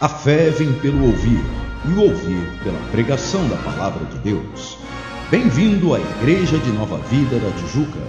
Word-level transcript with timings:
A 0.00 0.08
fé 0.08 0.50
vem 0.50 0.72
pelo 0.80 1.06
ouvir, 1.06 1.40
e 1.86 1.92
o 1.92 2.02
ouvir 2.02 2.60
pela 2.64 2.78
pregação 2.90 3.48
da 3.48 3.56
palavra 3.58 4.04
de 4.06 4.18
Deus. 4.18 4.76
Bem-vindo 5.30 5.94
à 5.94 6.00
Igreja 6.00 6.58
de 6.58 6.72
Nova 6.72 6.98
Vida 7.08 7.38
da 7.38 7.50
Tijuca. 7.52 8.00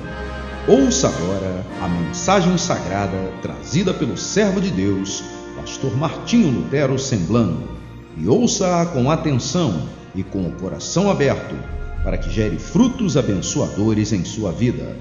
Ouça 0.67 1.07
agora 1.07 1.63
a 1.83 1.87
mensagem 1.87 2.57
sagrada 2.57 3.31
trazida 3.39 3.93
pelo 3.93 4.17
servo 4.17 4.59
de 4.59 4.71
Deus, 4.71 5.23
pastor 5.55 5.95
Martinho 5.95 6.49
Lutero 6.49 6.97
Semblano, 6.97 7.69
e 8.17 8.27
ouça-a 8.27 8.87
com 8.87 9.11
atenção 9.11 9.87
e 10.15 10.23
com 10.23 10.41
o 10.41 10.53
coração 10.53 11.11
aberto, 11.11 11.55
para 12.03 12.17
que 12.17 12.31
gere 12.31 12.57
frutos 12.57 13.15
abençoadores 13.15 14.11
em 14.11 14.25
sua 14.25 14.51
vida. 14.51 14.97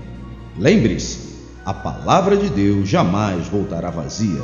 Lembre-se, 0.58 1.34
a 1.64 1.72
palavra 1.72 2.36
de 2.36 2.50
Deus 2.50 2.86
jamais 2.86 3.48
voltará 3.48 3.88
vazia. 3.88 4.42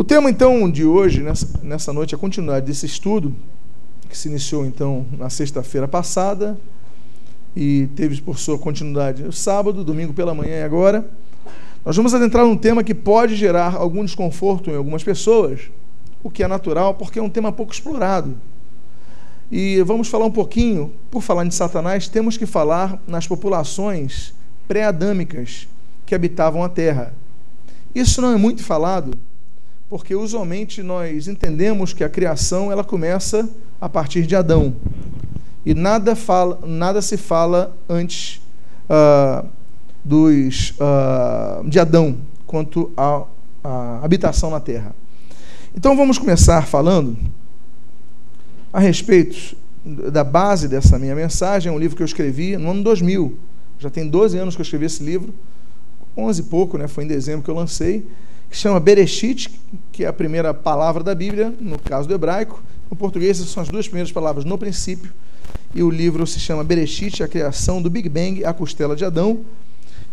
O 0.00 0.04
tema 0.04 0.30
então 0.30 0.70
de 0.70 0.84
hoje, 0.84 1.24
nessa, 1.24 1.58
nessa 1.60 1.92
noite, 1.92 2.14
é 2.14 2.16
a 2.16 2.20
continuidade 2.20 2.64
desse 2.64 2.86
estudo, 2.86 3.34
que 4.08 4.16
se 4.16 4.28
iniciou 4.28 4.64
então 4.64 5.04
na 5.18 5.28
sexta-feira 5.28 5.88
passada 5.88 6.56
e 7.54 7.88
teve 7.96 8.22
por 8.22 8.38
sua 8.38 8.56
continuidade 8.56 9.24
no 9.24 9.32
sábado, 9.32 9.82
domingo 9.82 10.12
pela 10.12 10.32
manhã 10.32 10.60
e 10.60 10.62
agora. 10.62 11.04
Nós 11.84 11.96
vamos 11.96 12.14
adentrar 12.14 12.46
num 12.46 12.56
tema 12.56 12.84
que 12.84 12.94
pode 12.94 13.34
gerar 13.34 13.74
algum 13.74 14.04
desconforto 14.04 14.70
em 14.70 14.76
algumas 14.76 15.02
pessoas, 15.02 15.62
o 16.22 16.30
que 16.30 16.44
é 16.44 16.48
natural, 16.48 16.94
porque 16.94 17.18
é 17.18 17.22
um 17.22 17.28
tema 17.28 17.50
pouco 17.50 17.72
explorado. 17.72 18.36
E 19.50 19.82
vamos 19.82 20.06
falar 20.06 20.26
um 20.26 20.30
pouquinho, 20.30 20.92
por 21.10 21.22
falar 21.22 21.42
de 21.42 21.56
Satanás, 21.56 22.06
temos 22.06 22.36
que 22.36 22.46
falar 22.46 23.02
nas 23.04 23.26
populações 23.26 24.32
pré-adâmicas 24.68 25.66
que 26.06 26.14
habitavam 26.14 26.62
a 26.62 26.68
Terra. 26.68 27.12
Isso 27.92 28.22
não 28.22 28.32
é 28.32 28.36
muito 28.36 28.62
falado, 28.62 29.18
porque 29.88 30.14
usualmente 30.14 30.82
nós 30.82 31.28
entendemos 31.28 31.92
que 31.92 32.04
a 32.04 32.08
criação 32.08 32.70
ela 32.70 32.84
começa 32.84 33.48
a 33.80 33.88
partir 33.88 34.26
de 34.26 34.36
Adão 34.36 34.76
e 35.64 35.74
nada 35.74 36.14
fala, 36.14 36.58
nada 36.66 37.00
se 37.00 37.16
fala 37.16 37.76
antes 37.88 38.40
uh, 38.88 39.46
dos 40.04 40.74
uh, 40.78 41.68
de 41.68 41.78
Adão 41.78 42.18
quanto 42.46 42.90
à 42.96 43.24
habitação 44.02 44.50
na 44.50 44.60
Terra. 44.60 44.94
Então 45.76 45.96
vamos 45.96 46.18
começar 46.18 46.66
falando 46.66 47.16
a 48.72 48.80
respeito 48.80 49.56
da 49.84 50.24
base 50.24 50.68
dessa 50.68 50.98
minha 50.98 51.14
mensagem, 51.14 51.70
é 51.70 51.74
um 51.74 51.78
livro 51.78 51.96
que 51.96 52.02
eu 52.02 52.06
escrevi 52.06 52.56
no 52.56 52.70
ano 52.70 52.82
2000. 52.82 53.38
Já 53.78 53.90
tem 53.90 54.08
12 54.08 54.38
anos 54.38 54.54
que 54.54 54.60
eu 54.60 54.64
escrevi 54.64 54.86
esse 54.86 55.02
livro, 55.02 55.32
11 56.16 56.40
e 56.40 56.44
pouco, 56.44 56.76
né? 56.76 56.88
Foi 56.88 57.04
em 57.04 57.06
dezembro 57.06 57.42
que 57.42 57.50
eu 57.50 57.54
lancei 57.54 58.06
que 58.50 58.56
chama 58.56 58.80
Bereshit, 58.80 59.50
que 59.92 60.04
é 60.04 60.06
a 60.08 60.12
primeira 60.12 60.54
palavra 60.54 61.02
da 61.02 61.14
Bíblia, 61.14 61.54
no 61.60 61.78
caso 61.78 62.08
do 62.08 62.14
hebraico. 62.14 62.62
No 62.90 62.96
português, 62.96 63.36
são 63.36 63.62
as 63.62 63.68
duas 63.68 63.86
primeiras 63.86 64.10
palavras 64.10 64.44
no 64.44 64.56
princípio. 64.56 65.12
E 65.74 65.82
o 65.82 65.90
livro 65.90 66.26
se 66.26 66.40
chama 66.40 66.64
Bereshit, 66.64 67.22
a 67.22 67.28
criação 67.28 67.82
do 67.82 67.90
Big 67.90 68.08
Bang, 68.08 68.44
a 68.44 68.52
costela 68.52 68.96
de 68.96 69.04
Adão. 69.04 69.40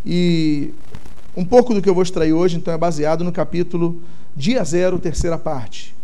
E 0.06 0.74
um 1.36 1.46
pouco 1.46 1.74
do 1.74 1.82
que 1.82 1.90
eu 1.90 1.94
vou 1.94 2.04
extrair 2.04 2.34
hoje, 2.34 2.58
então, 2.58 2.74
é 2.74 2.78
baseado 2.78 3.24
no 3.24 3.32
capítulo 3.32 4.02
Dia 4.36 4.64
Zero, 4.64 5.00
terceira 5.00 5.38
parte. 5.38 5.96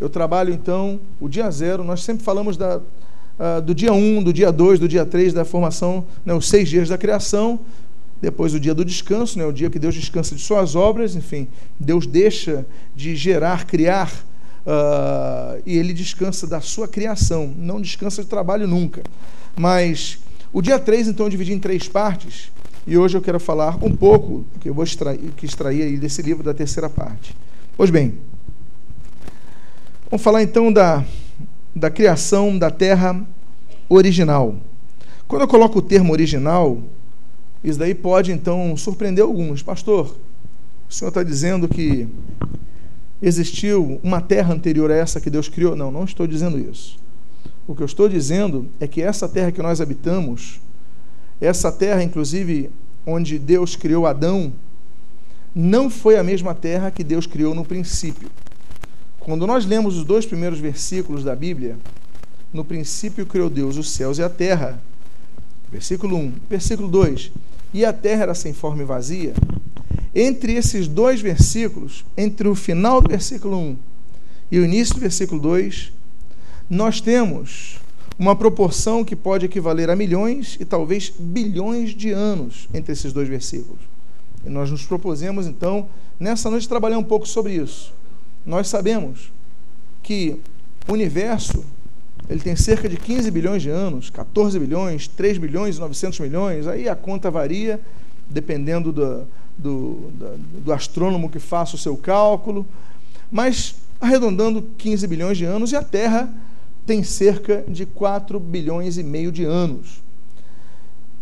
Eu 0.00 0.08
trabalho, 0.08 0.52
então, 0.52 1.00
o 1.20 1.28
dia 1.28 1.50
zero, 1.50 1.82
nós 1.82 2.02
sempre 2.02 2.22
falamos 2.22 2.56
da, 2.56 2.78
uh, 2.78 3.60
do 3.60 3.74
dia 3.74 3.92
1, 3.92 4.18
um, 4.18 4.22
do 4.22 4.32
dia 4.32 4.52
2, 4.52 4.78
do 4.78 4.86
dia 4.86 5.04
3, 5.04 5.32
da 5.32 5.44
formação, 5.44 6.04
né, 6.24 6.32
os 6.32 6.48
seis 6.48 6.68
dias 6.68 6.88
da 6.88 6.96
criação, 6.96 7.58
depois 8.20 8.54
o 8.54 8.60
dia 8.60 8.74
do 8.74 8.84
descanso, 8.84 9.38
né, 9.38 9.44
o 9.44 9.52
dia 9.52 9.70
que 9.70 9.78
Deus 9.78 9.94
descansa 9.94 10.34
de 10.34 10.42
suas 10.42 10.74
obras, 10.74 11.14
enfim, 11.14 11.48
Deus 11.78 12.06
deixa 12.06 12.66
de 12.94 13.14
gerar, 13.14 13.64
criar, 13.64 14.12
uh, 14.66 15.62
e 15.64 15.76
ele 15.76 15.92
descansa 15.92 16.46
da 16.46 16.60
sua 16.60 16.88
criação, 16.88 17.52
não 17.56 17.80
descansa 17.80 18.22
de 18.22 18.28
trabalho 18.28 18.66
nunca. 18.66 19.02
Mas 19.56 20.18
o 20.52 20.60
dia 20.60 20.78
3, 20.78 21.08
então, 21.08 21.26
eu 21.26 21.30
dividi 21.30 21.52
em 21.52 21.58
três 21.58 21.88
partes, 21.88 22.50
e 22.86 22.96
hoje 22.96 23.16
eu 23.16 23.22
quero 23.22 23.38
falar 23.38 23.76
um 23.84 23.94
pouco, 23.94 24.44
que 24.60 24.68
eu 24.68 24.74
vou 24.74 24.82
extrair, 24.82 25.20
que 25.36 25.44
extrair 25.44 25.82
aí 25.82 25.96
desse 25.96 26.22
livro 26.22 26.42
da 26.42 26.54
terceira 26.54 26.88
parte. 26.88 27.36
Pois 27.76 27.90
bem, 27.90 28.14
vamos 30.10 30.24
falar 30.24 30.42
então 30.42 30.72
da, 30.72 31.04
da 31.76 31.90
criação 31.90 32.58
da 32.58 32.70
terra 32.70 33.22
original. 33.88 34.56
Quando 35.26 35.42
eu 35.42 35.48
coloco 35.48 35.78
o 35.78 35.82
termo 35.82 36.12
original, 36.12 36.82
isso 37.62 37.78
daí 37.78 37.94
pode 37.94 38.30
então 38.30 38.76
surpreender 38.76 39.24
alguns. 39.24 39.62
Pastor, 39.62 40.16
o 40.88 40.92
senhor 40.92 41.08
está 41.08 41.22
dizendo 41.22 41.68
que 41.68 42.08
existiu 43.20 44.00
uma 44.02 44.20
terra 44.20 44.54
anterior 44.54 44.90
a 44.90 44.96
essa 44.96 45.20
que 45.20 45.28
Deus 45.28 45.48
criou? 45.48 45.74
Não, 45.74 45.90
não 45.90 46.04
estou 46.04 46.26
dizendo 46.26 46.58
isso. 46.58 46.98
O 47.66 47.74
que 47.74 47.82
eu 47.82 47.86
estou 47.86 48.08
dizendo 48.08 48.68
é 48.80 48.86
que 48.86 49.02
essa 49.02 49.28
terra 49.28 49.52
que 49.52 49.60
nós 49.60 49.80
habitamos, 49.80 50.60
essa 51.40 51.70
terra, 51.70 52.02
inclusive, 52.02 52.70
onde 53.04 53.38
Deus 53.38 53.74
criou 53.76 54.06
Adão, 54.06 54.52
não 55.54 55.90
foi 55.90 56.16
a 56.16 56.22
mesma 56.22 56.54
terra 56.54 56.90
que 56.90 57.02
Deus 57.02 57.26
criou 57.26 57.54
no 57.54 57.64
princípio. 57.64 58.30
Quando 59.18 59.46
nós 59.46 59.66
lemos 59.66 59.96
os 59.96 60.04
dois 60.04 60.24
primeiros 60.24 60.60
versículos 60.60 61.24
da 61.24 61.34
Bíblia, 61.34 61.76
no 62.52 62.64
princípio 62.64 63.26
criou 63.26 63.50
Deus 63.50 63.76
os 63.76 63.90
céus 63.90 64.18
e 64.18 64.22
a 64.22 64.28
terra. 64.30 64.80
Versículo 65.70 66.16
1. 66.16 66.32
Versículo 66.48 66.88
2 66.88 67.30
e 67.72 67.84
a 67.84 67.92
terra 67.92 68.22
era 68.22 68.34
sem 68.34 68.52
forma 68.52 68.82
e 68.82 68.84
vazia. 68.84 69.34
Entre 70.14 70.54
esses 70.54 70.88
dois 70.88 71.20
versículos, 71.20 72.04
entre 72.16 72.48
o 72.48 72.54
final 72.54 73.00
do 73.00 73.08
versículo 73.08 73.56
1 73.56 73.76
e 74.50 74.58
o 74.58 74.64
início 74.64 74.94
do 74.94 75.00
versículo 75.00 75.40
2, 75.40 75.92
nós 76.68 77.00
temos 77.00 77.78
uma 78.18 78.34
proporção 78.34 79.04
que 79.04 79.14
pode 79.14 79.46
equivaler 79.46 79.88
a 79.90 79.96
milhões 79.96 80.56
e 80.58 80.64
talvez 80.64 81.12
bilhões 81.18 81.94
de 81.94 82.10
anos 82.10 82.68
entre 82.74 82.92
esses 82.92 83.12
dois 83.12 83.28
versículos. 83.28 83.80
E 84.44 84.48
nós 84.48 84.70
nos 84.70 84.84
propusemos, 84.84 85.46
então, 85.46 85.88
nessa 86.18 86.50
noite, 86.50 86.68
trabalhar 86.68 86.98
um 86.98 87.04
pouco 87.04 87.28
sobre 87.28 87.54
isso. 87.54 87.92
Nós 88.44 88.68
sabemos 88.68 89.30
que 90.02 90.40
o 90.88 90.92
universo 90.92 91.64
ele 92.28 92.40
tem 92.40 92.56
cerca 92.56 92.88
de 92.88 92.96
15 92.96 93.30
bilhões 93.30 93.62
de 93.62 93.70
anos, 93.70 94.10
14 94.10 94.58
bilhões, 94.58 95.08
3 95.08 95.38
bilhões 95.38 95.76
e 95.76 95.80
900 95.80 96.20
milhões, 96.20 96.66
aí 96.66 96.88
a 96.88 96.94
conta 96.96 97.30
varia, 97.30 97.80
dependendo 98.28 98.92
do, 98.92 99.26
do, 99.56 100.10
do 100.64 100.72
astrônomo 100.72 101.30
que 101.30 101.38
faça 101.38 101.74
o 101.74 101.78
seu 101.78 101.96
cálculo, 101.96 102.66
mas 103.30 103.76
arredondando 104.00 104.62
15 104.78 105.06
bilhões 105.06 105.38
de 105.38 105.44
anos, 105.44 105.72
e 105.72 105.76
a 105.76 105.82
Terra 105.82 106.32
tem 106.86 107.02
cerca 107.02 107.64
de 107.68 107.84
4 107.84 108.38
bilhões 108.38 108.96
e 108.96 109.02
meio 109.02 109.32
de 109.32 109.44
anos. 109.44 110.02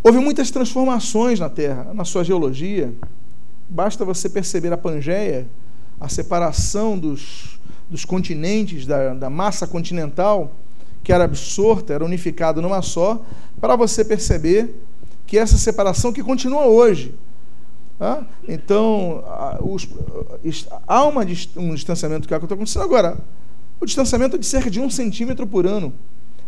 Houve 0.03 0.19
muitas 0.21 0.51
transformações 0.51 1.41
na 1.41 1.49
Terra, 1.49 1.93
na 1.93 2.05
sua 2.05 2.23
geologia. 2.23 2.93
Basta 3.69 4.05
você 4.05 4.29
perceber 4.29 4.73
a 4.73 4.77
Pangeia, 4.77 5.49
a 6.01 6.09
separação 6.09 6.97
dos, 6.97 7.59
dos 7.91 8.05
continentes, 8.05 8.87
da, 8.87 9.15
da 9.15 9.29
massa 9.29 9.67
continental, 9.67 10.55
que 11.07 11.13
era 11.13 11.23
absorta, 11.23 11.95
era 11.95 12.05
unificado 12.05 12.61
numa 12.61 12.83
só, 12.83 13.25
para 13.61 13.77
você 13.77 14.05
perceber 14.05 14.75
que 15.25 15.39
essa 15.39 15.57
separação 15.57 16.13
que 16.13 16.21
continua 16.21 16.67
hoje. 16.67 17.15
Tá? 17.97 18.27
Então, 18.49 19.23
os, 19.61 19.89
há 20.85 21.05
uma, 21.05 21.23
um 21.57 21.75
distanciamento 21.77 22.27
que 22.27 22.35
é 22.35 22.39
que 22.41 22.45
está 22.45 22.57
acontecendo 22.57 22.83
agora. 22.83 23.17
O 23.81 23.87
distanciamento 23.87 24.35
é 24.35 24.39
de 24.41 24.47
cerca 24.47 24.69
de 24.69 24.81
um 24.81 24.91
centímetro 24.91 25.47
por 25.47 25.65
ano. 25.65 25.93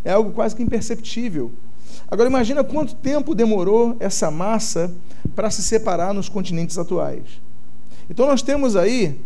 É 0.03 0.11
algo 0.11 0.31
quase 0.31 0.57
que 0.57 0.61
imperceptível. 0.61 1.53
Agora, 2.11 2.27
imagina 2.27 2.61
quanto 2.61 2.95
tempo 2.95 3.33
demorou 3.33 3.95
essa 3.97 4.29
massa 4.29 4.93
para 5.37 5.49
se 5.49 5.63
separar 5.63 6.13
nos 6.13 6.27
continentes 6.27 6.77
atuais. 6.77 7.23
Então, 8.09 8.27
nós 8.27 8.41
temos 8.41 8.75
aí 8.75 9.21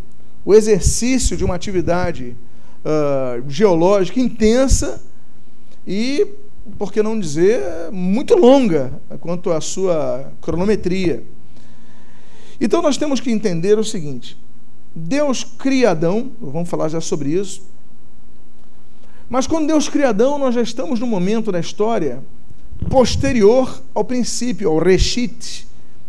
o 0.46 0.54
exercício 0.54 1.36
de 1.36 1.44
uma 1.44 1.56
atividade 1.56 2.38
uh, 2.86 3.44
geológica 3.50 4.20
intensa 4.20 5.02
e, 5.86 6.28
por 6.78 6.92
que 6.92 7.04
não 7.04 7.20
dizer, 7.20 7.62
muito 7.92 8.36
longa 8.36 9.02
quanto 9.20 9.52
à 9.52 9.60
sua 9.60 10.32
cronometria. 10.42 11.24
Então 12.60 12.82
nós 12.82 12.98
temos 12.98 13.20
que 13.20 13.32
entender 13.32 13.78
o 13.78 13.84
seguinte: 13.84 14.38
Deus 14.96 15.44
cria 15.44 15.92
Adão, 15.92 16.32
vamos 16.40 16.70
falar 16.70 16.88
já 16.90 17.02
sobre 17.02 17.30
isso. 17.30 17.64
Mas 19.30 19.48
quando 19.48 19.68
Deus 19.68 19.90
cria 19.90 20.10
Adão, 20.10 20.38
nós 20.38 20.54
já 20.54 20.62
estamos 20.62 21.00
no 21.00 21.08
momento 21.08 21.52
da 21.52 21.60
história 21.60 22.24
posterior 22.90 23.82
ao 23.94 24.04
princípio, 24.04 24.70
ao 24.70 24.78
Reshit 24.78 25.68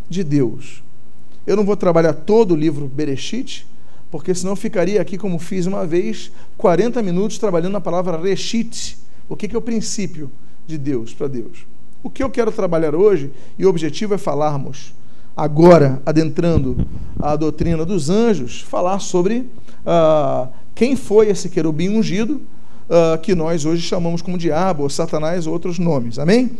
de 0.08 0.22
Deus. 0.22 0.82
Eu 1.46 1.56
não 1.56 1.64
vou 1.64 1.76
trabalhar 1.76 2.12
todo 2.12 2.52
o 2.52 2.56
livro 2.56 2.86
Bereshit, 2.86 3.66
porque 4.10 4.34
senão 4.34 4.54
ficaria 4.56 5.00
aqui, 5.00 5.18
como 5.18 5.38
fiz 5.38 5.66
uma 5.66 5.86
vez, 5.86 6.30
40 6.56 7.02
minutos 7.02 7.38
trabalhando 7.38 7.72
na 7.72 7.80
palavra 7.80 8.20
Reshit, 8.20 8.96
o 9.28 9.36
que 9.36 9.54
é 9.54 9.58
o 9.58 9.62
princípio 9.62 10.30
de 10.66 10.78
Deus 10.78 11.14
para 11.14 11.28
Deus? 11.28 11.66
O 12.02 12.10
que 12.10 12.22
eu 12.22 12.28
quero 12.28 12.52
trabalhar 12.52 12.94
hoje, 12.94 13.30
e 13.58 13.64
o 13.64 13.68
objetivo 13.68 14.14
é 14.14 14.18
falarmos 14.18 14.94
agora 15.36 16.00
adentrando 16.04 16.86
a 17.18 17.34
doutrina 17.34 17.84
dos 17.84 18.10
anjos, 18.10 18.60
falar 18.60 18.98
sobre 18.98 19.48
ah, 19.86 20.48
quem 20.74 20.96
foi 20.96 21.28
esse 21.28 21.48
querubim 21.48 21.88
ungido, 21.88 22.42
ah, 22.88 23.18
que 23.18 23.34
nós 23.34 23.64
hoje 23.64 23.82
chamamos 23.82 24.22
como 24.22 24.38
diabo, 24.38 24.82
ou 24.82 24.90
Satanás, 24.90 25.46
ou 25.46 25.52
outros 25.52 25.78
nomes. 25.78 26.18
Amém? 26.18 26.50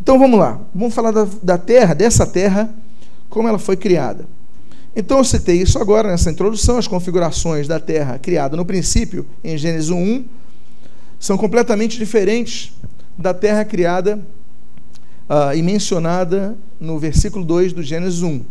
Então 0.00 0.18
vamos 0.18 0.38
lá, 0.38 0.60
vamos 0.74 0.94
falar 0.94 1.10
da, 1.10 1.26
da 1.42 1.58
terra, 1.58 1.94
dessa 1.94 2.26
terra, 2.26 2.72
como 3.28 3.48
ela 3.48 3.58
foi 3.58 3.76
criada. 3.76 4.26
Então 4.94 5.18
eu 5.18 5.24
citei 5.24 5.62
isso 5.62 5.78
agora 5.78 6.08
nessa 6.08 6.30
introdução, 6.30 6.76
as 6.76 6.88
configurações 6.88 7.68
da 7.68 7.78
terra 7.78 8.18
criada 8.18 8.56
no 8.56 8.64
princípio, 8.64 9.24
em 9.42 9.56
Gênesis 9.56 9.88
1, 9.88 10.24
são 11.20 11.36
completamente 11.36 11.98
diferentes 11.98 12.72
da 13.16 13.34
terra 13.34 13.62
criada 13.62 14.18
uh, 15.28 15.54
e 15.54 15.62
mencionada 15.62 16.56
no 16.80 16.98
versículo 16.98 17.44
2 17.44 17.74
do 17.74 17.82
Gênesis 17.82 18.22
1. 18.22 18.42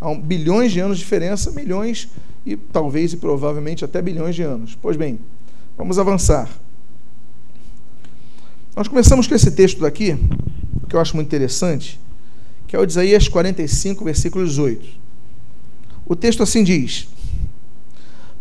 Há 0.00 0.08
um, 0.08 0.18
bilhões 0.18 0.72
de 0.72 0.80
anos 0.80 0.96
de 0.96 1.04
diferença, 1.04 1.50
milhões 1.50 2.08
e 2.44 2.56
talvez 2.56 3.12
e 3.12 3.18
provavelmente 3.18 3.84
até 3.84 4.00
bilhões 4.00 4.34
de 4.34 4.42
anos. 4.42 4.76
Pois 4.80 4.96
bem, 4.96 5.18
vamos 5.76 5.98
avançar. 5.98 6.48
Nós 8.74 8.88
começamos 8.88 9.26
com 9.26 9.34
esse 9.34 9.50
texto 9.50 9.80
daqui, 9.80 10.16
que 10.88 10.96
eu 10.96 11.00
acho 11.00 11.14
muito 11.14 11.28
interessante, 11.28 12.00
que 12.66 12.74
é 12.74 12.78
o 12.78 12.84
Isaías 12.84 13.28
45, 13.28 14.04
versículo 14.04 14.44
18. 14.44 14.86
O 16.06 16.16
texto 16.16 16.42
assim 16.42 16.64
diz: 16.64 17.08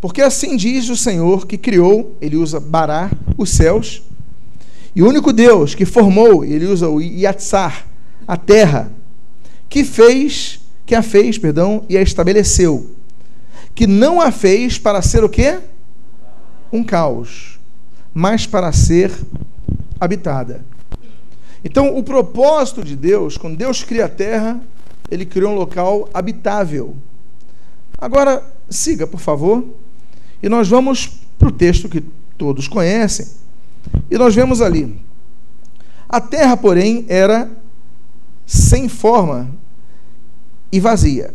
Porque 0.05 0.21
assim 0.21 0.55
diz 0.55 0.87
o 0.89 0.95
Senhor 0.95 1.47
que 1.47 1.57
criou, 1.57 2.15
ele 2.21 2.35
usa 2.35 2.59
bará, 2.59 3.09
os 3.39 3.49
céus, 3.49 4.03
e 4.95 5.01
o 5.01 5.09
único 5.09 5.33
Deus 5.33 5.73
que 5.73 5.83
formou, 5.83 6.45
ele 6.45 6.67
usa 6.67 6.87
o 6.87 7.01
Yatsar, 7.01 7.87
a 8.27 8.37
terra, 8.37 8.91
que 9.67 9.83
fez, 9.83 10.59
que 10.85 10.93
a 10.93 11.01
fez, 11.01 11.39
perdão, 11.39 11.83
e 11.89 11.97
a 11.97 12.03
estabeleceu, 12.03 12.95
que 13.73 13.87
não 13.87 14.21
a 14.21 14.31
fez 14.31 14.77
para 14.77 15.01
ser 15.01 15.23
o 15.23 15.27
quê? 15.27 15.57
Um 16.71 16.83
caos, 16.83 17.59
mas 18.13 18.45
para 18.45 18.71
ser 18.71 19.11
habitada. 19.99 20.63
Então, 21.63 21.97
o 21.97 22.03
propósito 22.03 22.83
de 22.83 22.95
Deus, 22.95 23.37
quando 23.37 23.57
Deus 23.57 23.83
cria 23.83 24.05
a 24.05 24.09
terra, 24.09 24.61
ele 25.09 25.25
criou 25.25 25.51
um 25.51 25.55
local 25.55 26.07
habitável. 26.13 26.95
Agora, 27.97 28.45
siga, 28.69 29.07
por 29.07 29.19
favor, 29.19 29.65
e 30.41 30.49
nós 30.49 30.67
vamos 30.67 31.07
para 31.37 31.49
o 31.49 31.51
texto 31.51 31.89
que 31.89 32.03
todos 32.37 32.67
conhecem, 32.67 33.27
e 34.09 34.17
nós 34.17 34.35
vemos 34.35 34.61
ali. 34.61 34.99
A 36.07 36.21
terra, 36.21 36.55
porém, 36.55 37.05
era 37.07 37.49
sem 38.45 38.87
forma 38.87 39.49
e 40.71 40.79
vazia. 40.79 41.33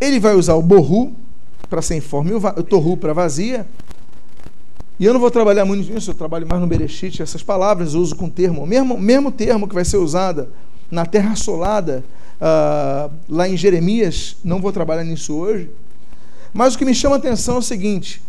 Ele 0.00 0.20
vai 0.20 0.34
usar 0.34 0.54
o 0.54 0.62
borru 0.62 1.12
para 1.68 1.82
sem 1.82 2.00
forma 2.00 2.30
e 2.30 2.34
o 2.34 2.62
torru 2.62 2.96
para 2.96 3.12
vazia. 3.12 3.66
E 4.98 5.04
eu 5.04 5.12
não 5.12 5.20
vou 5.20 5.30
trabalhar 5.30 5.64
muito 5.64 5.92
nisso, 5.92 6.10
eu 6.10 6.14
trabalho 6.14 6.46
mais 6.46 6.60
no 6.60 6.66
Bereshit, 6.66 7.22
essas 7.22 7.42
palavras 7.42 7.94
eu 7.94 8.00
uso 8.00 8.16
com 8.16 8.28
termo, 8.28 8.66
mesmo, 8.66 8.98
mesmo 8.98 9.30
termo 9.30 9.68
que 9.68 9.74
vai 9.74 9.84
ser 9.84 9.96
usada 9.96 10.50
na 10.90 11.06
terra 11.06 11.32
assolada, 11.32 12.04
uh, 12.40 13.12
lá 13.28 13.48
em 13.48 13.56
Jeremias, 13.56 14.36
não 14.42 14.60
vou 14.60 14.72
trabalhar 14.72 15.04
nisso 15.04 15.34
hoje. 15.34 15.70
Mas 16.52 16.74
o 16.74 16.78
que 16.78 16.84
me 16.84 16.94
chama 16.94 17.16
a 17.16 17.18
atenção 17.18 17.56
é 17.56 17.58
o 17.58 17.62
seguinte: 17.62 18.22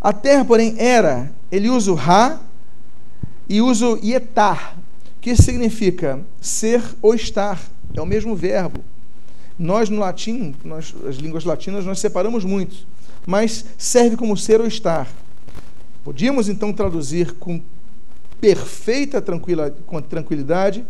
a 0.00 0.12
terra, 0.12 0.44
porém, 0.44 0.74
era, 0.78 1.32
ele 1.50 1.68
usa 1.68 1.92
o 1.92 1.94
Ra 1.94 2.40
e 3.48 3.60
usa 3.60 3.86
o 3.88 3.98
Yetar, 4.04 4.76
que 5.20 5.36
significa 5.36 6.20
ser 6.40 6.82
ou 7.00 7.14
estar, 7.14 7.60
é 7.94 8.00
o 8.00 8.06
mesmo 8.06 8.34
verbo. 8.34 8.80
Nós 9.58 9.88
no 9.88 9.98
latim, 9.98 10.54
nós, 10.64 10.94
as 11.06 11.16
línguas 11.16 11.44
latinas, 11.44 11.84
nós 11.84 12.00
separamos 12.00 12.44
muito, 12.44 12.86
mas 13.26 13.64
serve 13.78 14.16
como 14.16 14.36
ser 14.36 14.60
ou 14.60 14.66
estar. 14.66 15.06
Podíamos 16.02 16.48
então 16.48 16.72
traduzir 16.72 17.32
com 17.34 17.60
perfeita 18.40 19.22
tranquilidade 19.22 20.84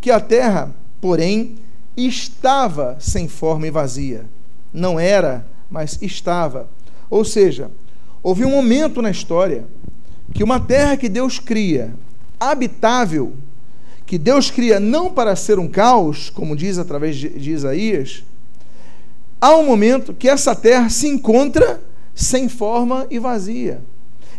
que 0.00 0.10
a 0.10 0.18
terra, 0.18 0.74
porém, 1.00 1.54
estava 1.96 2.96
sem 2.98 3.28
forma 3.28 3.68
e 3.68 3.70
vazia. 3.70 4.26
Não 4.72 4.98
era, 4.98 5.46
mas 5.70 5.98
estava. 6.00 6.68
Ou 7.08 7.24
seja, 7.24 7.70
Houve 8.26 8.44
um 8.44 8.50
momento 8.50 9.00
na 9.00 9.08
história 9.08 9.68
que 10.34 10.42
uma 10.42 10.58
terra 10.58 10.96
que 10.96 11.08
Deus 11.08 11.38
cria, 11.38 11.94
habitável, 12.40 13.34
que 14.04 14.18
Deus 14.18 14.50
cria 14.50 14.80
não 14.80 15.12
para 15.12 15.36
ser 15.36 15.60
um 15.60 15.68
caos, 15.68 16.28
como 16.28 16.56
diz 16.56 16.76
através 16.76 17.14
de 17.14 17.52
Isaías, 17.52 18.24
há 19.40 19.54
um 19.54 19.64
momento 19.64 20.12
que 20.12 20.28
essa 20.28 20.56
terra 20.56 20.88
se 20.88 21.06
encontra 21.06 21.80
sem 22.16 22.48
forma 22.48 23.06
e 23.12 23.20
vazia. 23.20 23.80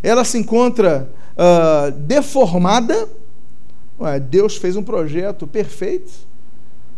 Ela 0.03 0.25
se 0.25 0.37
encontra 0.37 1.09
uh, 1.37 1.89
deformada. 1.93 3.07
Ué, 3.97 4.19
Deus 4.19 4.57
fez 4.57 4.75
um 4.75 4.83
projeto 4.83 5.47
perfeito. 5.47 6.26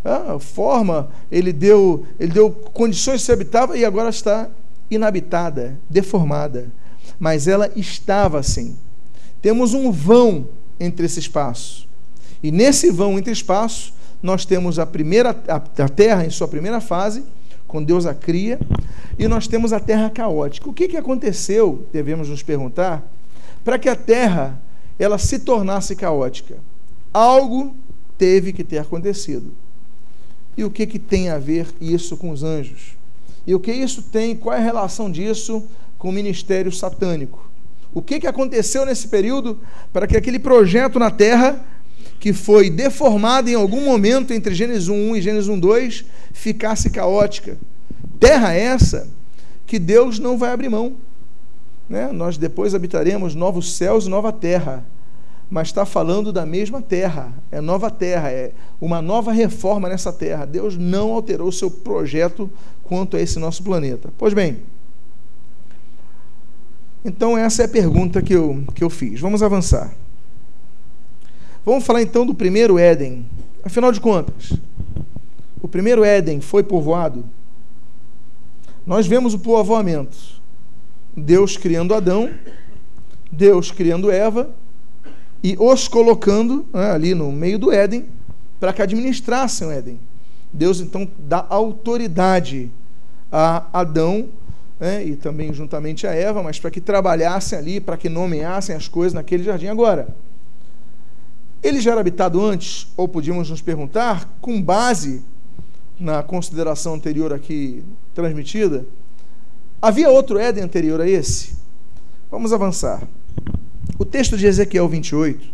Ah, 0.03 0.37
forma, 0.39 1.09
ele 1.31 1.51
deu, 1.51 2.05
ele 2.19 2.31
deu 2.31 2.49
condições 2.51 3.19
de 3.19 3.25
ser 3.25 3.33
habitável 3.33 3.75
e 3.75 3.83
agora 3.83 4.09
está 4.09 4.49
inabitada, 4.89 5.77
deformada 5.89 6.71
mas 7.19 7.47
ela 7.47 7.69
estava 7.75 8.39
assim. 8.39 8.77
Temos 9.41 9.73
um 9.73 9.91
vão 9.91 10.47
entre 10.79 11.05
esse 11.05 11.19
espaço. 11.19 11.87
E 12.41 12.51
nesse 12.51 12.89
vão 12.89 13.19
entre 13.19 13.33
espaço, 13.33 13.93
nós 14.23 14.45
temos 14.45 14.79
a 14.79 14.85
primeira 14.85 15.31
a, 15.47 15.55
a 15.55 15.89
terra 15.89 16.25
em 16.25 16.29
sua 16.29 16.47
primeira 16.47 16.79
fase, 16.79 17.23
quando 17.67 17.87
Deus 17.87 18.05
a 18.05 18.13
cria, 18.13 18.59
e 19.17 19.27
nós 19.27 19.47
temos 19.47 19.73
a 19.73 19.79
terra 19.79 20.09
caótica. 20.09 20.69
O 20.69 20.73
que, 20.73 20.87
que 20.87 20.97
aconteceu, 20.97 21.85
devemos 21.91 22.29
nos 22.29 22.41
perguntar, 22.41 23.05
para 23.63 23.77
que 23.77 23.89
a 23.89 23.95
terra 23.95 24.59
ela 24.97 25.17
se 25.17 25.39
tornasse 25.39 25.95
caótica? 25.95 26.57
Algo 27.13 27.75
teve 28.17 28.53
que 28.53 28.63
ter 28.63 28.79
acontecido. 28.79 29.51
E 30.57 30.63
o 30.63 30.69
que, 30.69 30.85
que 30.85 30.99
tem 30.99 31.29
a 31.29 31.37
ver 31.37 31.67
isso 31.79 32.17
com 32.17 32.31
os 32.31 32.43
anjos? 32.43 32.97
E 33.47 33.55
o 33.55 33.59
que 33.59 33.71
isso 33.71 34.03
tem, 34.03 34.35
qual 34.35 34.55
é 34.55 34.59
a 34.59 34.63
relação 34.63 35.09
disso 35.11 35.65
com 35.99 36.09
o 36.09 36.13
ministério 36.13 36.71
satânico. 36.71 37.47
O 37.93 38.01
que, 38.01 38.19
que 38.19 38.27
aconteceu 38.27 38.85
nesse 38.85 39.09
período 39.09 39.59
para 39.91 40.07
que 40.07 40.15
aquele 40.15 40.39
projeto 40.39 40.97
na 40.97 41.11
terra, 41.11 41.63
que 42.19 42.31
foi 42.31 42.69
deformado 42.69 43.49
em 43.49 43.55
algum 43.55 43.83
momento 43.83 44.33
entre 44.33 44.55
Gênesis 44.55 44.87
1 44.87 45.15
e 45.17 45.21
Gênesis 45.21 45.49
1.2, 45.49 46.05
ficasse 46.31 46.89
caótica? 46.89 47.57
Terra 48.19 48.53
essa 48.53 49.07
que 49.67 49.77
Deus 49.77 50.19
não 50.19 50.37
vai 50.37 50.51
abrir 50.51 50.69
mão. 50.69 50.93
Né? 51.89 52.11
Nós 52.11 52.37
depois 52.37 52.73
habitaremos 52.73 53.35
novos 53.35 53.75
céus 53.75 54.05
e 54.05 54.09
nova 54.09 54.31
terra. 54.31 54.85
Mas 55.49 55.69
está 55.69 55.85
falando 55.85 56.31
da 56.31 56.45
mesma 56.45 56.81
terra, 56.81 57.33
é 57.51 57.59
nova 57.59 57.89
terra, 57.89 58.29
é 58.29 58.51
uma 58.79 59.01
nova 59.01 59.31
reforma 59.31 59.89
nessa 59.89 60.13
terra. 60.13 60.45
Deus 60.45 60.77
não 60.77 61.11
alterou 61.11 61.47
o 61.47 61.51
seu 61.51 61.71
projeto 61.71 62.49
quanto 62.83 63.17
a 63.17 63.21
esse 63.21 63.39
nosso 63.39 63.63
planeta. 63.63 64.09
Pois 64.17 64.33
bem, 64.33 64.59
então, 67.03 67.37
essa 67.37 67.61
é 67.61 67.65
a 67.65 67.69
pergunta 67.69 68.21
que 68.21 68.33
eu, 68.33 68.63
que 68.75 68.83
eu 68.83 68.89
fiz. 68.89 69.19
Vamos 69.21 69.41
avançar. 69.41 69.93
Vamos 71.65 71.85
falar 71.85 72.01
então 72.01 72.25
do 72.25 72.33
primeiro 72.33 72.77
Éden. 72.77 73.25
Afinal 73.63 73.91
de 73.91 74.01
contas, 74.01 74.53
o 75.61 75.67
primeiro 75.67 76.03
Éden 76.03 76.41
foi 76.41 76.63
povoado? 76.63 77.23
Nós 78.85 79.07
vemos 79.07 79.33
o 79.33 79.39
povoamento. 79.39 80.39
Deus 81.15 81.57
criando 81.57 81.93
Adão, 81.93 82.29
Deus 83.31 83.71
criando 83.71 84.11
Eva 84.11 84.49
e 85.43 85.55
os 85.57 85.87
colocando 85.87 86.65
né, 86.73 86.91
ali 86.91 87.15
no 87.15 87.31
meio 87.31 87.57
do 87.57 87.71
Éden 87.71 88.05
para 88.59 88.73
que 88.73 88.81
administrassem 88.81 89.67
o 89.67 89.71
Éden. 89.71 89.99
Deus 90.51 90.79
então 90.79 91.07
dá 91.17 91.45
autoridade 91.49 92.69
a 93.31 93.65
Adão 93.71 94.29
né, 94.79 95.03
e 95.05 95.15
também 95.15 95.53
juntamente 95.53 96.07
a 96.07 96.11
Eva, 96.11 96.41
mas 96.41 96.59
para 96.59 96.71
que 96.71 96.81
trabalhassem 96.81 97.57
ali, 97.57 97.79
para 97.79 97.97
que 97.97 98.09
nomeassem 98.09 98.75
as 98.75 98.87
coisas 98.87 99.13
naquele 99.13 99.43
jardim. 99.43 99.67
Agora, 99.67 100.07
ele 101.61 101.81
já 101.81 101.91
era 101.91 102.01
habitado 102.01 102.43
antes, 102.43 102.87
ou 102.95 103.07
podíamos 103.07 103.49
nos 103.49 103.61
perguntar, 103.61 104.29
com 104.41 104.61
base 104.61 105.21
na 105.99 106.23
consideração 106.23 106.93
anterior 106.93 107.33
aqui 107.33 107.83
transmitida, 108.15 108.85
havia 109.81 110.09
outro 110.09 110.39
Éden 110.39 110.63
anterior 110.63 111.01
a 111.01 111.07
esse? 111.07 111.57
Vamos 112.31 112.53
avançar. 112.53 113.03
O 114.01 114.05
texto 114.05 114.37
de 114.37 114.45
Ezequiel 114.45 114.87
28, 114.87 115.45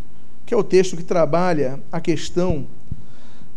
que 0.45 0.53
é 0.53 0.57
o 0.57 0.63
texto 0.63 0.95
que 0.95 1.03
trabalha 1.03 1.79
a 1.91 1.99
questão 1.99 2.67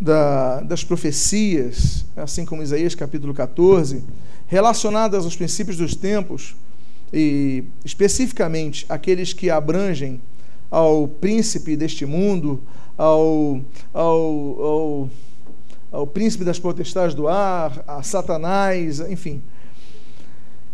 da, 0.01 0.61
das 0.63 0.83
profecias, 0.83 2.07
assim 2.17 2.47
como 2.47 2.63
Isaías 2.63 2.95
capítulo 2.95 3.35
14, 3.35 4.03
relacionadas 4.47 5.27
aos 5.27 5.37
princípios 5.37 5.77
dos 5.77 5.95
tempos, 5.95 6.57
e 7.13 7.65
especificamente 7.85 8.87
aqueles 8.89 9.35
que 9.35 9.51
abrangem 9.51 10.23
ao 10.71 11.07
príncipe 11.07 11.77
deste 11.77 12.07
mundo, 12.07 12.63
ao, 12.97 13.61
ao, 13.93 14.63
ao 14.63 15.11
ao 15.91 16.07
príncipe 16.07 16.45
das 16.45 16.59
potestades 16.59 17.15
do 17.15 17.29
ar, 17.29 17.83
a 17.87 18.03
Satanás, 18.03 19.01
enfim. 19.01 19.43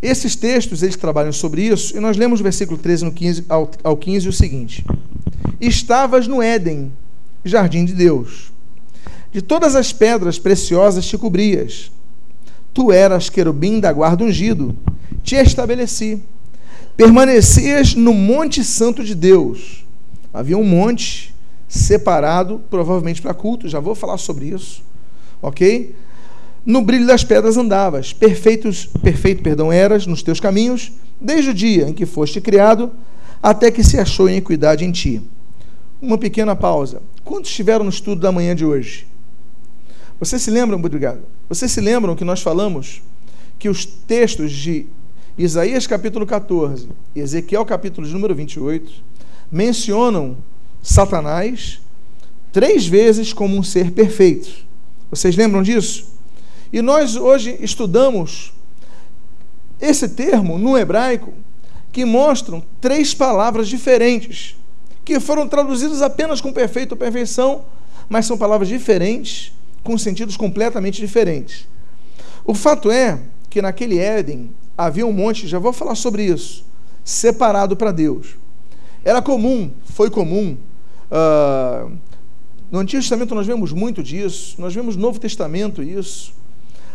Esses 0.05 0.37
textos, 0.37 0.83
eles 0.83 0.97
trabalham 0.97 1.33
sobre 1.33 1.63
isso, 1.63 1.97
e 1.97 2.01
nós 2.01 2.19
lemos 2.19 2.39
o 2.39 2.43
versículo 2.43 2.77
13 2.77 3.07
no 3.07 3.11
15, 3.11 3.47
ao, 3.49 3.71
ao 3.83 3.97
15 3.97 4.29
o 4.29 4.33
seguinte: 4.35 4.85
Estavas 5.59 6.29
no 6.29 6.43
Éden, 6.43 6.93
jardim 7.43 7.87
de 7.87 7.95
Deus. 7.95 8.53
De 9.33 9.41
todas 9.41 9.75
as 9.75 9.95
pedras 9.95 10.39
preciosas 10.39 11.07
te 11.07 11.17
cobrias. 11.17 11.91
Tu 12.75 12.93
eras 12.93 13.31
querubim 13.31 13.81
da 13.81 13.91
guarda 13.95 14.25
ungido. 14.25 14.77
Te 15.23 15.37
estabeleci. 15.37 16.23
Permanecias 16.99 17.95
no 17.95 18.13
monte 18.13 18.63
santo 18.63 19.03
de 19.03 19.15
Deus. 19.15 19.87
Havia 20.35 20.59
um 20.59 20.65
monte 20.65 21.35
separado, 21.67 22.61
provavelmente 22.69 23.23
para 23.23 23.33
culto, 23.33 23.71
já 23.71 23.81
vou 23.81 23.95
falar 23.95 24.19
sobre 24.19 24.49
isso. 24.49 24.83
OK? 25.41 25.95
No 26.67 26.81
brilho 26.81 27.07
das 27.07 27.23
pedras 27.23 27.59
andavas, 27.59 28.15
perfeitos, 28.15 28.87
perfeito, 29.03 29.43
perdão, 29.43 29.71
eras 29.71 30.07
nos 30.07 30.23
teus 30.23 30.41
caminhos, 30.41 30.93
desde 31.21 31.51
o 31.51 31.55
dia 31.55 31.89
em 31.89 31.93
que 31.93 32.07
foste 32.07 32.41
criado, 32.41 32.91
até 33.43 33.71
que 33.71 33.85
se 33.85 33.99
achou 33.99 34.31
iniquidade 34.31 34.83
em 34.83 34.91
ti. 34.91 35.21
Uma 36.01 36.17
pequena 36.17 36.57
pausa. 36.57 37.03
Quantos 37.23 37.51
estiveram 37.51 37.85
no 37.85 37.91
estudo 37.91 38.23
da 38.23 38.33
manhã 38.33 38.57
de 38.57 38.65
hoje? 38.65 39.07
Vocês 40.19 40.41
se 40.41 40.51
lembram, 40.51 40.79
obrigado. 40.79 41.21
Vocês 41.51 41.71
se 41.71 41.83
lembram 41.83 42.17
que 42.17 42.25
nós 42.25 42.41
falamos 42.41 43.03
que 43.59 43.69
os 43.69 43.85
textos 43.85 44.51
de 44.51 44.87
Isaías 45.37 45.87
capítulo 45.87 46.25
14 46.25 46.89
e 47.15 47.21
Ezequiel 47.21 47.67
capítulo 47.67 48.07
número 48.07 48.35
28 48.35 48.91
mencionam 49.53 50.39
Satanás 50.83 51.81
três 52.53 52.87
vezes 52.87 53.35
como 53.35 53.55
um 53.55 53.63
ser 53.63 53.91
perfeito. 53.91 54.65
Vocês 55.11 55.37
lembram 55.37 55.63
disso? 55.63 56.14
E 56.75 56.83
nós 56.83 57.15
hoje 57.15 57.57
estudamos 57.61 58.53
esse 59.81 60.09
termo 60.09 60.59
no 60.59 60.77
hebraico 60.77 61.33
que 61.93 62.05
mostram 62.05 62.61
três 62.81 63.15
palavras 63.15 63.69
diferentes, 63.69 64.57
que 65.05 65.21
foram 65.21 65.47
traduzidas 65.47 66.03
apenas 66.03 66.41
com 66.41 66.53
perfeito 66.53 66.91
ou 66.91 66.99
perfeição, 66.99 67.65
mas 68.09 68.27
são 68.27 68.37
palavras 68.37 68.67
diferentes, 68.67 69.53
com 69.85 69.97
sentidos 69.97 70.37
completamente 70.37 71.01
diferentes. 71.01 71.69
O 72.45 72.55
fato 72.55 72.91
é 72.91 73.21
que 73.49 73.63
naquele 73.63 74.01
Éden 74.01 74.51
havia 74.77 75.07
um 75.07 75.13
monte, 75.13 75.47
já 75.47 75.61
vou 75.61 75.73
falar 75.73 75.95
sobre 75.95 76.25
isso, 76.25 76.67
separado 77.05 77.77
para 77.77 77.93
Deus. 77.93 78.35
Era 79.05 79.23
comum, 79.23 79.71
foi 79.85 80.11
comum. 80.11 80.57
Uh, 81.09 81.97
no 82.69 82.81
Antigo 82.81 83.01
Testamento 83.01 83.33
nós 83.33 83.47
vemos 83.47 83.73
muito 83.73 84.03
disso, 84.03 84.57
nós 84.59 84.75
vemos 84.75 84.97
no 84.97 85.03
Novo 85.03 85.21
Testamento 85.21 85.81
isso 85.81 86.43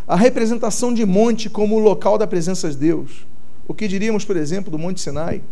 a 0.09 0.15
representação 0.15 0.91
de 0.91 1.05
monte 1.05 1.51
como 1.51 1.75
o 1.75 1.79
local 1.79 2.17
da 2.17 2.25
presença 2.25 2.67
de 2.67 2.75
Deus. 2.75 3.27
O 3.67 3.75
que 3.75 3.87
diríamos, 3.87 4.25
por 4.25 4.35
exemplo, 4.35 4.71
do 4.71 4.79
Monte 4.79 4.99
Sinai? 4.99 5.43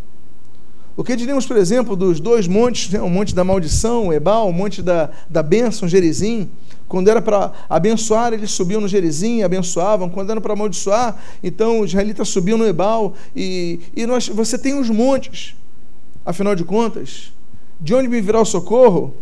O 0.95 1.03
que 1.03 1.15
diríamos, 1.15 1.45
por 1.45 1.55
exemplo, 1.55 1.95
dos 1.95 2.19
dois 2.19 2.47
montes, 2.47 2.91
né? 2.91 2.99
o 2.99 3.07
Monte 3.07 3.35
da 3.35 3.43
Maldição, 3.43 4.07
o 4.07 4.13
Ebal, 4.13 4.49
o 4.49 4.51
Monte 4.51 4.81
da, 4.81 5.11
da 5.29 5.43
Bênção, 5.43 5.87
Gerizim? 5.87 6.49
Quando 6.87 7.07
era 7.07 7.21
para 7.21 7.51
abençoar, 7.69 8.33
eles 8.33 8.49
subiam 8.49 8.81
no 8.81 8.87
Gerizim, 8.87 9.43
abençoavam. 9.43 10.09
Quando 10.09 10.31
era 10.31 10.41
para 10.41 10.53
amaldiçoar, 10.53 11.15
então 11.43 11.81
os 11.81 11.91
israelitas 11.91 12.27
subiam 12.27 12.57
no 12.57 12.65
Ebal. 12.65 13.13
E, 13.35 13.79
e 13.95 14.07
nós, 14.07 14.27
você 14.27 14.57
tem 14.57 14.79
os 14.79 14.89
montes. 14.89 15.55
Afinal 16.25 16.55
de 16.55 16.63
contas, 16.63 17.31
de 17.79 17.93
onde 17.93 18.07
me 18.07 18.19
virá 18.19 18.41
o 18.41 18.45
socorro? 18.45 19.13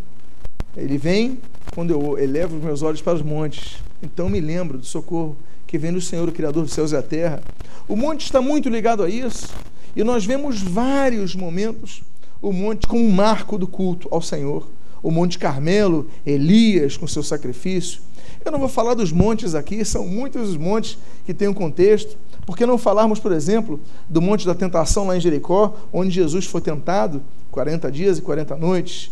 Ele 0.78 0.98
vem 0.98 1.40
quando 1.74 1.92
eu 1.92 2.18
elevo 2.18 2.56
os 2.56 2.64
meus 2.64 2.82
olhos 2.82 3.02
para 3.02 3.16
os 3.16 3.22
montes. 3.22 3.84
Então 4.06 4.30
me 4.30 4.40
lembro 4.40 4.78
do 4.78 4.86
socorro 4.86 5.36
que 5.66 5.80
vem 5.80 5.92
do 5.92 6.00
Senhor, 6.00 6.30
o 6.30 6.32
Criador 6.32 6.64
dos 6.64 6.74
céus 6.74 6.92
e 6.92 6.94
da 6.94 7.02
terra. 7.02 7.42
O 7.88 7.96
monte 7.96 8.22
está 8.22 8.40
muito 8.40 8.70
ligado 8.70 9.02
a 9.02 9.10
isso. 9.10 9.50
E 9.96 10.04
nós 10.04 10.24
vemos 10.24 10.62
vários 10.62 11.36
momentos 11.36 12.04
o 12.42 12.54
monte 12.54 12.86
como 12.86 13.04
um 13.04 13.12
marco 13.12 13.58
do 13.58 13.68
culto 13.68 14.08
ao 14.12 14.22
Senhor. 14.22 14.68
O 15.02 15.10
Monte 15.12 15.38
Carmelo, 15.38 16.08
Elias 16.26 16.98
com 16.98 17.08
seu 17.08 17.24
sacrifício. 17.24 18.02
Eu 18.44 18.52
não 18.52 18.60
vou 18.60 18.70
falar 18.70 18.94
dos 18.94 19.12
montes 19.12 19.56
aqui, 19.56 19.84
são 19.84 20.06
muitos 20.06 20.50
os 20.50 20.58
montes 20.58 20.98
que 21.26 21.34
têm 21.34 21.48
um 21.48 21.54
contexto. 21.54 22.18
Por 22.46 22.56
que 22.56 22.66
não 22.66 22.78
falarmos, 22.78 23.20
por 23.20 23.32
exemplo, 23.32 23.80
do 24.08 24.22
Monte 24.22 24.46
da 24.46 24.54
Tentação 24.54 25.08
lá 25.08 25.18
em 25.18 25.20
Jericó, 25.20 25.76
onde 25.92 26.12
Jesus 26.12 26.46
foi 26.46 26.62
tentado 26.62 27.24
40 27.52 27.92
dias 27.92 28.18
e 28.20 28.22
40 28.22 28.56
noites? 28.56 29.12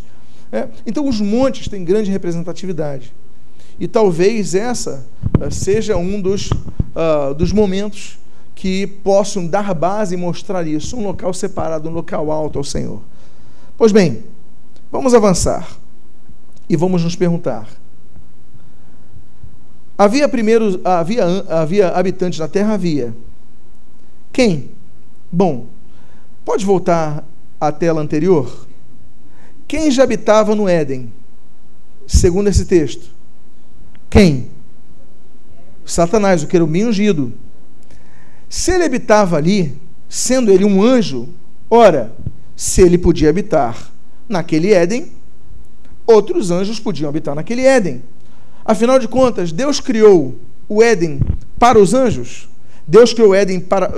É, 0.52 0.68
então, 0.86 1.08
os 1.08 1.20
montes 1.20 1.68
têm 1.68 1.84
grande 1.84 2.12
representatividade. 2.12 3.12
E 3.80 3.88
talvez 3.88 4.56
essa 4.56 5.06
uh, 5.39 5.51
seja 5.51 5.98
um 5.98 6.22
dos, 6.22 6.50
uh, 6.51 7.34
dos 7.36 7.51
momentos 7.51 8.20
que 8.56 8.88
possam 8.88 9.48
dar 9.48 9.74
base 9.74 10.15
e 10.15 10.18
mostrar 10.18 10.65
isso, 10.68 10.96
um 10.96 11.03
local 11.03 11.34
separado, 11.34 11.89
um 11.89 11.92
local 11.92 12.32
alto 12.32 12.60
ao 12.60 12.63
Senhor. 12.63 13.01
Pois 13.77 13.92
bem, 13.92 14.24
vamos 14.92 15.13
avançar 15.13 15.68
e 16.70 16.75
vamos 16.75 17.03
nos 17.03 17.15
perguntar. 17.15 17.68
Havia 19.98 20.27
primeiro, 20.27 20.80
havia, 20.84 21.25
havia 21.50 21.89
habitantes 21.89 22.39
na 22.39 22.48
terra? 22.48 22.74
Havia. 22.74 23.13
Quem? 24.32 24.72
Bom, 25.32 25.68
pode 26.44 26.65
voltar 26.65 27.24
à 27.60 27.72
tela 27.72 28.01
anterior? 28.01 28.68
Quem 29.68 29.92
já 29.92 30.03
habitava 30.03 30.56
no 30.56 30.68
Éden? 30.68 31.12
Segundo 32.08 32.48
esse 32.48 32.65
texto. 32.65 33.12
Quem? 34.13 34.46
Satanás, 35.84 36.43
o 36.43 36.48
querubim 36.48 36.84
ungido. 36.84 37.34
Se 38.48 38.72
ele 38.72 38.84
habitava 38.84 39.38
ali, 39.38 39.75
sendo 40.08 40.51
ele 40.51 40.63
um 40.63 40.84
anjo, 40.84 41.29
ora, 41.67 42.13
se 42.55 42.84
ele 42.84 43.00
podia 43.00 43.32
habitar 43.32 43.91
naquele 44.29 44.72
Éden, 44.72 45.12
outros 46.05 46.51
anjos 46.51 46.79
podiam 46.79 47.10
habitar 47.10 47.34
naquele 47.34 47.65
Éden. 47.65 48.03
Afinal 48.63 49.00
de 49.00 49.08
contas, 49.08 49.51
Deus 49.51 49.79
criou 49.79 50.36
o 50.70 50.84
Éden 50.84 51.20
para 51.58 51.79
os 51.79 51.96
anjos? 51.96 52.48
Deus 52.88 53.15
criou 53.15 53.32
o 53.32 53.36
Éden 53.36 53.60
para. 53.60 53.91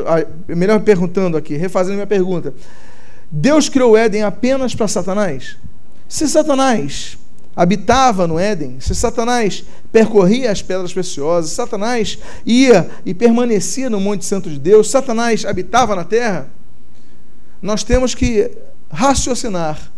Melhor 0.48 0.79
perguntando 0.79 1.36
aqui, 1.36 1.57
refazendo 1.57 1.95
minha 1.95 2.07
pergunta. 2.07 2.53
Deus 3.29 3.67
criou 3.67 3.91
o 3.91 3.98
Éden 3.98 4.24
apenas 4.24 4.74
para 4.74 4.88
Satanás? 4.88 5.57
Se 6.07 6.25
Satanás 6.25 7.17
habitava 7.55 8.27
no 8.27 8.38
Éden, 8.38 8.79
se 8.79 8.93
Satanás 8.93 9.63
percorria 9.91 10.51
as 10.51 10.62
pedras 10.62 10.91
preciosas, 10.91 11.51
Satanás 11.51 12.19
ia 12.45 12.89
e 13.05 13.13
permanecia 13.13 13.89
no 13.89 14.00
Monte 14.00 14.25
Santo 14.25 14.50
de 14.50 14.59
Deus, 14.59 14.89
Satanás 14.89 15.45
habitava 15.45 15.95
na 15.95 16.03
terra, 16.03 16.50
nós 17.62 17.83
temos 17.83 18.13
que 18.13 18.51
raciocinar. 18.91 19.91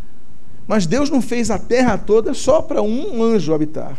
Mas 0.68 0.86
Deus 0.86 1.10
não 1.10 1.22
fez 1.22 1.50
a 1.50 1.58
terra 1.58 1.98
toda 1.98 2.34
só 2.34 2.62
para 2.62 2.82
um 2.82 3.24
anjo 3.24 3.54
habitar. 3.54 3.98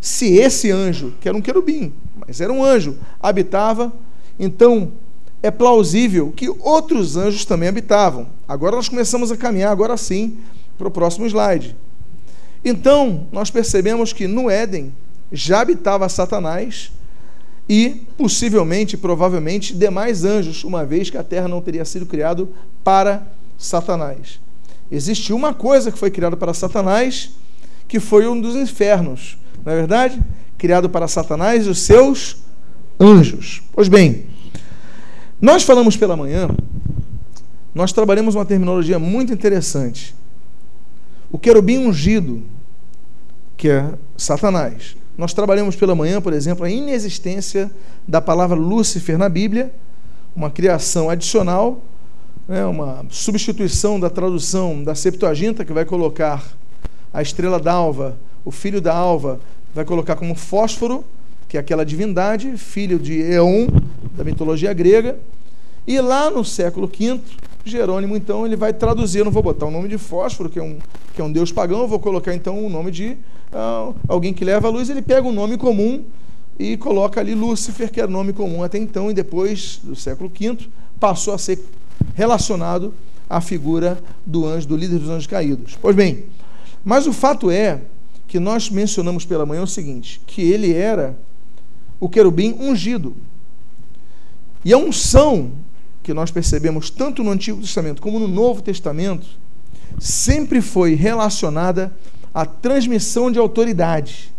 Se 0.00 0.36
esse 0.36 0.70
anjo, 0.70 1.14
que 1.20 1.28
era 1.28 1.36
um 1.36 1.40
querubim, 1.40 1.92
mas 2.16 2.40
era 2.40 2.52
um 2.52 2.64
anjo, 2.64 2.96
habitava, 3.20 3.92
então 4.38 4.92
é 5.42 5.50
plausível 5.50 6.32
que 6.34 6.48
outros 6.60 7.16
anjos 7.16 7.44
também 7.44 7.68
habitavam. 7.68 8.28
Agora 8.46 8.76
nós 8.76 8.88
começamos 8.88 9.32
a 9.32 9.36
caminhar, 9.36 9.72
agora 9.72 9.96
sim, 9.96 10.38
para 10.78 10.86
o 10.86 10.90
próximo 10.90 11.26
slide. 11.26 11.76
Então, 12.68 13.28
nós 13.30 13.48
percebemos 13.48 14.12
que 14.12 14.26
no 14.26 14.50
Éden 14.50 14.92
já 15.30 15.60
habitava 15.60 16.08
Satanás 16.08 16.90
e 17.68 18.02
possivelmente, 18.18 18.96
provavelmente, 18.96 19.72
demais 19.72 20.24
anjos, 20.24 20.64
uma 20.64 20.84
vez 20.84 21.08
que 21.08 21.16
a 21.16 21.22
terra 21.22 21.46
não 21.46 21.62
teria 21.62 21.84
sido 21.84 22.04
criada 22.04 22.44
para 22.82 23.24
Satanás. 23.56 24.40
Existe 24.90 25.32
uma 25.32 25.54
coisa 25.54 25.92
que 25.92 25.98
foi 25.98 26.10
criada 26.10 26.36
para 26.36 26.52
Satanás, 26.52 27.30
que 27.86 28.00
foi 28.00 28.26
um 28.26 28.40
dos 28.40 28.56
infernos, 28.56 29.38
não 29.64 29.72
é 29.72 29.76
verdade? 29.76 30.20
Criado 30.58 30.90
para 30.90 31.06
Satanás 31.06 31.66
e 31.66 31.70
os 31.70 31.78
seus 31.78 32.38
anjos. 32.98 33.62
Pois 33.70 33.86
bem, 33.86 34.26
nós 35.40 35.62
falamos 35.62 35.96
pela 35.96 36.16
manhã, 36.16 36.48
nós 37.72 37.92
trabalhamos 37.92 38.34
uma 38.34 38.44
terminologia 38.44 38.98
muito 38.98 39.32
interessante. 39.32 40.16
O 41.30 41.38
querubim 41.38 41.78
ungido, 41.78 42.42
que 43.56 43.68
é 43.68 43.88
Satanás. 44.16 44.96
Nós 45.16 45.32
trabalhamos 45.32 45.76
pela 45.76 45.94
manhã, 45.94 46.20
por 46.20 46.32
exemplo, 46.32 46.64
a 46.64 46.70
inexistência 46.70 47.70
da 48.06 48.20
palavra 48.20 48.56
Lúcifer 48.56 49.16
na 49.16 49.28
Bíblia, 49.28 49.72
uma 50.34 50.50
criação 50.50 51.08
adicional, 51.08 51.80
né, 52.46 52.64
uma 52.66 53.04
substituição 53.10 53.98
da 53.98 54.10
tradução 54.10 54.84
da 54.84 54.94
Septuaginta, 54.94 55.64
que 55.64 55.72
vai 55.72 55.84
colocar 55.84 56.44
a 57.12 57.22
estrela 57.22 57.58
d'alva, 57.58 58.18
o 58.44 58.50
filho 58.50 58.80
da 58.80 58.94
alva, 58.94 59.40
vai 59.74 59.84
colocar 59.84 60.16
como 60.16 60.34
fósforo, 60.34 61.04
que 61.48 61.56
é 61.56 61.60
aquela 61.60 61.84
divindade, 61.84 62.56
filho 62.58 62.98
de 62.98 63.20
Eon, 63.20 63.68
da 64.16 64.22
mitologia 64.22 64.72
grega. 64.72 65.18
E 65.86 66.00
lá 66.00 66.30
no 66.30 66.44
século 66.44 66.86
V, 66.88 67.20
Jerônimo, 67.68 68.16
então, 68.16 68.46
ele 68.46 68.54
vai 68.54 68.72
traduzir, 68.72 69.18
eu 69.18 69.24
não 69.24 69.32
vou 69.32 69.42
botar 69.42 69.66
o 69.66 69.70
nome 69.70 69.88
de 69.88 69.98
fósforo, 69.98 70.48
que 70.48 70.58
é 70.58 70.62
um, 70.62 70.78
que 71.14 71.20
é 71.20 71.24
um 71.24 71.32
deus 71.32 71.50
pagão, 71.50 71.80
eu 71.80 71.88
vou 71.88 71.98
colocar 71.98 72.32
então 72.32 72.64
o 72.64 72.70
nome 72.70 72.92
de 72.92 73.16
uh, 73.52 73.94
alguém 74.06 74.32
que 74.32 74.44
leva 74.44 74.68
a 74.68 74.70
luz, 74.70 74.88
ele 74.88 75.02
pega 75.02 75.26
um 75.26 75.32
nome 75.32 75.56
comum 75.56 76.04
e 76.58 76.76
coloca 76.76 77.20
ali 77.20 77.34
Lúcifer, 77.34 77.90
que 77.90 78.00
era 78.00 78.10
nome 78.10 78.32
comum 78.32 78.62
até 78.62 78.78
então, 78.78 79.10
e 79.10 79.14
depois 79.14 79.80
do 79.82 79.96
século 79.96 80.30
V 80.30 80.68
passou 81.00 81.34
a 81.34 81.38
ser 81.38 81.58
relacionado 82.14 82.94
à 83.28 83.40
figura 83.40 83.98
do 84.24 84.46
anjo, 84.46 84.68
do 84.68 84.76
líder 84.76 85.00
dos 85.00 85.10
anjos 85.10 85.26
caídos. 85.26 85.76
Pois 85.82 85.96
bem, 85.96 86.24
mas 86.84 87.06
o 87.06 87.12
fato 87.12 87.50
é 87.50 87.80
que 88.28 88.38
nós 88.38 88.70
mencionamos 88.70 89.24
pela 89.24 89.44
manhã 89.44 89.62
o 89.62 89.66
seguinte: 89.66 90.20
que 90.26 90.40
ele 90.40 90.72
era 90.72 91.18
o 91.98 92.08
querubim 92.08 92.56
ungido. 92.60 93.14
E 94.64 94.72
a 94.72 94.78
unção 94.78 95.50
que 96.06 96.14
nós 96.14 96.30
percebemos 96.30 96.88
tanto 96.88 97.24
no 97.24 97.32
Antigo 97.32 97.60
Testamento 97.60 98.00
como 98.00 98.20
no 98.20 98.28
Novo 98.28 98.62
Testamento 98.62 99.26
sempre 99.98 100.60
foi 100.60 100.94
relacionada 100.94 101.92
à 102.32 102.46
transmissão 102.46 103.28
de 103.28 103.40
autoridade, 103.40 104.32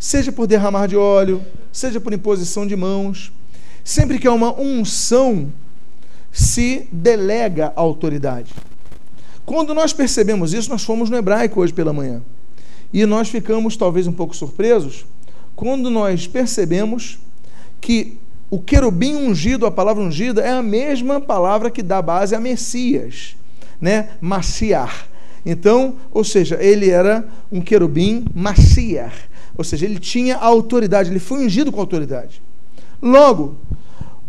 seja 0.00 0.32
por 0.32 0.48
derramar 0.48 0.88
de 0.88 0.96
óleo, 0.96 1.40
seja 1.70 2.00
por 2.00 2.12
imposição 2.12 2.66
de 2.66 2.74
mãos. 2.74 3.32
Sempre 3.84 4.18
que 4.18 4.26
há 4.26 4.32
uma 4.32 4.52
unção, 4.60 5.52
se 6.32 6.88
delega 6.90 7.72
a 7.76 7.80
autoridade. 7.80 8.52
Quando 9.46 9.72
nós 9.72 9.92
percebemos 9.92 10.52
isso, 10.52 10.68
nós 10.70 10.82
fomos 10.82 11.08
no 11.08 11.16
hebraico 11.16 11.60
hoje 11.60 11.72
pela 11.72 11.92
manhã. 11.92 12.20
E 12.92 13.06
nós 13.06 13.28
ficamos 13.28 13.76
talvez 13.76 14.08
um 14.08 14.12
pouco 14.12 14.34
surpresos 14.34 15.06
quando 15.54 15.88
nós 15.88 16.26
percebemos 16.26 17.20
que 17.80 18.18
o 18.52 18.58
querubim 18.58 19.14
ungido, 19.14 19.64
a 19.64 19.70
palavra 19.70 20.02
ungida, 20.02 20.42
é 20.42 20.50
a 20.50 20.62
mesma 20.62 21.18
palavra 21.18 21.70
que 21.70 21.82
dá 21.82 22.02
base 22.02 22.34
a 22.34 22.38
Messias, 22.38 23.34
né? 23.80 24.10
Maciar. 24.20 25.08
Então, 25.44 25.94
ou 26.12 26.22
seja, 26.22 26.62
ele 26.62 26.90
era 26.90 27.26
um 27.50 27.62
querubim 27.62 28.26
maciar, 28.34 29.14
ou 29.56 29.64
seja, 29.64 29.86
ele 29.86 29.98
tinha 29.98 30.36
autoridade, 30.36 31.08
ele 31.08 31.18
foi 31.18 31.46
ungido 31.46 31.72
com 31.72 31.80
autoridade. 31.80 32.42
Logo, 33.00 33.56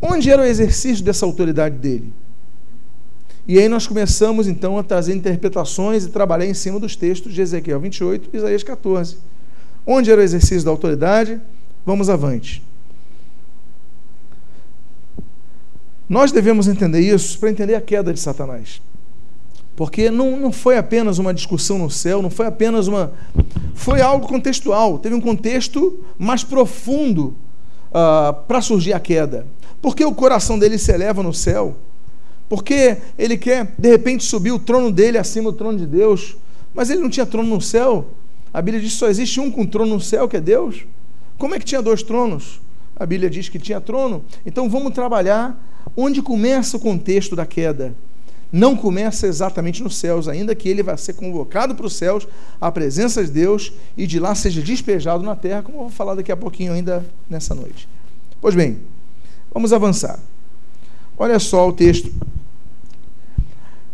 onde 0.02 0.32
era 0.32 0.42
o 0.42 0.46
exercício 0.46 1.04
dessa 1.04 1.26
autoridade 1.26 1.76
dele? 1.76 2.14
E 3.46 3.60
aí 3.60 3.68
nós 3.68 3.86
começamos 3.86 4.48
então 4.48 4.78
a 4.78 4.84
trazer 4.84 5.14
interpretações 5.14 6.06
e 6.06 6.10
trabalhar 6.10 6.46
em 6.46 6.54
cima 6.54 6.80
dos 6.80 6.96
textos 6.96 7.34
de 7.34 7.42
Ezequiel 7.42 7.82
28 7.82 8.30
e 8.32 8.38
Isaías 8.38 8.64
14. 8.64 9.18
Onde 9.86 10.10
era 10.10 10.22
o 10.22 10.24
exercício 10.24 10.64
da 10.64 10.72
autoridade? 10.72 11.42
Vamos 11.86 12.10
avante. 12.10 12.64
Nós 16.08 16.32
devemos 16.32 16.68
entender 16.68 17.00
isso 17.00 17.40
para 17.40 17.50
entender 17.50 17.76
a 17.76 17.82
queda 17.82 18.14
de 18.14 18.20
Satanás. 18.20 18.82
Porque 19.76 20.12
não, 20.12 20.38
não 20.38 20.52
foi 20.52 20.78
apenas 20.78 21.18
uma 21.18 21.34
discussão 21.34 21.78
no 21.80 21.90
céu, 21.90 22.22
não 22.22 22.30
foi 22.30 22.46
apenas 22.46 22.88
uma. 22.88 23.12
Foi 23.74 24.02
algo 24.02 24.28
contextual, 24.28 25.00
teve 25.00 25.16
um 25.16 25.22
contexto 25.22 26.04
mais 26.18 26.44
profundo 26.44 27.36
uh, 27.90 28.34
para 28.48 28.62
surgir 28.62 28.94
a 28.94 29.00
queda. 29.00 29.48
Porque 29.82 30.06
o 30.06 30.14
coração 30.14 30.60
dele 30.60 30.78
se 30.78 30.92
eleva 30.92 31.24
no 31.24 31.34
céu 31.34 31.76
porque 32.54 32.98
ele 33.18 33.36
quer, 33.36 33.74
de 33.78 33.90
repente, 33.90 34.24
subir 34.24 34.52
o 34.52 34.60
trono 34.60 34.92
dele 34.92 35.18
acima 35.18 35.52
do 35.52 35.58
trono 35.58 35.76
de 35.76 35.88
Deus. 35.88 36.38
Mas 36.72 36.92
ele 36.92 37.02
não 37.02 37.10
tinha 37.10 37.26
trono 37.26 37.50
no 37.50 37.60
céu. 37.60 38.10
A 38.54 38.62
Bíblia 38.62 38.80
diz 38.80 38.94
que 38.94 39.00
só 39.00 39.08
existe 39.08 39.40
um 39.40 39.50
com 39.50 39.66
trono 39.66 39.96
no 39.96 40.00
céu, 40.00 40.28
que 40.28 40.38
é 40.38 40.40
Deus. 40.40 40.86
Como 41.36 41.56
é 41.56 41.60
que 41.60 41.66
tinha 41.66 41.82
dois 41.82 42.04
tronos? 42.04 42.62
A 42.96 43.08
Bíblia 43.08 43.28
diz 43.28 43.50
que 43.50 43.58
tinha 43.58 43.82
trono. 43.82 44.24
Então 44.46 44.70
vamos 44.70 44.94
trabalhar 44.94 45.60
onde 45.96 46.22
começa 46.22 46.78
o 46.78 46.80
contexto 46.80 47.36
da 47.36 47.46
queda. 47.46 47.94
Não 48.52 48.76
começa 48.76 49.26
exatamente 49.26 49.82
nos 49.82 49.96
céus, 49.96 50.28
ainda 50.28 50.54
que 50.54 50.70
ele 50.70 50.84
vá 50.84 50.96
ser 50.96 51.14
convocado 51.14 51.74
para 51.74 51.88
os 51.88 51.94
céus, 51.94 52.28
à 52.62 52.72
presença 52.72 53.24
de 53.24 53.32
Deus, 53.32 53.74
e 53.98 54.06
de 54.06 54.20
lá 54.20 54.36
seja 54.36 54.62
despejado 54.62 55.24
na 55.24 55.36
terra, 55.36 55.64
como 55.64 55.78
eu 55.78 55.82
vou 55.82 55.90
falar 55.90 56.14
daqui 56.14 56.32
a 56.32 56.38
pouquinho 56.38 56.74
ainda 56.74 57.04
nessa 57.28 57.56
noite. 57.56 57.90
Pois 58.40 58.54
bem, 58.54 58.78
vamos 59.52 59.74
avançar. 59.74 60.20
Olha 61.18 61.40
só 61.40 61.68
o 61.68 61.74
texto 61.74 62.12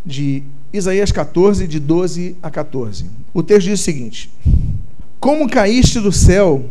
de 0.05 0.43
Isaías 0.73 1.11
14, 1.11 1.67
de 1.67 1.79
12 1.79 2.35
a 2.41 2.51
14. 2.51 3.05
O 3.33 3.41
texto 3.41 3.67
diz 3.67 3.79
o 3.79 3.83
seguinte: 3.83 4.29
Como 5.19 5.49
caíste 5.49 5.99
do 5.99 6.11
céu, 6.11 6.65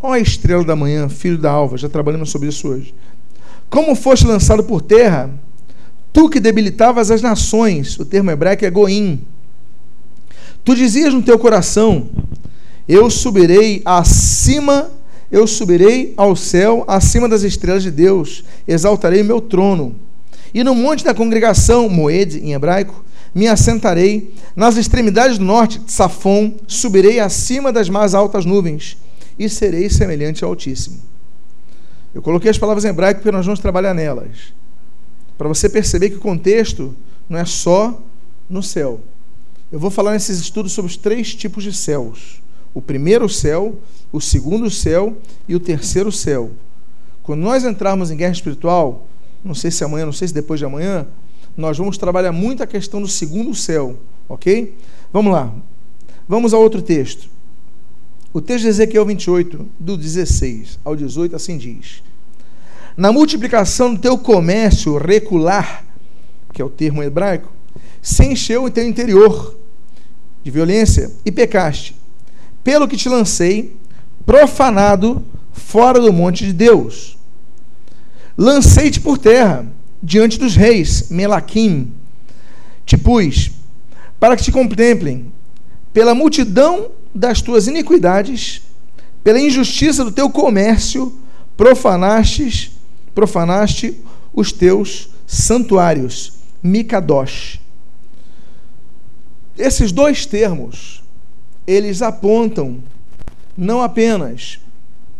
ó 0.00 0.16
estrela 0.16 0.64
da 0.64 0.76
manhã, 0.76 1.08
filho 1.08 1.38
da 1.38 1.50
alva, 1.50 1.76
já 1.76 1.88
trabalhamos 1.88 2.30
sobre 2.30 2.48
isso 2.48 2.68
hoje. 2.68 2.94
Como 3.74 3.96
foste 3.96 4.24
lançado 4.24 4.62
por 4.62 4.80
terra, 4.80 5.28
tu 6.12 6.28
que 6.28 6.38
debilitavas 6.38 7.10
as 7.10 7.20
nações, 7.20 7.98
o 7.98 8.04
termo 8.04 8.30
hebraico 8.30 8.64
é 8.64 8.70
goim. 8.70 9.20
Tu 10.64 10.76
dizias 10.76 11.12
no 11.12 11.22
teu 11.22 11.36
coração: 11.36 12.08
Eu 12.88 13.10
subirei 13.10 13.82
acima, 13.84 14.92
eu 15.28 15.44
subirei 15.44 16.14
ao 16.16 16.36
céu, 16.36 16.84
acima 16.86 17.28
das 17.28 17.42
estrelas 17.42 17.82
de 17.82 17.90
Deus, 17.90 18.44
exaltarei 18.64 19.22
o 19.22 19.24
meu 19.24 19.40
trono 19.40 19.96
e 20.54 20.62
no 20.62 20.72
monte 20.72 21.02
da 21.02 21.12
congregação, 21.12 21.88
Moed, 21.88 22.38
em 22.38 22.52
hebraico, 22.52 23.04
me 23.34 23.48
assentarei. 23.48 24.32
Nas 24.54 24.76
extremidades 24.76 25.36
do 25.36 25.44
norte, 25.44 25.82
Safon, 25.88 26.54
subirei 26.68 27.18
acima 27.18 27.72
das 27.72 27.88
mais 27.88 28.14
altas 28.14 28.44
nuvens 28.44 28.96
e 29.36 29.48
serei 29.48 29.90
semelhante 29.90 30.44
ao 30.44 30.50
Altíssimo. 30.50 31.13
Eu 32.14 32.22
coloquei 32.22 32.50
as 32.50 32.58
palavras 32.58 32.84
em 32.84 32.88
hebraico 32.88 33.20
porque 33.20 33.32
nós 33.32 33.44
vamos 33.44 33.60
trabalhar 33.60 33.92
nelas. 33.92 34.54
Para 35.36 35.48
você 35.48 35.68
perceber 35.68 36.10
que 36.10 36.16
o 36.16 36.20
contexto 36.20 36.94
não 37.28 37.38
é 37.38 37.44
só 37.44 38.00
no 38.48 38.62
céu. 38.62 39.00
Eu 39.72 39.80
vou 39.80 39.90
falar 39.90 40.12
nesses 40.12 40.38
estudos 40.38 40.72
sobre 40.72 40.90
os 40.90 40.96
três 40.96 41.34
tipos 41.34 41.64
de 41.64 41.72
céus: 41.72 42.40
o 42.72 42.80
primeiro 42.80 43.28
céu, 43.28 43.78
o 44.12 44.20
segundo 44.20 44.70
céu 44.70 45.16
e 45.48 45.56
o 45.56 45.60
terceiro 45.60 46.12
céu. 46.12 46.52
Quando 47.24 47.40
nós 47.40 47.64
entrarmos 47.64 48.10
em 48.10 48.16
guerra 48.16 48.32
espiritual, 48.32 49.08
não 49.42 49.54
sei 49.54 49.70
se 49.70 49.82
amanhã, 49.82 50.06
não 50.06 50.12
sei 50.12 50.28
se 50.28 50.34
depois 50.34 50.60
de 50.60 50.66
amanhã, 50.66 51.06
nós 51.56 51.76
vamos 51.76 51.98
trabalhar 51.98 52.32
muito 52.32 52.62
a 52.62 52.66
questão 52.66 53.00
do 53.00 53.08
segundo 53.08 53.54
céu, 53.54 53.98
ok? 54.28 54.76
Vamos 55.12 55.32
lá. 55.32 55.52
Vamos 56.28 56.54
ao 56.54 56.60
outro 56.60 56.80
texto. 56.80 57.28
O 58.36 58.40
texto 58.40 58.62
de 58.62 58.70
Ezequiel 58.70 59.06
28, 59.06 59.64
do 59.78 59.96
16 59.96 60.80
ao 60.84 60.96
18, 60.96 61.36
assim 61.36 61.56
diz: 61.56 62.02
Na 62.96 63.12
multiplicação 63.12 63.94
do 63.94 64.00
teu 64.00 64.18
comércio 64.18 64.98
recular, 64.98 65.84
que 66.52 66.60
é 66.60 66.64
o 66.64 66.68
termo 66.68 67.00
hebraico, 67.00 67.52
se 68.02 68.24
encheu 68.24 68.64
o 68.64 68.70
teu 68.70 68.84
interior 68.88 69.56
de 70.42 70.50
violência 70.50 71.12
e 71.24 71.30
pecaste, 71.30 71.94
pelo 72.64 72.88
que 72.88 72.96
te 72.96 73.08
lancei, 73.08 73.76
profanado, 74.26 75.24
fora 75.52 76.00
do 76.00 76.12
monte 76.12 76.44
de 76.44 76.52
Deus. 76.52 77.16
Lancei-te 78.36 79.00
por 79.00 79.16
terra, 79.16 79.64
diante 80.02 80.40
dos 80.40 80.56
reis, 80.56 81.08
Melaquim, 81.08 81.92
te 82.84 82.98
pus, 82.98 83.52
para 84.18 84.36
que 84.36 84.42
te 84.42 84.50
contemplem, 84.50 85.32
pela 85.92 86.16
multidão 86.16 86.90
das 87.14 87.40
tuas 87.40 87.66
iniquidades, 87.68 88.62
pela 89.22 89.40
injustiça 89.40 90.04
do 90.04 90.10
teu 90.10 90.28
comércio, 90.28 91.16
profanastes, 91.56 92.72
profanaste 93.14 93.96
os 94.32 94.50
teus 94.50 95.10
santuários, 95.26 96.32
Mikadosh. 96.62 97.60
Esses 99.56 99.92
dois 99.92 100.26
termos, 100.26 101.02
eles 101.66 102.02
apontam 102.02 102.82
não 103.56 103.80
apenas 103.80 104.58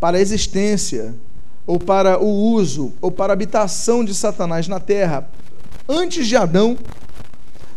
para 0.00 0.16
a 0.16 0.20
existência 0.20 1.14
ou 1.66 1.78
para 1.78 2.18
o 2.18 2.28
uso, 2.28 2.92
ou 3.00 3.10
para 3.10 3.32
a 3.32 3.34
habitação 3.34 4.04
de 4.04 4.14
Satanás 4.14 4.66
na 4.66 4.80
terra 4.80 5.28
antes 5.88 6.26
de 6.26 6.36
Adão, 6.36 6.76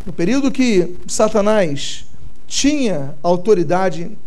no 0.05 0.11
período 0.11 0.51
que 0.51 0.95
Satanás 1.07 2.06
tinha 2.47 3.15
autoridade, 3.21 4.17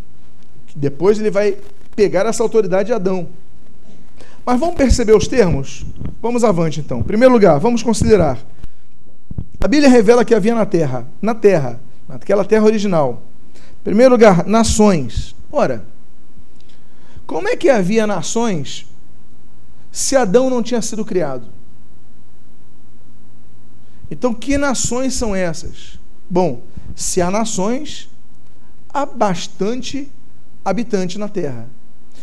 depois 0.77 1.19
ele 1.19 1.31
vai 1.31 1.57
pegar 1.97 2.27
essa 2.27 2.43
autoridade 2.43 2.87
de 2.89 2.93
Adão. 2.93 3.29
Mas 4.47 4.61
vamos 4.61 4.77
perceber 4.77 5.17
os 5.17 5.27
termos? 5.27 5.85
Vamos 6.23 6.45
avante 6.45 6.81
então. 6.81 7.01
Em 7.01 7.05
primeiro 7.05 7.33
lugar, 7.35 7.59
vamos 7.59 7.83
considerar. 7.83 8.39
A 9.61 9.67
Bíblia 9.67 9.91
revela 9.91 10.25
que 10.25 10.35
havia 10.35 10.55
na 10.55 10.65
terra, 10.65 11.07
na 11.21 11.35
terra, 11.35 11.81
naquela 12.09 12.45
terra 12.45 12.65
original. 12.65 13.23
Em 13.81 13.85
primeiro 13.85 14.13
lugar, 14.13 14.47
nações. 14.47 15.35
Ora, 15.51 15.85
como 17.27 17.49
é 17.49 17.57
que 17.57 17.69
havia 17.69 18.07
nações 18.07 18.87
se 19.91 20.17
Adão 20.17 20.49
não 20.49 20.63
tinha 20.63 20.81
sido 20.81 21.05
criado. 21.05 21.49
Então, 24.11 24.35
que 24.35 24.57
nações 24.59 25.15
são 25.15 25.35
essas? 25.35 25.99
Bom, 26.29 26.63
se 26.95 27.21
há 27.21 27.31
nações, 27.31 28.09
há 28.93 29.07
bastante 29.07 30.11
habitante 30.65 31.19
na 31.19 31.29
terra. 31.29 31.69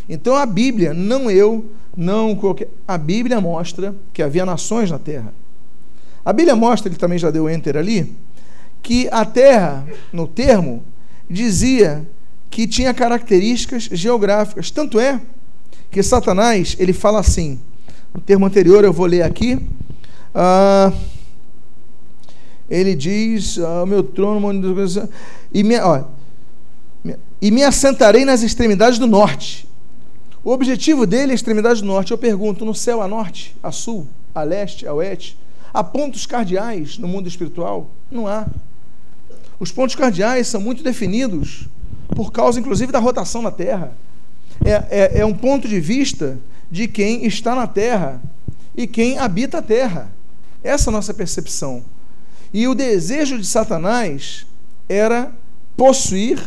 Então, 0.08 0.36
a 0.36 0.46
Bíblia, 0.46 0.94
não 0.94 1.30
eu, 1.30 1.66
não 1.96 2.36
qualquer. 2.36 2.70
A 2.88 2.98
Bíblia 2.98 3.42
mostra 3.42 3.96
que 4.14 4.22
havia 4.22 4.46
nações 4.46 4.90
na 4.92 5.00
terra. 5.00 5.34
A 6.24 6.32
Bíblia 6.32 6.56
mostra, 6.56 6.90
ele 6.90 6.98
também 6.98 7.18
já 7.18 7.32
deu 7.32 7.50
enter 7.50 7.76
ali, 7.76 8.16
que 8.84 9.08
a 9.12 9.26
terra, 9.26 9.86
no 10.14 10.28
termo, 10.28 10.84
dizia 11.30 12.08
que 12.50 12.68
tinha 12.68 12.94
características 12.94 13.84
geográficas. 13.92 14.72
Tanto 14.72 15.00
é 15.00 15.20
que 15.92 16.02
Satanás, 16.04 16.76
ele 16.80 16.94
fala 16.94 17.20
assim, 17.20 17.60
o 18.14 18.20
termo 18.20 18.46
anterior 18.46 18.84
eu 18.84 18.94
vou 18.94 19.06
ler 19.06 19.24
aqui, 19.24 19.60
ah, 20.34 20.92
ele 22.70 22.96
diz, 22.96 23.58
ah, 23.60 23.86
meu 23.86 24.04
trono, 24.04 24.50
e 25.54 25.64
me, 25.64 25.80
ó, 25.80 26.04
e 27.42 27.52
me 27.52 27.64
assentarei 27.64 28.26
nas 28.26 28.42
extremidades 28.42 29.00
do 29.00 29.08
norte. 29.08 29.68
O 30.44 30.52
objetivo 30.52 31.06
dele 31.06 31.32
é 31.32 31.34
a 31.34 31.36
extremidade 31.36 31.82
do 31.82 31.88
norte. 31.88 32.12
Eu 32.12 32.18
pergunto, 32.18 32.64
no 32.64 32.74
céu 32.74 33.02
a 33.02 33.08
norte, 33.08 33.56
a 33.62 33.72
sul, 33.72 34.08
a 34.34 34.44
leste, 34.44 34.88
a 34.88 34.94
oeste, 34.94 35.38
há 35.74 35.84
pontos 35.84 36.26
cardeais 36.26 36.98
no 36.98 37.08
mundo 37.08 37.28
espiritual? 37.28 37.90
Não 38.10 38.28
há. 38.28 38.48
Os 39.60 39.72
pontos 39.72 39.96
cardeais 39.96 40.48
são 40.48 40.62
muito 40.62 40.84
definidos 40.84 41.68
por 42.16 42.32
causa, 42.32 42.60
inclusive, 42.60 42.92
da 42.92 43.00
rotação 43.00 43.44
da 43.44 43.52
Terra. 43.52 43.92
É, 44.64 44.72
é, 44.90 45.20
é 45.20 45.26
um 45.26 45.34
ponto 45.34 45.68
de 45.68 45.80
vista 45.80 46.38
de 46.72 46.88
quem 46.88 47.26
está 47.26 47.54
na 47.54 47.68
Terra 47.68 48.22
e 48.76 48.88
quem 48.88 49.18
habita 49.18 49.60
a 49.60 49.62
Terra. 49.62 50.10
Essa 50.64 50.90
é 50.90 50.92
a 50.92 50.94
nossa 50.94 51.14
percepção. 51.14 51.84
E 52.54 52.68
o 52.68 52.76
desejo 52.76 53.38
de 53.38 53.46
Satanás 53.46 54.46
era 54.88 55.32
possuir 55.76 56.40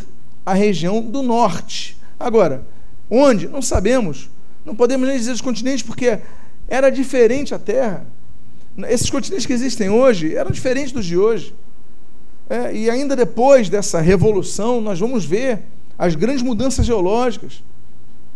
a 0.45 0.53
região 0.53 1.01
do 1.01 1.21
norte. 1.21 1.97
Agora, 2.19 2.65
onde? 3.09 3.47
Não 3.47 3.61
sabemos. 3.61 4.29
Não 4.65 4.75
podemos 4.75 5.07
nem 5.07 5.17
dizer 5.17 5.31
os 5.31 5.41
continentes, 5.41 5.83
porque 5.83 6.19
era 6.67 6.89
diferente 6.89 7.53
a 7.53 7.59
Terra. 7.59 8.05
Esses 8.87 9.09
continentes 9.09 9.45
que 9.45 9.53
existem 9.53 9.89
hoje 9.89 10.35
eram 10.35 10.51
diferentes 10.51 10.91
dos 10.91 11.05
de 11.05 11.17
hoje. 11.17 11.53
É, 12.49 12.73
e 12.75 12.89
ainda 12.89 13.15
depois 13.15 13.69
dessa 13.69 14.01
revolução, 14.01 14.81
nós 14.81 14.99
vamos 14.99 15.25
ver 15.25 15.59
as 15.97 16.15
grandes 16.15 16.41
mudanças 16.41 16.85
geológicas. 16.85 17.63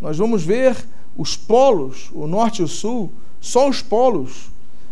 Nós 0.00 0.16
vamos 0.18 0.42
ver 0.42 0.76
os 1.16 1.36
polos, 1.36 2.10
o 2.12 2.26
norte 2.26 2.60
e 2.60 2.64
o 2.64 2.68
sul, 2.68 3.12
só 3.40 3.68
os 3.68 3.80
polos, 3.80 4.50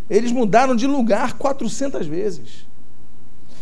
eles 0.08 0.32
mudaram 0.32 0.74
de 0.76 0.86
lugar 0.86 1.34
400 1.34 2.06
vezes. 2.06 2.66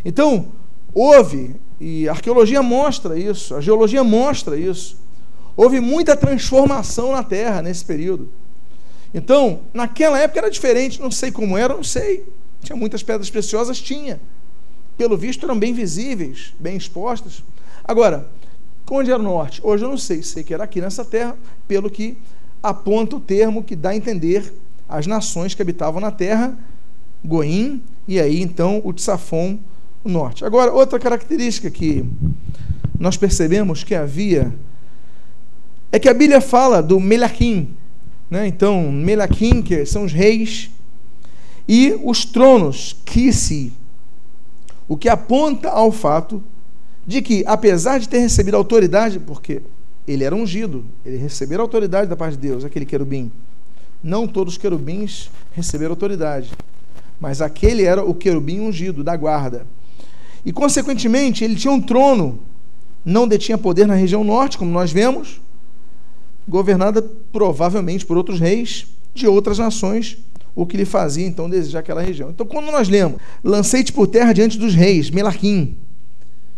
Então, 0.04 0.48
houve, 0.94 1.56
e 1.80 2.08
a 2.08 2.12
arqueologia 2.12 2.62
mostra 2.62 3.18
isso, 3.18 3.54
a 3.54 3.60
geologia 3.60 4.04
mostra 4.04 4.56
isso, 4.56 4.96
houve 5.56 5.80
muita 5.80 6.16
transformação 6.16 7.12
na 7.12 7.22
Terra 7.22 7.62
nesse 7.62 7.84
período. 7.84 8.30
Então, 9.14 9.60
naquela 9.74 10.18
época 10.18 10.40
era 10.40 10.50
diferente, 10.50 11.00
não 11.00 11.10
sei 11.10 11.30
como 11.30 11.58
era, 11.58 11.74
não 11.74 11.84
sei. 11.84 12.26
Tinha 12.62 12.76
muitas 12.76 13.02
pedras 13.02 13.28
preciosas? 13.28 13.80
Tinha. 13.80 14.20
Pelo 14.96 15.16
visto 15.16 15.44
eram 15.44 15.58
bem 15.58 15.74
visíveis, 15.74 16.54
bem 16.58 16.76
expostas. 16.76 17.42
Agora, 17.84 18.28
onde 18.90 19.10
era 19.10 19.20
o 19.20 19.22
norte? 19.22 19.60
Hoje 19.64 19.84
eu 19.84 19.88
não 19.88 19.98
sei, 19.98 20.22
sei 20.22 20.42
que 20.42 20.54
era 20.54 20.64
aqui 20.64 20.80
nessa 20.80 21.04
terra, 21.04 21.36
pelo 21.66 21.90
que 21.90 22.16
aponta 22.62 23.16
o 23.16 23.20
termo 23.20 23.62
que 23.62 23.74
dá 23.74 23.90
a 23.90 23.96
entender 23.96 24.52
as 24.88 25.06
nações 25.06 25.54
que 25.54 25.62
habitavam 25.62 26.00
na 26.00 26.10
terra, 26.10 26.56
Goim, 27.24 27.82
e 28.06 28.20
aí 28.20 28.40
então 28.42 28.80
o 28.84 28.92
Tsafon, 28.92 29.58
o 30.04 30.08
norte. 30.08 30.44
Agora, 30.44 30.72
outra 30.72 30.98
característica 30.98 31.70
que 31.70 32.04
nós 32.98 33.16
percebemos 33.16 33.84
que 33.84 33.94
havia 33.94 34.52
é 35.90 35.98
que 35.98 36.08
a 36.08 36.14
Bíblia 36.14 36.40
fala 36.40 36.82
do 36.82 36.98
Melachim, 36.98 37.70
né? 38.30 38.46
Então, 38.46 38.90
Melachim, 38.90 39.60
que 39.60 39.84
são 39.84 40.04
os 40.04 40.12
reis, 40.12 40.70
e 41.68 41.98
os 42.02 42.24
tronos, 42.24 42.96
Kisi, 43.04 43.72
o 44.88 44.96
que 44.96 45.08
aponta 45.08 45.68
ao 45.68 45.92
fato 45.92 46.42
de 47.06 47.20
que, 47.20 47.44
apesar 47.46 47.98
de 47.98 48.08
ter 48.08 48.18
recebido 48.18 48.56
autoridade, 48.56 49.18
porque 49.20 49.62
ele 50.06 50.24
era 50.24 50.34
ungido, 50.34 50.84
ele 51.04 51.16
recebeu 51.16 51.60
a 51.60 51.62
autoridade 51.62 52.08
da 52.08 52.16
parte 52.16 52.36
de 52.36 52.48
Deus, 52.48 52.64
aquele 52.64 52.86
querubim. 52.86 53.30
Não 54.02 54.26
todos 54.26 54.54
os 54.54 54.58
querubins 54.58 55.30
receberam 55.52 55.92
autoridade, 55.92 56.50
mas 57.20 57.40
aquele 57.40 57.84
era 57.84 58.02
o 58.04 58.14
querubim 58.14 58.60
ungido 58.60 59.04
da 59.04 59.16
guarda. 59.16 59.66
E, 60.44 60.52
consequentemente, 60.52 61.44
ele 61.44 61.54
tinha 61.54 61.72
um 61.72 61.80
trono, 61.80 62.40
não 63.04 63.28
detinha 63.28 63.56
poder 63.56 63.86
na 63.86 63.94
região 63.94 64.24
norte, 64.24 64.58
como 64.58 64.70
nós 64.70 64.92
vemos, 64.92 65.40
governada 66.48 67.02
provavelmente 67.32 68.04
por 68.04 68.16
outros 68.16 68.40
reis 68.40 68.86
de 69.14 69.26
outras 69.26 69.58
nações, 69.58 70.18
o 70.54 70.66
que 70.66 70.76
lhe 70.76 70.84
fazia 70.84 71.26
então 71.26 71.48
desejar 71.48 71.80
aquela 71.80 72.02
região. 72.02 72.30
Então, 72.30 72.44
quando 72.44 72.70
nós 72.70 72.88
lemos, 72.88 73.20
lancei-te 73.42 73.92
por 73.92 74.06
terra 74.06 74.32
diante 74.32 74.58
dos 74.58 74.74
reis, 74.74 75.10
Melarquim, 75.10 75.76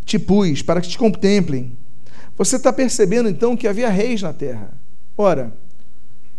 te 0.05 0.19
pus 0.19 0.63
para 0.63 0.81
que 0.81 0.89
te 0.89 0.99
contemplem. 0.99 1.77
Você 2.37 2.57
está 2.57 2.73
percebendo 2.73 3.29
então 3.29 3.57
que 3.57 3.69
havia 3.69 3.89
reis 3.89 4.23
na 4.23 4.33
terra. 4.33 4.73
Ora, 5.17 5.55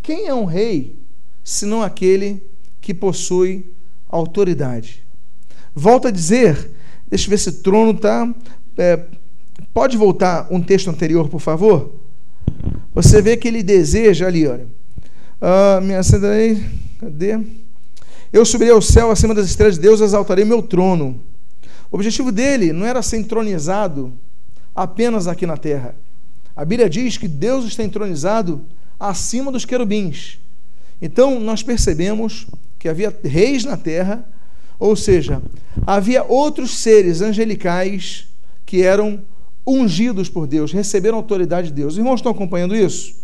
quem 0.01 0.27
é 0.27 0.34
um 0.34 0.45
rei 0.45 0.99
senão 1.43 1.81
aquele 1.81 2.43
que 2.81 2.93
possui 2.93 3.71
autoridade? 4.10 5.05
Volto 5.73 6.08
a 6.08 6.12
dizer, 6.12 6.71
deixa 7.08 7.26
eu 7.26 7.30
ver 7.30 7.38
se 7.38 7.50
o 7.50 7.54
trono 7.62 7.91
está. 7.91 8.34
É, 8.78 9.00
pode 9.74 9.98
voltar 9.98 10.48
um 10.52 10.62
texto 10.62 10.89
anterior, 10.89 11.30
por 11.30 11.39
favor? 11.39 11.94
Você 12.94 13.22
vê 13.22 13.38
que 13.38 13.48
ele 13.48 13.63
deseja 13.63 14.28
ali, 14.28 14.48
olha. 14.48 14.68
Ah, 15.41 15.80
me 15.82 15.96
acenderei. 15.96 16.63
Cadê? 17.00 17.39
Eu 18.32 18.46
subirei 18.46 18.74
ao 18.74 18.82
céu 18.82 19.12
acima 19.12 19.34
das 19.34 19.46
estrelas 19.48 19.76
de 19.76 19.82
Deus, 19.82 20.02
exaltarei 20.02 20.44
meu 20.44 20.62
trono. 20.62 21.22
O 21.91 21.96
objetivo 21.96 22.32
dele 22.32 22.74
não 22.74 22.86
era 22.86 23.02
ser 23.02 23.18
entronizado 23.18 24.13
apenas 24.74 25.28
aqui 25.28 25.46
na 25.46 25.56
terra. 25.56 25.96
A 26.56 26.65
Bíblia 26.65 26.89
diz 26.89 27.18
que 27.18 27.28
Deus 27.28 27.65
está 27.65 27.84
entronizado 27.84 28.65
acima 29.00 29.52
dos 29.52 29.65
querubins. 29.65 30.39
Então, 31.02 31.39
nós 31.39 31.62
percebemos 31.62 32.48
que 32.80 32.89
havia 32.89 33.13
reis 33.24 33.63
na 33.63 33.78
terra, 33.78 34.26
ou 34.79 34.95
seja, 34.95 35.41
havia 35.85 36.23
outros 36.23 36.77
seres 36.77 37.21
angelicais 37.21 38.27
que 38.65 38.81
eram 38.81 39.21
ungidos 39.65 40.29
por 40.29 40.45
Deus, 40.47 40.71
receberam 40.71 41.17
autoridade 41.17 41.67
de 41.67 41.73
Deus. 41.73 41.93
Os 41.93 41.97
irmãos 41.97 42.17
estão 42.17 42.31
acompanhando 42.31 42.75
isso? 42.75 43.15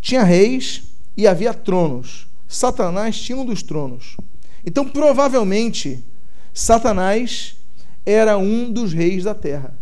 Tinha 0.00 0.22
reis 0.22 0.82
e 1.16 1.26
havia 1.26 1.52
tronos. 1.52 2.26
Satanás 2.48 3.20
tinha 3.20 3.36
um 3.36 3.44
dos 3.44 3.62
tronos. 3.62 4.16
Então, 4.64 4.88
provavelmente, 4.88 6.02
Satanás 6.52 7.56
era 8.04 8.36
um 8.38 8.72
dos 8.72 8.92
reis 8.92 9.24
da 9.24 9.34
terra. 9.34 9.76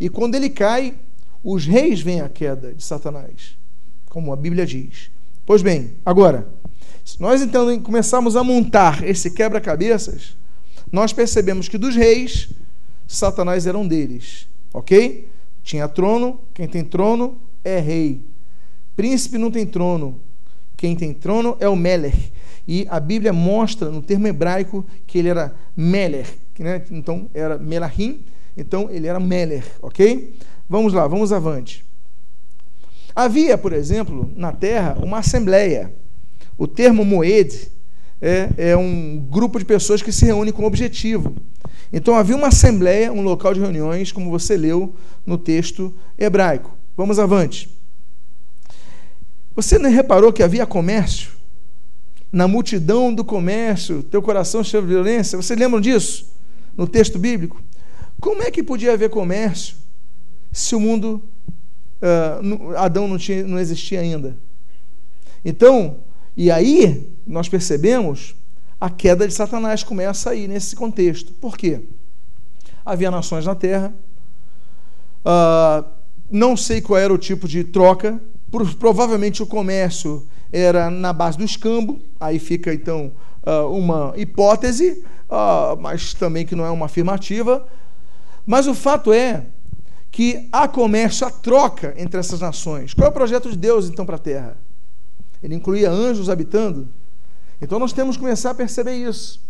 E 0.00 0.08
quando 0.08 0.34
ele 0.34 0.48
cai, 0.48 0.94
os 1.42 1.66
reis 1.66 2.00
veem 2.00 2.20
a 2.20 2.28
queda 2.28 2.72
de 2.72 2.82
Satanás, 2.82 3.56
como 4.08 4.32
a 4.32 4.36
Bíblia 4.36 4.66
diz. 4.66 5.10
Pois 5.46 5.62
bem, 5.62 5.94
agora, 6.04 6.48
se 7.08 7.22
nós 7.22 7.40
então 7.40 7.80
começarmos 7.80 8.36
a 8.36 8.44
montar 8.44 9.02
esse 9.02 9.30
quebra-cabeças, 9.30 10.36
nós 10.92 11.10
percebemos 11.10 11.66
que 11.66 11.78
dos 11.78 11.96
reis, 11.96 12.50
Satanás 13.06 13.66
era 13.66 13.78
um 13.78 13.88
deles. 13.88 14.46
Ok? 14.74 15.26
Tinha 15.62 15.88
trono, 15.88 16.38
quem 16.52 16.68
tem 16.68 16.84
trono 16.84 17.40
é 17.64 17.80
rei. 17.80 18.20
Príncipe 18.94 19.38
não 19.38 19.50
tem 19.50 19.64
trono. 19.64 20.20
Quem 20.76 20.94
tem 20.94 21.14
trono 21.14 21.56
é 21.58 21.66
o 21.66 21.74
Melech. 21.74 22.30
E 22.68 22.86
a 22.90 23.00
Bíblia 23.00 23.32
mostra 23.32 23.88
no 23.88 24.02
termo 24.02 24.26
hebraico 24.26 24.84
que 25.06 25.16
ele 25.16 25.30
era 25.30 25.56
Melech. 25.74 26.30
Né? 26.58 26.82
Então 26.90 27.30
era 27.32 27.56
Melahim, 27.56 28.22
então 28.54 28.90
ele 28.90 29.06
era 29.06 29.18
Meler, 29.18 29.64
ok? 29.80 30.36
Vamos 30.68 30.92
lá, 30.92 31.08
vamos 31.08 31.32
avante. 31.32 31.86
Havia, 33.16 33.56
por 33.56 33.72
exemplo, 33.72 34.30
na 34.36 34.52
terra 34.52 34.98
uma 35.02 35.20
assembleia. 35.20 35.90
O 36.58 36.66
termo 36.66 37.04
Moed 37.04 37.70
é, 38.20 38.50
é 38.56 38.76
um 38.76 39.24
grupo 39.30 39.60
de 39.60 39.64
pessoas 39.64 40.02
que 40.02 40.10
se 40.10 40.24
reúne 40.24 40.50
com 40.50 40.64
objetivo. 40.64 41.36
Então 41.92 42.16
havia 42.16 42.36
uma 42.36 42.48
assembleia, 42.48 43.12
um 43.12 43.22
local 43.22 43.54
de 43.54 43.60
reuniões, 43.60 44.10
como 44.10 44.28
você 44.28 44.56
leu 44.56 44.94
no 45.24 45.38
texto 45.38 45.94
hebraico. 46.18 46.76
Vamos 46.96 47.20
avante. 47.20 47.70
Você 49.54 49.78
não 49.78 49.88
reparou 49.90 50.32
que 50.32 50.42
havia 50.42 50.66
comércio? 50.66 51.30
Na 52.30 52.46
multidão 52.46 53.14
do 53.14 53.24
comércio, 53.24 54.02
teu 54.02 54.20
coração 54.20 54.62
cheio 54.62 54.82
de 54.82 54.88
violência. 54.88 55.36
Você 55.36 55.54
lembram 55.54 55.80
disso? 55.80 56.30
No 56.76 56.86
texto 56.86 57.18
bíblico? 57.18 57.62
Como 58.20 58.42
é 58.42 58.50
que 58.50 58.62
podia 58.62 58.92
haver 58.92 59.10
comércio 59.10 59.76
se 60.52 60.74
o 60.74 60.80
mundo, 60.80 61.22
uh, 62.02 62.76
Adão 62.76 63.06
não, 63.06 63.16
tinha, 63.16 63.44
não 63.44 63.58
existia 63.58 64.00
ainda? 64.00 64.36
Então, 65.44 65.98
e 66.38 66.52
aí 66.52 67.12
nós 67.26 67.48
percebemos 67.48 68.36
a 68.80 68.88
queda 68.88 69.26
de 69.26 69.34
Satanás 69.34 69.82
começa 69.82 70.30
aí 70.30 70.46
nesse 70.46 70.76
contexto. 70.76 71.32
Por 71.32 71.56
quê? 71.56 71.80
Havia 72.86 73.10
nações 73.10 73.44
na 73.44 73.56
terra, 73.56 73.92
uh, 75.24 75.84
não 76.30 76.56
sei 76.56 76.80
qual 76.80 76.96
era 76.96 77.12
o 77.12 77.18
tipo 77.18 77.48
de 77.48 77.64
troca, 77.64 78.20
provavelmente 78.78 79.42
o 79.42 79.46
comércio 79.48 80.28
era 80.52 80.88
na 80.88 81.12
base 81.12 81.36
do 81.36 81.42
escambo, 81.42 82.00
aí 82.20 82.38
fica 82.38 82.72
então 82.72 83.10
uh, 83.44 83.68
uma 83.76 84.14
hipótese, 84.16 85.04
uh, 85.28 85.76
mas 85.80 86.14
também 86.14 86.46
que 86.46 86.54
não 86.54 86.64
é 86.64 86.70
uma 86.70 86.86
afirmativa. 86.86 87.66
Mas 88.46 88.68
o 88.68 88.74
fato 88.74 89.12
é 89.12 89.44
que 90.12 90.48
há 90.52 90.68
comércio, 90.68 91.26
há 91.26 91.32
troca 91.32 91.94
entre 91.98 92.20
essas 92.20 92.38
nações. 92.38 92.94
Qual 92.94 93.06
é 93.06 93.10
o 93.10 93.12
projeto 93.12 93.50
de 93.50 93.56
Deus, 93.56 93.88
então, 93.88 94.06
para 94.06 94.14
a 94.14 94.20
terra? 94.20 94.67
Ele 95.42 95.54
incluía 95.54 95.90
anjos 95.90 96.28
habitando? 96.28 96.88
Então 97.60 97.78
nós 97.78 97.92
temos 97.92 98.16
que 98.16 98.22
começar 98.22 98.50
a 98.50 98.54
perceber 98.54 98.94
isso, 98.94 99.40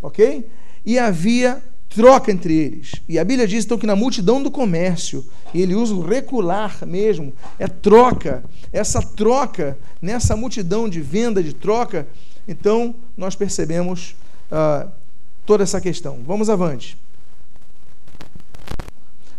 ok? 0.00 0.48
E 0.84 0.98
havia 0.98 1.62
troca 1.88 2.32
entre 2.32 2.54
eles. 2.54 2.92
E 3.08 3.18
a 3.18 3.24
Bíblia 3.24 3.46
diz 3.46 3.64
então 3.64 3.78
que 3.78 3.86
na 3.86 3.94
multidão 3.94 4.42
do 4.42 4.50
comércio, 4.50 5.24
e 5.52 5.60
ele 5.60 5.74
usa 5.74 5.94
o 5.94 6.04
recular 6.04 6.84
mesmo, 6.86 7.32
é 7.58 7.68
troca. 7.68 8.42
Essa 8.72 9.00
troca, 9.02 9.78
nessa 10.00 10.34
multidão 10.34 10.88
de 10.88 11.00
venda, 11.00 11.42
de 11.42 11.52
troca, 11.52 12.08
então 12.48 12.94
nós 13.16 13.36
percebemos 13.36 14.16
uh, 14.50 14.90
toda 15.44 15.62
essa 15.62 15.80
questão. 15.80 16.20
Vamos 16.26 16.48
avante. 16.48 16.96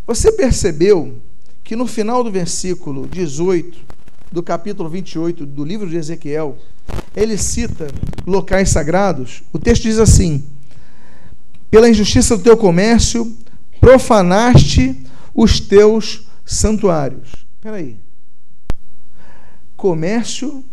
Você 0.06 0.32
percebeu 0.32 1.18
que 1.64 1.76
no 1.76 1.88
final 1.88 2.24
do 2.24 2.32
versículo 2.32 3.08
18 3.08 3.94
do 4.34 4.42
capítulo 4.42 4.90
28 4.90 5.46
do 5.46 5.64
livro 5.64 5.88
de 5.88 5.96
Ezequiel, 5.96 6.58
ele 7.16 7.38
cita 7.38 7.88
locais 8.26 8.70
sagrados? 8.70 9.44
O 9.54 9.60
texto 9.60 9.84
diz 9.84 10.00
assim: 10.00 10.44
Pela 11.70 11.88
injustiça 11.88 12.36
do 12.36 12.42
teu 12.42 12.58
comércio, 12.58 13.32
profanaste 13.80 15.00
os 15.36 15.60
teus 15.60 16.28
santuários. 16.44 17.46
Espera 17.56 17.76
aí. 17.76 17.96
Comércio, 19.78 20.64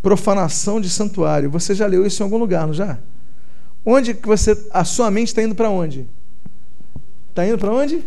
profanação 0.00 0.80
de 0.80 0.88
santuário. 0.88 1.50
Você 1.50 1.74
já 1.74 1.86
leu 1.86 2.06
isso 2.06 2.22
em 2.22 2.24
algum 2.24 2.38
lugar, 2.38 2.66
não 2.66 2.72
já? 2.72 2.98
Onde 3.84 4.14
que 4.14 4.26
você 4.26 4.56
a 4.70 4.84
sua 4.84 5.10
mente 5.10 5.28
está 5.28 5.42
indo 5.42 5.54
para 5.54 5.68
onde? 5.68 6.06
Está 7.28 7.46
indo 7.46 7.58
para 7.58 7.72
onde? 7.72 8.02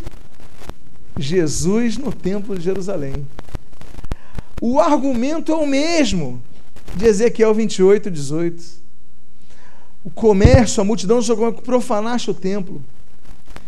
Jesus 1.15 1.97
no 1.97 2.11
Templo 2.11 2.57
de 2.57 2.63
Jerusalém. 2.63 3.13
O 4.61 4.79
argumento 4.79 5.51
é 5.51 5.55
o 5.55 5.65
mesmo 5.65 6.41
de 6.95 7.05
Ezequiel 7.05 7.53
28, 7.53 8.11
18. 8.11 8.63
O 10.03 10.09
comércio, 10.09 10.81
a 10.81 10.83
multidão 10.83 11.21
jogou 11.21 11.51
profanaste 11.53 12.31
o 12.31 12.33
templo. 12.33 12.83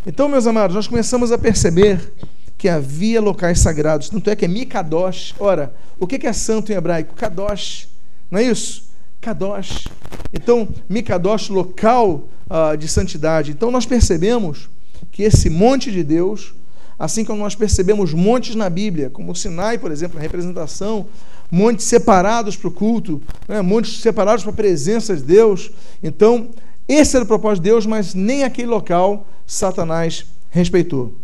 Então, 0.06 0.28
meus 0.28 0.48
amados, 0.48 0.76
nós 0.76 0.88
começamos 0.88 1.32
a 1.32 1.38
perceber 1.38 2.12
que 2.58 2.68
havia 2.68 3.22
locais 3.22 3.60
sagrados. 3.60 4.10
Tanto 4.10 4.30
é 4.30 4.36
que 4.36 4.46
é 4.46 4.48
Mikadosh. 4.48 5.34
Ora, 5.40 5.74
o 6.00 6.06
que 6.06 6.28
é 6.28 6.34
santo 6.34 6.72
em 6.72 6.76
hebraico? 6.76 7.16
Kadosh. 7.16 7.88
Não 8.30 8.40
é 8.40 8.44
isso? 8.44 8.90
Kadosh. 9.20 9.88
Então, 10.34 10.68
Mikadosh, 10.90 11.50
local 11.50 12.28
uh, 12.50 12.76
de 12.76 12.88
santidade. 12.88 13.52
Então, 13.52 13.72
nós 13.72 13.86
percebemos 13.86 14.70
que 15.12 15.24
esse 15.24 15.50
monte 15.50 15.92
de 15.92 16.04
Deus 16.04 16.54
Assim 17.02 17.26
como 17.26 17.42
nós 17.42 17.56
percebemos 17.56 18.14
montes 18.14 18.54
na 18.54 18.70
Bíblia, 18.70 19.10
como 19.10 19.32
o 19.32 19.36
Sinai, 19.36 19.80
por 19.80 19.92
exemplo, 19.92 20.20
a 20.20 20.22
representação, 20.22 21.08
montes 21.50 21.88
separados 21.88 22.56
para 22.56 22.68
o 22.68 22.72
culto, 22.72 23.20
né? 23.48 23.60
montes 23.60 24.02
separados 24.02 24.44
para 24.44 24.54
a 24.54 24.56
presença 24.56 25.18
de 25.18 25.24
Deus. 25.24 25.72
Então, 26.04 26.50
esse 26.88 27.16
era 27.16 27.26
o 27.26 27.28
propósito 27.28 27.64
de 27.64 27.72
Deus, 27.72 27.88
mas 27.88 28.14
nem 28.14 28.44
aquele 28.44 28.68
local 28.68 29.26
Satanás 29.48 30.28
respeitou. 30.52 31.16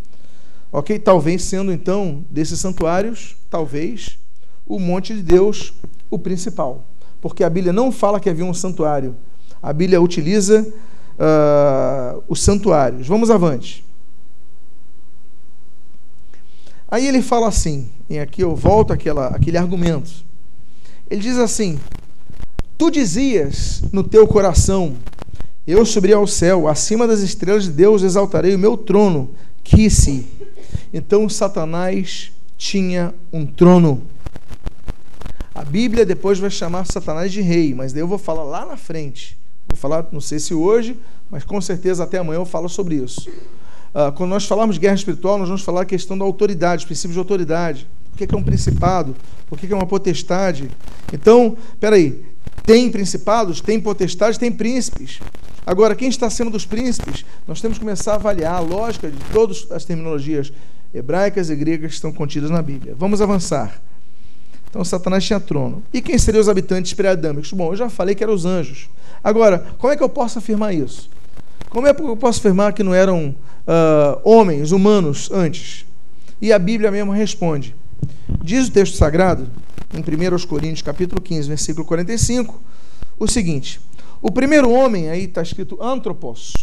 Ok? 0.72 0.98
Talvez 0.98 1.44
sendo 1.44 1.72
então 1.72 2.24
desses 2.28 2.58
santuários, 2.58 3.36
talvez 3.48 4.18
o 4.66 4.80
monte 4.80 5.14
de 5.14 5.22
Deus 5.22 5.72
o 6.10 6.18
principal. 6.18 6.86
Porque 7.20 7.44
a 7.44 7.48
Bíblia 7.48 7.72
não 7.72 7.92
fala 7.92 8.18
que 8.18 8.28
havia 8.28 8.44
um 8.44 8.52
santuário. 8.52 9.14
A 9.62 9.72
Bíblia 9.72 10.02
utiliza 10.02 10.60
uh, 10.60 12.20
os 12.26 12.42
santuários. 12.42 13.06
Vamos 13.06 13.30
avante. 13.30 13.86
Aí 16.90 17.06
ele 17.06 17.20
fala 17.20 17.48
assim, 17.48 17.90
e 18.08 18.18
aqui 18.18 18.42
eu 18.42 18.56
volto 18.56 18.92
àquela, 18.92 19.28
àquele 19.28 19.58
argumento. 19.58 20.10
Ele 21.10 21.20
diz 21.20 21.36
assim: 21.36 21.78
Tu 22.78 22.90
dizias 22.90 23.82
no 23.92 24.02
teu 24.02 24.26
coração, 24.26 24.96
eu 25.66 25.84
subirei 25.84 26.16
ao 26.16 26.26
céu, 26.26 26.66
acima 26.66 27.06
das 27.06 27.20
estrelas 27.20 27.64
de 27.64 27.72
Deus 27.72 28.02
exaltarei 28.02 28.54
o 28.54 28.58
meu 28.58 28.76
trono, 28.76 29.30
Kisse. 29.62 30.26
Então 30.92 31.28
Satanás 31.28 32.32
tinha 32.56 33.14
um 33.32 33.44
trono. 33.44 34.02
A 35.54 35.64
Bíblia 35.64 36.06
depois 36.06 36.38
vai 36.38 36.50
chamar 36.50 36.86
Satanás 36.86 37.32
de 37.32 37.42
rei, 37.42 37.74
mas 37.74 37.92
daí 37.92 38.00
eu 38.00 38.08
vou 38.08 38.16
falar 38.16 38.44
lá 38.44 38.64
na 38.64 38.76
frente. 38.76 39.36
Vou 39.68 39.76
falar, 39.76 40.06
não 40.12 40.20
sei 40.20 40.38
se 40.38 40.54
hoje, 40.54 40.96
mas 41.30 41.44
com 41.44 41.60
certeza 41.60 42.04
até 42.04 42.18
amanhã 42.18 42.38
eu 42.38 42.46
falo 42.46 42.68
sobre 42.68 42.94
isso. 42.94 43.28
Uh, 43.94 44.12
quando 44.12 44.30
nós 44.30 44.44
falamos 44.44 44.76
de 44.76 44.80
guerra 44.80 44.94
espiritual, 44.94 45.38
nós 45.38 45.48
vamos 45.48 45.62
falar 45.62 45.82
a 45.82 45.84
questão 45.84 46.16
da 46.16 46.24
autoridade, 46.24 46.80
os 46.80 46.84
princípios 46.84 47.14
de 47.14 47.18
autoridade. 47.18 47.88
O 48.12 48.16
que 48.16 48.34
é 48.34 48.38
um 48.38 48.42
principado? 48.42 49.14
O 49.50 49.56
que 49.56 49.72
é 49.72 49.74
uma 49.74 49.86
potestade? 49.86 50.70
Então, 51.12 51.56
peraí, 51.80 52.22
tem 52.64 52.90
principados, 52.90 53.60
tem 53.60 53.80
potestades, 53.80 54.36
tem 54.36 54.52
príncipes. 54.52 55.20
Agora, 55.64 55.94
quem 55.94 56.08
está 56.08 56.28
sendo 56.28 56.50
dos 56.50 56.66
príncipes? 56.66 57.24
Nós 57.46 57.60
temos 57.60 57.78
que 57.78 57.84
começar 57.84 58.12
a 58.12 58.14
avaliar 58.16 58.54
a 58.54 58.60
lógica 58.60 59.10
de 59.10 59.18
todas 59.32 59.66
as 59.70 59.84
terminologias 59.84 60.52
hebraicas 60.92 61.50
e 61.50 61.56
gregas 61.56 61.90
que 61.90 61.94
estão 61.94 62.12
contidas 62.12 62.50
na 62.50 62.62
Bíblia. 62.62 62.94
Vamos 62.98 63.20
avançar. 63.20 63.80
Então, 64.70 64.84
Satanás 64.84 65.24
tinha 65.24 65.40
trono. 65.40 65.82
E 65.92 66.02
quem 66.02 66.18
seriam 66.18 66.40
os 66.40 66.48
habitantes 66.48 66.92
pré-adâmicos? 66.92 67.52
Bom, 67.52 67.72
eu 67.72 67.76
já 67.76 67.88
falei 67.88 68.14
que 68.14 68.22
eram 68.22 68.34
os 68.34 68.44
anjos. 68.44 68.88
Agora, 69.22 69.66
como 69.78 69.92
é 69.92 69.96
que 69.96 70.02
eu 70.02 70.08
posso 70.08 70.38
afirmar 70.38 70.74
isso? 70.74 71.10
Como 71.70 71.86
é 71.86 71.92
que 71.92 72.00
eu 72.00 72.16
posso 72.16 72.38
afirmar 72.40 72.72
que 72.72 72.82
não 72.82 72.94
eram 72.94 73.34
uh, 73.66 74.20
homens, 74.24 74.72
humanos, 74.72 75.30
antes? 75.30 75.84
E 76.40 76.52
a 76.52 76.58
Bíblia 76.58 76.90
mesmo 76.90 77.12
responde. 77.12 77.74
Diz 78.42 78.68
o 78.68 78.72
texto 78.72 78.96
sagrado, 78.96 79.50
em 79.92 80.00
1 80.00 80.46
Coríntios 80.46 80.82
capítulo 80.82 81.20
15, 81.20 81.48
versículo 81.48 81.84
45, 81.84 82.60
o 83.18 83.28
seguinte: 83.28 83.80
O 84.22 84.30
primeiro 84.30 84.70
homem, 84.70 85.10
aí 85.10 85.24
está 85.24 85.42
escrito 85.42 85.82
antropos, 85.82 86.54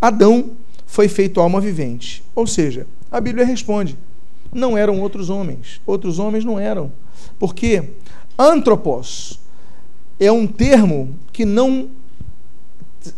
Adão, 0.00 0.52
foi 0.86 1.08
feito 1.08 1.40
alma 1.40 1.60
vivente. 1.60 2.24
Ou 2.34 2.46
seja, 2.46 2.86
a 3.10 3.20
Bíblia 3.20 3.44
responde: 3.44 3.96
não 4.52 4.76
eram 4.76 5.00
outros 5.00 5.30
homens. 5.30 5.80
Outros 5.86 6.18
homens 6.18 6.44
não 6.44 6.58
eram. 6.58 6.90
Porque 7.38 7.90
antropos 8.38 9.38
é 10.18 10.32
um 10.32 10.46
termo 10.46 11.14
que 11.32 11.44
não 11.44 11.88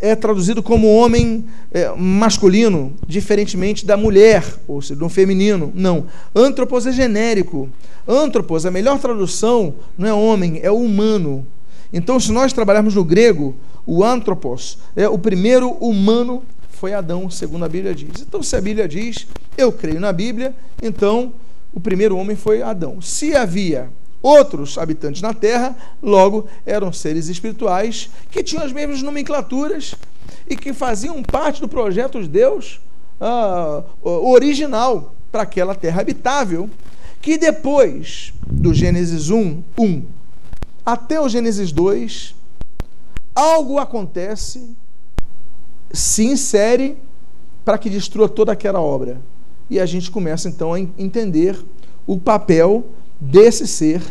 é 0.00 0.14
traduzido 0.14 0.62
como 0.62 0.92
homem 0.92 1.44
é, 1.72 1.90
masculino, 1.96 2.94
diferentemente 3.06 3.84
da 3.84 3.96
mulher, 3.96 4.44
ou 4.68 4.80
seja, 4.82 4.96
do 4.96 5.08
feminino. 5.08 5.72
Não. 5.74 6.06
Antropos 6.34 6.86
é 6.86 6.92
genérico. 6.92 7.68
Antropos, 8.06 8.66
a 8.66 8.70
melhor 8.70 8.98
tradução 8.98 9.74
não 9.96 10.08
é 10.08 10.12
homem, 10.12 10.60
é 10.62 10.70
humano. 10.70 11.46
Então, 11.92 12.20
se 12.20 12.30
nós 12.30 12.52
trabalharmos 12.52 12.94
no 12.94 13.04
grego, 13.04 13.54
o 13.86 14.04
antropos 14.04 14.78
é 14.94 15.08
o 15.08 15.18
primeiro 15.18 15.70
humano 15.72 16.42
foi 16.80 16.94
Adão, 16.94 17.28
segundo 17.28 17.64
a 17.64 17.68
Bíblia 17.68 17.94
diz. 17.94 18.22
Então, 18.22 18.42
se 18.42 18.56
a 18.56 18.60
Bíblia 18.60 18.88
diz, 18.88 19.26
eu 19.58 19.70
creio 19.70 20.00
na 20.00 20.12
Bíblia, 20.14 20.54
então 20.82 21.34
o 21.74 21.78
primeiro 21.78 22.16
homem 22.16 22.34
foi 22.34 22.62
Adão. 22.62 23.02
Se 23.02 23.36
havia 23.36 23.90
outros 24.22 24.76
habitantes 24.76 25.22
na 25.22 25.32
terra, 25.32 25.76
logo 26.02 26.46
eram 26.66 26.92
seres 26.92 27.28
espirituais 27.28 28.10
que 28.30 28.42
tinham 28.42 28.64
as 28.64 28.72
mesmas 28.72 29.02
nomenclaturas 29.02 29.94
e 30.48 30.56
que 30.56 30.72
faziam 30.72 31.22
parte 31.22 31.60
do 31.60 31.68
projeto 31.68 32.20
de 32.20 32.28
Deus 32.28 32.80
uh, 33.20 33.84
original 34.04 35.14
para 35.30 35.42
aquela 35.42 35.74
terra 35.74 36.00
habitável, 36.00 36.68
que 37.22 37.38
depois 37.38 38.32
do 38.46 38.74
Gênesis 38.74 39.30
1, 39.30 39.62
1 39.78 40.02
até 40.84 41.20
o 41.20 41.28
Gênesis 41.28 41.70
2, 41.70 42.34
algo 43.34 43.78
acontece, 43.78 44.70
se 45.92 46.24
insere 46.24 46.96
para 47.64 47.78
que 47.78 47.90
destrua 47.90 48.28
toda 48.28 48.52
aquela 48.52 48.80
obra. 48.80 49.20
E 49.68 49.78
a 49.78 49.86
gente 49.86 50.10
começa 50.10 50.48
então 50.48 50.74
a 50.74 50.80
entender 50.80 51.62
o 52.06 52.18
papel 52.18 52.84
desse 53.20 53.66
ser 53.66 54.02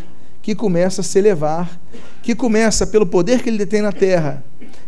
que 0.41 0.53
começa 0.53 1.01
a 1.01 1.03
se 1.03 1.17
elevar, 1.17 1.79
que 2.21 2.35
começa 2.35 2.85
pelo 2.85 3.05
poder 3.05 3.41
que 3.41 3.49
ele 3.49 3.57
detém 3.57 3.81
na 3.81 3.91
terra, 3.91 4.43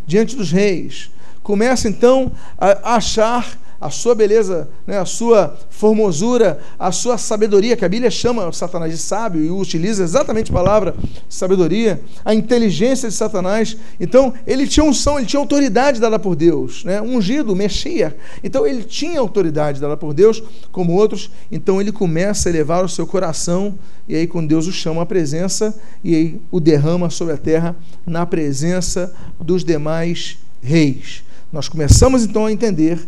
diante 0.06 0.36
dos 0.36 0.52
reis, 0.52 1.10
começa 1.43 1.88
então 1.88 2.32
a 2.58 2.95
achar 2.95 3.60
a 3.82 3.89
sua 3.89 4.13
beleza, 4.13 4.69
né, 4.86 4.99
a 4.99 5.06
sua 5.06 5.58
formosura, 5.71 6.60
a 6.77 6.91
sua 6.91 7.17
sabedoria, 7.17 7.75
que 7.75 7.84
a 7.84 7.89
Bíblia 7.89 8.12
chama 8.12 8.51
Satanás 8.54 8.91
de 8.91 8.99
sábio 8.99 9.43
e 9.43 9.49
utiliza 9.49 10.04
exatamente 10.04 10.51
a 10.51 10.54
palavra 10.54 10.95
sabedoria, 11.27 11.99
a 12.23 12.36
inteligência 12.36 13.10
de 13.10 13.15
Satanás. 13.15 13.75
Então, 13.99 14.36
ele 14.45 14.67
tinha 14.67 14.84
unção, 14.84 15.17
ele 15.17 15.25
tinha 15.25 15.39
autoridade 15.39 15.99
dada 15.99 16.19
por 16.19 16.36
Deus, 16.36 16.84
né, 16.84 17.01
ungido, 17.01 17.56
mexia. 17.56 18.15
Então, 18.43 18.67
ele 18.67 18.84
tinha 18.84 19.19
autoridade 19.19 19.82
dada 19.82 19.97
por 19.97 20.13
Deus, 20.13 20.43
como 20.71 20.93
outros. 20.93 21.32
Então, 21.51 21.82
ele 21.82 21.91
começa 21.91 22.47
a 22.47 22.51
elevar 22.51 22.86
o 22.86 22.89
seu 22.89 23.08
coração, 23.08 23.73
e 24.08 24.15
aí, 24.15 24.27
quando 24.27 24.47
Deus 24.47 24.67
o 24.67 24.71
chama 24.71 25.01
à 25.01 25.06
presença, 25.08 25.75
e 26.04 26.13
aí 26.13 26.41
o 26.51 26.60
derrama 26.60 27.10
sobre 27.10 27.34
a 27.34 27.38
terra 27.38 27.75
na 28.06 28.27
presença 28.27 29.12
dos 29.39 29.63
demais 29.63 30.38
reis. 30.62 31.23
Nós 31.52 31.68
começamos 31.68 32.24
então 32.24 32.46
a 32.46 32.52
entender 32.52 33.00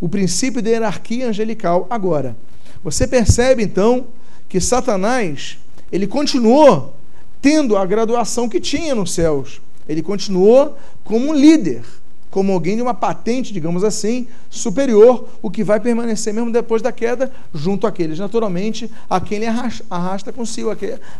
o 0.00 0.08
princípio 0.08 0.60
da 0.62 0.70
hierarquia 0.70 1.28
angelical. 1.28 1.86
Agora, 1.88 2.36
Você 2.82 3.06
percebe 3.06 3.62
então 3.62 4.06
que 4.48 4.60
Satanás, 4.60 5.58
ele 5.90 6.06
continuou 6.06 6.94
tendo 7.40 7.76
a 7.76 7.84
graduação 7.84 8.48
que 8.48 8.60
tinha 8.60 8.94
nos 8.94 9.12
céus. 9.12 9.60
Ele 9.88 10.02
continuou 10.02 10.76
como 11.04 11.28
um 11.28 11.34
líder, 11.34 11.82
como 12.30 12.52
alguém 12.52 12.76
de 12.76 12.82
uma 12.82 12.94
patente, 12.94 13.52
digamos 13.52 13.82
assim, 13.82 14.26
superior, 14.50 15.28
o 15.40 15.50
que 15.50 15.64
vai 15.64 15.80
permanecer 15.80 16.32
mesmo 16.32 16.52
depois 16.52 16.82
da 16.82 16.92
queda, 16.92 17.32
junto 17.54 17.86
àqueles, 17.86 18.18
naturalmente, 18.18 18.90
a 19.08 19.20
quem 19.20 19.38
ele 19.38 19.46
arrasta, 19.90 20.32
consigo, 20.32 20.70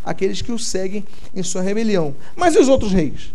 aqueles 0.03 0.41
que 0.41 0.51
o 0.51 0.59
seguem 0.59 1.03
em 1.35 1.41
sua 1.41 1.61
rebelião. 1.61 2.15
Mas 2.35 2.55
e 2.55 2.59
os 2.59 2.67
outros 2.67 2.91
reis? 2.91 3.33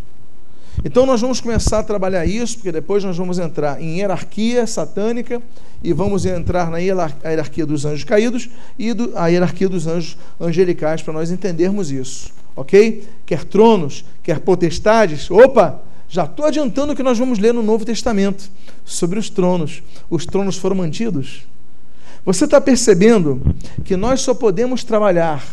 Então 0.83 1.07
nós 1.07 1.21
vamos 1.21 1.41
começar 1.41 1.81
a 1.81 1.83
trabalhar 1.83 2.25
isso, 2.25 2.57
porque 2.57 2.73
depois 2.73 3.05
nós 3.05 3.17
vamos 3.17 3.39
entrar 3.39 3.81
em 3.81 3.99
hierarquia 3.99 4.67
satânica 4.67 5.41
e 5.83 5.93
vamos 5.93 6.25
entrar 6.25 6.71
na 6.71 6.79
hierarquia 6.79 7.67
dos 7.67 7.85
anjos 7.85 8.05
caídos 8.05 8.49
e 8.79 8.93
do, 8.93 9.17
a 9.17 9.29
hierarquia 9.29 9.69
dos 9.69 9.87
anjos 9.87 10.17
angelicais 10.41 11.03
para 11.03 11.13
nós 11.13 11.31
entendermos 11.31 11.91
isso, 11.91 12.33
ok? 12.57 13.07
Quer 13.27 13.45
tronos, 13.45 14.05
quer 14.23 14.41
potestades. 14.41 15.31
Opa! 15.31 15.83
Já 16.09 16.25
estou 16.25 16.47
adiantando 16.47 16.93
o 16.93 16.97
que 16.97 17.03
nós 17.03 17.19
vamos 17.19 17.39
ler 17.39 17.53
no 17.53 17.63
Novo 17.63 17.85
Testamento 17.85 18.51
sobre 18.85 19.19
os 19.19 19.29
tronos. 19.29 19.83
Os 20.09 20.25
tronos 20.25 20.57
foram 20.57 20.77
mantidos. 20.77 21.43
Você 22.25 22.45
está 22.45 22.61
percebendo 22.61 23.43
que 23.85 23.97
nós 23.97 24.21
só 24.21 24.33
podemos 24.33 24.85
trabalhar 24.85 25.45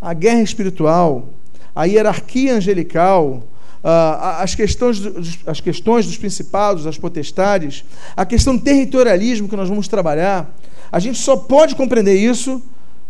a 0.00 0.12
guerra 0.12 0.42
espiritual, 0.42 1.28
a 1.74 1.84
hierarquia 1.84 2.54
angelical, 2.54 3.44
uh, 3.86 4.42
as, 4.42 4.56
questões 4.56 4.98
dos, 4.98 5.38
as 5.46 5.60
questões 5.60 6.06
dos 6.06 6.18
principados, 6.18 6.82
das 6.82 6.98
potestades, 6.98 7.84
a 8.16 8.26
questão 8.26 8.56
do 8.56 8.62
territorialismo 8.62 9.48
que 9.48 9.54
nós 9.54 9.68
vamos 9.68 9.86
trabalhar, 9.86 10.52
a 10.90 10.98
gente 10.98 11.18
só 11.18 11.36
pode 11.36 11.76
compreender 11.76 12.16
isso 12.16 12.60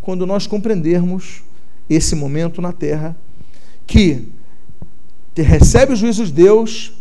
quando 0.01 0.25
nós 0.27 0.45
compreendermos 0.45 1.41
esse 1.89 2.15
momento 2.15 2.61
na 2.61 2.71
terra 2.71 3.17
que 3.87 4.27
recebe 5.35 5.93
os 5.93 5.99
juízos 5.99 6.27
de 6.29 6.43
Deus, 6.43 6.93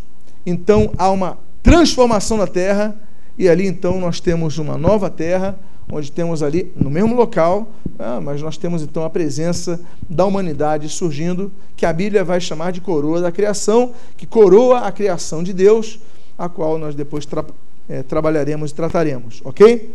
então 0.45 0.93
há 0.97 1.11
uma 1.11 1.39
transformação 1.63 2.37
na 2.37 2.47
terra, 2.47 2.97
e 3.39 3.49
ali 3.49 3.67
então 3.67 4.01
nós 4.01 4.21
temos 4.21 4.59
uma 4.59 4.79
nova 4.79 5.11
terra 5.11 5.59
onde 5.91 6.11
temos 6.11 6.43
ali, 6.43 6.73
no 6.77 6.91
mesmo 6.91 7.15
local, 7.15 7.69
ah, 7.99 8.21
mas 8.21 8.43
nós 8.43 8.57
temos 8.57 8.83
então 8.83 9.05
a 9.05 9.11
presença 9.11 9.81
da 10.09 10.25
humanidade 10.25 10.89
surgindo, 10.89 11.53
que 11.77 11.87
a 11.87 11.93
Bíblia 11.93 12.25
vai 12.25 12.41
chamar 12.41 12.73
de 12.73 12.81
coroa 12.81 13.21
da 13.21 13.31
criação, 13.31 13.93
que 14.17 14.27
coroa 14.27 14.81
a 14.81 14.93
criação 14.93 15.43
de 15.43 15.53
Deus, 15.53 15.99
a 16.37 16.49
qual 16.49 16.79
nós 16.79 16.95
depois 16.95 17.25
tra 17.25 17.45
é, 17.89 18.03
trabalharemos 18.03 18.73
e 18.73 18.75
trataremos, 18.75 19.41
ok? 19.45 19.95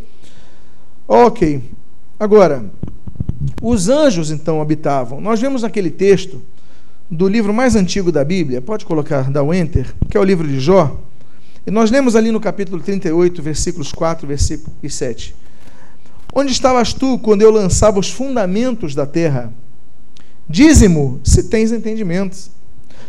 Ok. 1.06 1.62
Agora, 2.18 2.64
os 3.60 3.88
anjos 3.88 4.30
então 4.30 4.62
habitavam. 4.62 5.20
Nós 5.20 5.40
vemos 5.40 5.62
naquele 5.62 5.90
texto 5.90 6.40
do 7.10 7.28
livro 7.28 7.52
mais 7.52 7.76
antigo 7.76 8.10
da 8.10 8.24
Bíblia, 8.24 8.62
pode 8.62 8.86
colocar, 8.86 9.30
dá 9.30 9.42
o 9.42 9.52
enter, 9.52 9.94
que 10.08 10.16
é 10.16 10.20
o 10.20 10.24
livro 10.24 10.48
de 10.48 10.58
Jó. 10.58 10.98
E 11.66 11.70
nós 11.70 11.90
lemos 11.90 12.16
ali 12.16 12.30
no 12.30 12.40
capítulo 12.40 12.82
38, 12.82 13.42
versículos 13.42 13.92
4 13.92 14.26
versículo 14.26 14.74
e 14.82 14.88
7. 14.88 15.34
Onde 16.32 16.50
estavas 16.50 16.94
tu 16.94 17.18
quando 17.18 17.42
eu 17.42 17.50
lançava 17.50 18.00
os 18.00 18.10
fundamentos 18.10 18.94
da 18.94 19.04
terra? 19.04 19.52
Dízimo, 20.48 21.20
se 21.22 21.44
tens 21.44 21.72
entendimento. 21.72 22.50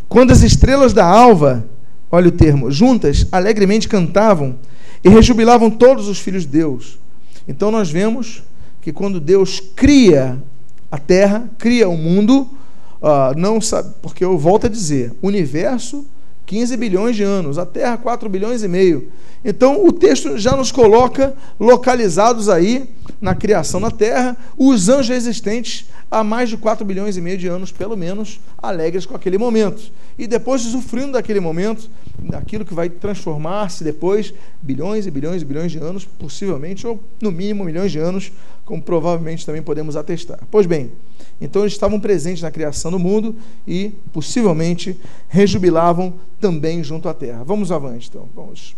Quando 0.10 0.32
as 0.32 0.44
estrelas 0.44 0.92
da 0.92 1.06
alva, 1.06 1.66
olha 2.12 2.28
o 2.28 2.32
termo, 2.32 2.70
juntas, 2.70 3.26
alegremente 3.32 3.88
cantavam 3.88 4.56
e 5.04 5.10
rejubilavam 5.10 5.70
todos 5.72 6.08
os 6.08 6.20
filhos 6.20 6.44
de 6.44 6.50
Deus. 6.50 7.00
Então 7.48 7.72
nós 7.72 7.90
vemos 7.90 8.44
que 8.82 8.92
quando 8.92 9.20
Deus 9.20 9.62
cria 9.74 10.38
a 10.92 10.98
terra, 10.98 11.50
cria 11.58 11.88
o 11.88 11.98
mundo, 11.98 12.42
uh, 13.02 13.38
não 13.38 13.62
sabe, 13.62 13.94
porque 14.02 14.24
eu 14.24 14.38
volto 14.38 14.68
a 14.68 14.70
dizer, 14.70 15.14
universo 15.22 16.06
15 16.46 16.76
bilhões 16.78 17.16
de 17.16 17.24
anos, 17.24 17.58
a 17.58 17.66
Terra 17.66 17.98
4 17.98 18.28
bilhões 18.30 18.64
e 18.64 18.68
meio. 18.68 19.12
Então 19.44 19.86
o 19.86 19.92
texto 19.92 20.38
já 20.38 20.56
nos 20.56 20.72
coloca 20.72 21.34
localizados 21.60 22.50
aí 22.50 22.90
na 23.20 23.36
criação 23.36 23.82
da 23.82 23.92
Terra, 23.92 24.38
os 24.58 24.90
anjos 24.90 25.16
existentes 25.16 25.86
há 26.14 26.24
mais 26.24 26.50
de 26.50 26.58
4 26.58 26.86
bilhões 26.86 27.18
e 27.18 27.22
meio 27.22 27.38
de 27.38 27.48
anos, 27.48 27.72
pelo 27.72 27.98
menos, 27.98 28.40
alegres 28.62 29.06
com 29.06 29.16
aquele 29.16 29.38
momento. 29.38 29.92
E 30.18 30.28
depois 30.28 30.64
usufruindo 30.66 31.14
daquele 31.14 31.40
momento, 31.40 31.90
daquilo 32.20 32.64
que 32.64 32.74
vai 32.74 32.88
transformar-se 32.88 33.84
depois, 33.84 34.32
bilhões 34.62 35.08
e 35.08 35.12
bilhões 35.12 35.42
e 35.42 35.46
bilhões 35.46 35.72
de 35.72 35.80
anos, 35.80 36.06
possivelmente, 36.06 36.86
ou 36.86 37.02
no 37.20 37.32
mínimo 37.32 37.64
milhões 37.64 37.92
de 37.92 37.98
anos, 37.98 38.32
como 38.64 38.82
provavelmente 38.82 39.46
também 39.46 39.64
podemos 39.64 39.96
atestar. 39.96 40.40
Pois 40.52 40.68
bem, 40.68 40.92
então 41.44 41.64
eles 41.64 41.74
estavam 41.74 42.00
presentes 42.00 42.42
na 42.42 42.50
criação 42.50 42.90
do 42.90 42.98
mundo 42.98 43.36
e 43.68 43.92
possivelmente 44.14 44.98
rejubilavam 45.28 46.14
também 46.40 46.82
junto 46.82 47.10
à 47.10 47.14
terra. 47.14 47.44
Vamos 47.44 47.70
avante, 47.70 48.08
então. 48.10 48.30
Vamos. 48.34 48.74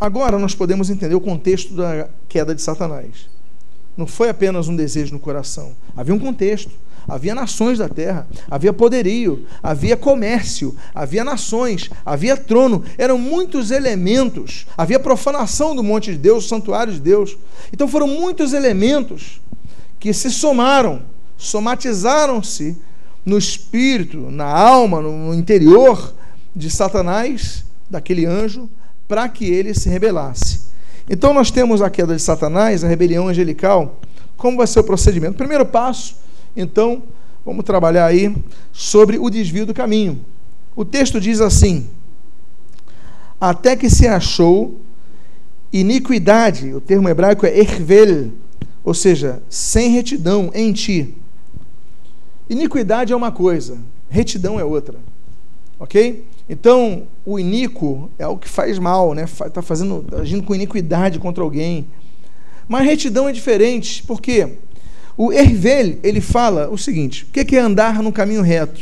Agora 0.00 0.38
nós 0.38 0.54
podemos 0.54 0.88
entender 0.88 1.14
o 1.14 1.20
contexto 1.20 1.74
da 1.74 2.08
queda 2.30 2.54
de 2.54 2.62
Satanás. 2.62 3.28
Não 3.94 4.06
foi 4.06 4.30
apenas 4.30 4.68
um 4.68 4.76
desejo 4.76 5.12
no 5.12 5.20
coração, 5.20 5.72
havia 5.94 6.14
um 6.14 6.18
contexto. 6.18 6.72
Havia 7.08 7.36
nações 7.36 7.78
da 7.78 7.88
terra, 7.88 8.26
havia 8.50 8.72
poderio, 8.72 9.46
havia 9.62 9.96
comércio, 9.96 10.74
havia 10.92 11.22
nações, 11.22 11.88
havia 12.04 12.36
trono, 12.36 12.82
eram 12.98 13.16
muitos 13.16 13.70
elementos, 13.70 14.66
havia 14.76 14.98
profanação 14.98 15.76
do 15.76 15.84
monte 15.84 16.10
de 16.10 16.18
Deus, 16.18 16.48
santuário 16.48 16.92
de 16.92 16.98
Deus. 16.98 17.38
Então 17.72 17.86
foram 17.86 18.08
muitos 18.08 18.52
elementos 18.52 19.40
que 20.06 20.14
se 20.14 20.30
somaram, 20.30 21.02
somatizaram-se 21.36 22.76
no 23.24 23.36
espírito, 23.36 24.30
na 24.30 24.44
alma, 24.44 25.00
no 25.00 25.34
interior 25.34 26.14
de 26.54 26.70
Satanás, 26.70 27.64
daquele 27.90 28.24
anjo, 28.24 28.70
para 29.08 29.28
que 29.28 29.46
ele 29.46 29.74
se 29.74 29.88
rebelasse. 29.88 30.60
Então 31.10 31.34
nós 31.34 31.50
temos 31.50 31.82
a 31.82 31.90
queda 31.90 32.14
de 32.14 32.22
Satanás, 32.22 32.84
a 32.84 32.88
rebelião 32.88 33.26
angelical. 33.26 33.98
Como 34.36 34.58
vai 34.58 34.68
ser 34.68 34.78
o 34.78 34.84
procedimento? 34.84 35.34
Primeiro 35.34 35.66
passo, 35.66 36.14
então, 36.56 37.02
vamos 37.44 37.64
trabalhar 37.64 38.06
aí 38.06 38.32
sobre 38.72 39.18
o 39.18 39.28
desvio 39.28 39.66
do 39.66 39.74
caminho. 39.74 40.24
O 40.76 40.84
texto 40.84 41.20
diz 41.20 41.40
assim: 41.40 41.88
Até 43.40 43.74
que 43.74 43.90
se 43.90 44.06
achou 44.06 44.80
iniquidade, 45.72 46.72
o 46.72 46.80
termo 46.80 47.08
hebraico 47.08 47.44
é 47.44 47.58
ervel, 47.58 48.30
ou 48.86 48.94
seja, 48.94 49.42
sem 49.50 49.90
retidão 49.90 50.48
em 50.54 50.72
ti. 50.72 51.12
Iniquidade 52.48 53.12
é 53.12 53.16
uma 53.16 53.32
coisa, 53.32 53.78
retidão 54.08 54.60
é 54.60 54.64
outra. 54.64 54.96
Ok? 55.76 56.24
Então, 56.48 57.02
o 57.24 57.36
iníquo 57.36 58.08
é 58.16 58.28
o 58.28 58.38
que 58.38 58.48
faz 58.48 58.78
mal, 58.78 59.12
né? 59.12 59.24
Está 59.24 59.60
fazendo, 59.60 60.06
agindo 60.16 60.44
com 60.44 60.54
iniquidade 60.54 61.18
contra 61.18 61.42
alguém. 61.42 61.88
Mas 62.68 62.86
retidão 62.86 63.28
é 63.28 63.32
diferente, 63.32 64.04
porque 64.04 64.54
o 65.16 65.32
Ervel, 65.32 65.98
ele 66.04 66.20
fala 66.20 66.70
o 66.70 66.78
seguinte: 66.78 67.24
o 67.24 67.26
que 67.32 67.56
é 67.56 67.58
andar 67.58 68.00
no 68.00 68.12
caminho 68.12 68.40
reto? 68.40 68.80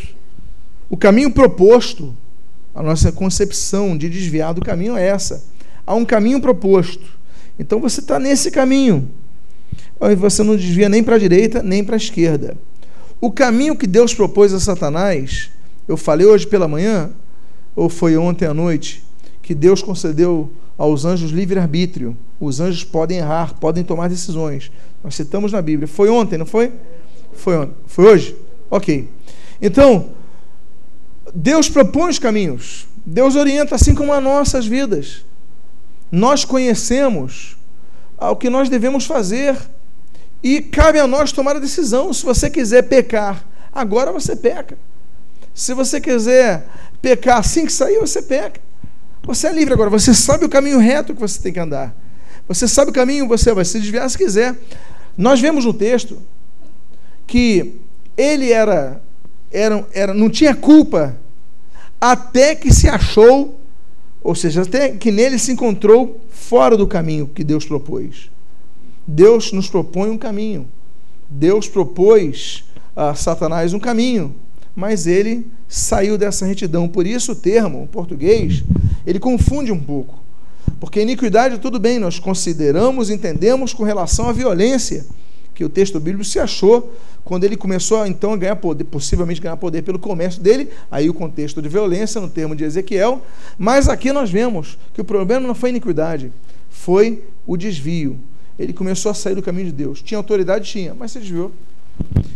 O 0.91 0.99
caminho 0.99 1.31
proposto, 1.33 2.15
a 2.75 2.83
nossa 2.83 3.11
concepção 3.11 3.97
de 3.97 4.11
desviar 4.11 4.53
do 4.53 4.61
caminho 4.61 4.99
é 4.99 5.07
essa. 5.07 5.43
Há 5.87 5.95
um 5.95 6.05
caminho 6.05 6.43
proposto. 6.43 7.07
Então 7.59 7.81
você 7.81 8.01
está 8.01 8.19
nesse 8.19 8.51
caminho. 8.51 9.11
Você 10.19 10.43
não 10.43 10.57
desvia 10.57 10.89
nem 10.89 11.03
para 11.03 11.17
a 11.17 11.19
direita, 11.19 11.63
nem 11.63 11.83
para 11.83 11.97
a 11.97 11.97
esquerda. 11.97 12.57
O 13.21 13.31
caminho 13.31 13.77
que 13.77 13.87
Deus 13.87 14.13
propôs 14.13 14.53
a 14.53 14.61
Satanás, 14.61 15.51
eu 15.89 15.97
falei 15.97 16.27
hoje 16.27 16.47
pela 16.47 16.69
manhã, 16.69 17.11
ou 17.75 17.89
foi 17.89 18.17
ontem 18.17 18.47
à 18.47 18.53
noite, 18.53 19.03
que 19.43 19.55
Deus 19.55 19.83
concedeu 19.83 20.51
aos 20.77 21.05
anjos 21.05 21.31
livre-arbítrio. 21.31 22.17
Os 22.41 22.61
anjos 22.61 22.85
podem 22.85 23.19
errar, 23.19 23.55
podem 23.55 23.85
tomar 23.85 24.09
decisões. 24.09 24.71
Nós 25.03 25.15
citamos 25.15 25.53
na 25.53 25.63
Bíblia. 25.63 25.87
Foi 25.89 26.09
ontem, 26.09 26.37
não 26.37 26.47
foi? 26.47 26.73
Foi 27.33 27.57
ontem. 27.57 27.75
Foi 27.87 28.05
hoje? 28.07 28.37
Ok. 28.71 29.09
Então, 29.61 30.11
Deus 31.35 31.69
propõe 31.69 32.11
os 32.11 32.19
caminhos. 32.19 32.87
Deus 33.07 33.37
orienta 33.37 33.75
assim 33.75 33.95
como 33.95 34.13
as 34.13 34.23
nossas 34.23 34.67
vidas. 34.67 35.25
Nós 36.11 36.45
conhecemos 36.45 37.57
o 38.19 38.37
que 38.37 38.49
nós 38.49 38.69
devemos 38.69 39.05
fazer 39.05 39.57
e 40.45 40.61
cabe 40.61 40.99
a 40.99 41.07
nós 41.07 41.33
tomar 41.33 41.57
a 41.57 41.59
decisão. 41.59 42.13
Se 42.13 42.23
você 42.23 42.51
quiser 42.51 42.83
pecar, 42.83 43.43
agora 43.73 44.13
você 44.13 44.37
peca. 44.37 44.77
Se 45.55 45.73
você 45.73 45.99
quiser 45.99 46.69
pecar 47.01 47.39
assim 47.39 47.65
que 47.65 47.73
sair, 47.73 47.99
você 47.99 48.21
peca. 48.21 48.61
Você 49.23 49.47
é 49.47 49.53
livre 49.53 49.73
agora, 49.73 49.89
você 49.89 50.13
sabe 50.13 50.45
o 50.45 50.49
caminho 50.51 50.79
reto 50.79 51.15
que 51.15 51.21
você 51.21 51.41
tem 51.41 51.51
que 51.51 51.59
andar. 51.59 51.97
Você 52.47 52.69
sabe 52.69 52.91
o 52.91 52.95
caminho, 52.95 53.27
você 53.27 53.55
vai 53.55 53.65
se 53.65 53.81
desviar 53.81 54.09
se 54.11 54.19
quiser. 54.19 54.55
Nós 55.17 55.41
vemos 55.41 55.65
no 55.65 55.73
texto 55.73 56.21
que 57.27 57.77
ele 58.15 58.53
era, 58.53 59.01
era, 59.51 59.87
era 59.95 60.13
não 60.13 60.29
tinha 60.29 60.55
culpa 60.55 61.17
até 61.99 62.55
que 62.55 62.71
se 62.71 62.87
achou, 62.87 63.59
ou 64.23 64.35
seja, 64.35 64.61
até 64.61 64.91
que 64.91 65.11
nele 65.11 65.39
se 65.39 65.53
encontrou 65.53 66.21
fora 66.29 66.77
do 66.77 66.87
caminho 66.87 67.27
que 67.27 67.43
Deus 67.43 67.65
propôs. 67.65 68.34
Deus 69.07 69.53
nos 69.53 69.69
propõe 69.69 70.11
um 70.11 70.19
caminho. 70.19 70.67
Deus 71.29 71.69
propôs 71.69 72.65
a 72.95 73.15
Satanás 73.15 73.73
um 73.73 73.79
caminho, 73.79 74.35
mas 74.75 75.07
ele 75.07 75.47
saiu 75.69 76.17
dessa 76.17 76.47
retidão. 76.47 76.89
Por 76.89 77.07
isso 77.07 77.33
o 77.33 77.37
termo, 77.37 77.83
em 77.83 77.87
português, 77.87 78.63
ele 79.07 79.19
confunde 79.19 79.73
um 79.73 79.81
pouco. 79.81 80.23
Porque 80.81 81.01
iniquidade, 81.01 81.59
tudo 81.59 81.79
bem, 81.79 81.99
nós 81.99 82.19
consideramos, 82.19 83.11
entendemos 83.11 83.73
com 83.73 83.85
relação 83.85 84.29
à 84.29 84.33
violência 84.33 85.05
que 85.55 85.65
o 85.65 85.69
texto 85.69 86.01
bíblico 86.01 86.25
se 86.25 86.39
achou 86.39 86.93
quando 87.25 87.45
ele 87.45 87.57
começou 87.57 88.05
então 88.07 88.33
a 88.33 88.37
ganhar 88.37 88.57
poder, 88.57 88.85
possivelmente 88.85 89.41
ganhar 89.41 89.57
poder 89.57 89.83
pelo 89.83 89.99
comércio 89.99 90.43
dele, 90.43 90.69
aí 90.91 91.09
o 91.09 91.15
contexto 91.15 91.63
de 91.63 91.69
violência 91.69 92.21
no 92.21 92.29
termo 92.29 92.55
de 92.55 92.65
Ezequiel, 92.65 93.23
mas 93.57 93.89
aqui 93.89 94.13
nós 94.13 94.31
vemos 94.31 94.77
que 94.93 95.01
o 95.01 95.05
problema 95.05 95.47
não 95.47 95.55
foi 95.55 95.71
iniquidade, 95.71 96.33
foi 96.69 97.23
o 97.47 97.57
desvio. 97.57 98.19
Ele 98.59 98.73
começou 98.73 99.11
a 99.11 99.15
sair 99.15 99.35
do 99.35 99.43
caminho 99.43 99.67
de 99.67 99.73
Deus. 99.73 100.03
Tinha 100.03 100.19
autoridade? 100.19 100.71
Tinha, 100.71 100.95
mas 100.95 101.13
se 101.13 101.19
desviou. 101.19 101.53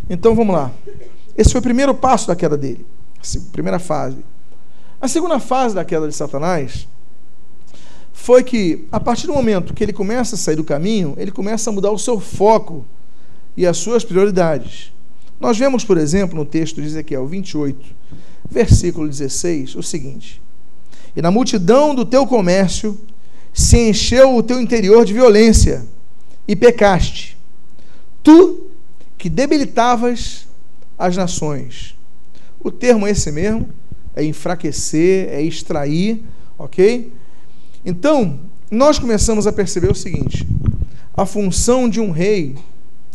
Então 0.08 0.34
vamos 0.34 0.54
lá. 0.54 0.72
Esse 1.36 1.52
foi 1.52 1.60
o 1.60 1.62
primeiro 1.62 1.94
passo 1.94 2.26
da 2.26 2.34
queda 2.34 2.56
dele, 2.56 2.84
a 3.20 3.52
primeira 3.52 3.78
fase. 3.78 4.18
A 5.00 5.06
segunda 5.06 5.38
fase 5.38 5.74
da 5.74 5.84
queda 5.84 6.08
de 6.08 6.14
Satanás 6.14 6.88
foi 8.12 8.42
que, 8.42 8.84
a 8.90 8.98
partir 8.98 9.28
do 9.28 9.32
momento 9.32 9.72
que 9.72 9.84
ele 9.84 9.92
começa 9.92 10.34
a 10.34 10.38
sair 10.38 10.56
do 10.56 10.64
caminho, 10.64 11.14
ele 11.16 11.30
começa 11.30 11.70
a 11.70 11.72
mudar 11.72 11.92
o 11.92 11.98
seu 11.98 12.18
foco 12.18 12.84
e 13.56 13.64
as 13.64 13.76
suas 13.76 14.04
prioridades. 14.04 14.92
Nós 15.38 15.56
vemos, 15.56 15.84
por 15.84 15.96
exemplo, 15.96 16.36
no 16.36 16.44
texto 16.44 16.80
de 16.80 16.88
Ezequiel 16.88 17.26
28, 17.26 17.86
versículo 18.50 19.08
16, 19.08 19.76
o 19.76 19.82
seguinte: 19.82 20.42
E 21.14 21.22
na 21.22 21.30
multidão 21.30 21.94
do 21.94 22.04
teu 22.04 22.26
comércio 22.26 22.98
se 23.52 23.78
encheu 23.88 24.34
o 24.34 24.42
teu 24.42 24.60
interior 24.60 25.04
de 25.04 25.12
violência, 25.12 25.86
e 26.49 26.57
pecaste. 26.57 27.36
Tu 28.22 28.64
que 29.18 29.28
debilitavas 29.28 30.49
as 30.99 31.16
nações. 31.16 31.94
O 32.61 32.70
termo 32.70 33.07
é 33.07 33.11
esse 33.11 33.30
mesmo, 33.30 33.68
é 34.16 34.24
enfraquecer, 34.24 35.28
é 35.28 35.42
extrair, 35.42 36.22
ok? 36.59 37.12
Então, 37.84 38.40
nós 38.70 38.99
começamos 38.99 39.46
a 39.46 39.53
perceber 39.53 39.90
o 39.90 39.94
seguinte: 39.94 40.46
a 41.14 41.24
função 41.24 41.88
de 41.88 42.01
um 42.01 42.11
rei, 42.11 42.57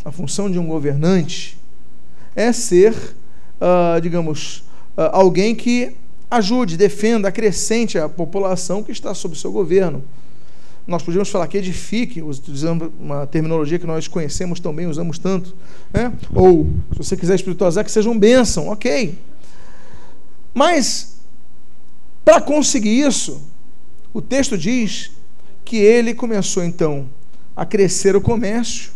a 0.06 0.12
função 0.12 0.50
de 0.50 0.60
um 0.60 0.68
governante, 0.68 1.58
é 2.36 2.54
ser, 2.54 2.94
uh, 2.94 4.00
digamos, 4.02 4.60
uh, 4.98 5.10
alguém 5.12 5.54
que 5.56 5.96
ajude, 6.32 6.78
defenda, 6.78 7.28
acrescente 7.28 7.98
a 7.98 8.10
população 8.10 8.82
que 8.82 8.92
está 8.92 9.14
sob 9.14 9.38
seu 9.38 9.52
governo. 9.52 10.04
Nós 10.86 11.02
podíamos 11.02 11.30
falar 11.30 11.48
que 11.48 11.58
edifique, 11.58 12.22
usando 12.22 12.92
uma 13.00 13.26
terminologia 13.26 13.80
que 13.80 13.86
nós 13.86 14.08
conhecemos 14.08 14.60
tão 14.60 14.76
bem, 14.76 14.86
usamos 14.86 15.18
tanto. 15.18 15.56
Né? 15.94 16.12
Ou, 16.34 16.68
se 16.92 16.98
você 16.98 17.18
quiser 17.18 17.36
espiritualizar, 17.36 17.86
que 17.86 17.92
seja 17.92 18.10
um 18.10 18.20
bênção, 18.20 18.68
ok. 18.68 19.18
Mas, 20.54 21.16
para 22.26 22.42
conseguir 22.42 23.00
isso, 23.00 23.42
o 24.14 24.22
texto 24.22 24.58
diz 24.58 25.12
que 25.64 25.78
ele 25.78 26.14
começou 26.14 26.64
então 26.64 27.10
a 27.56 27.66
crescer 27.66 28.16
o 28.16 28.22
comércio. 28.22 28.92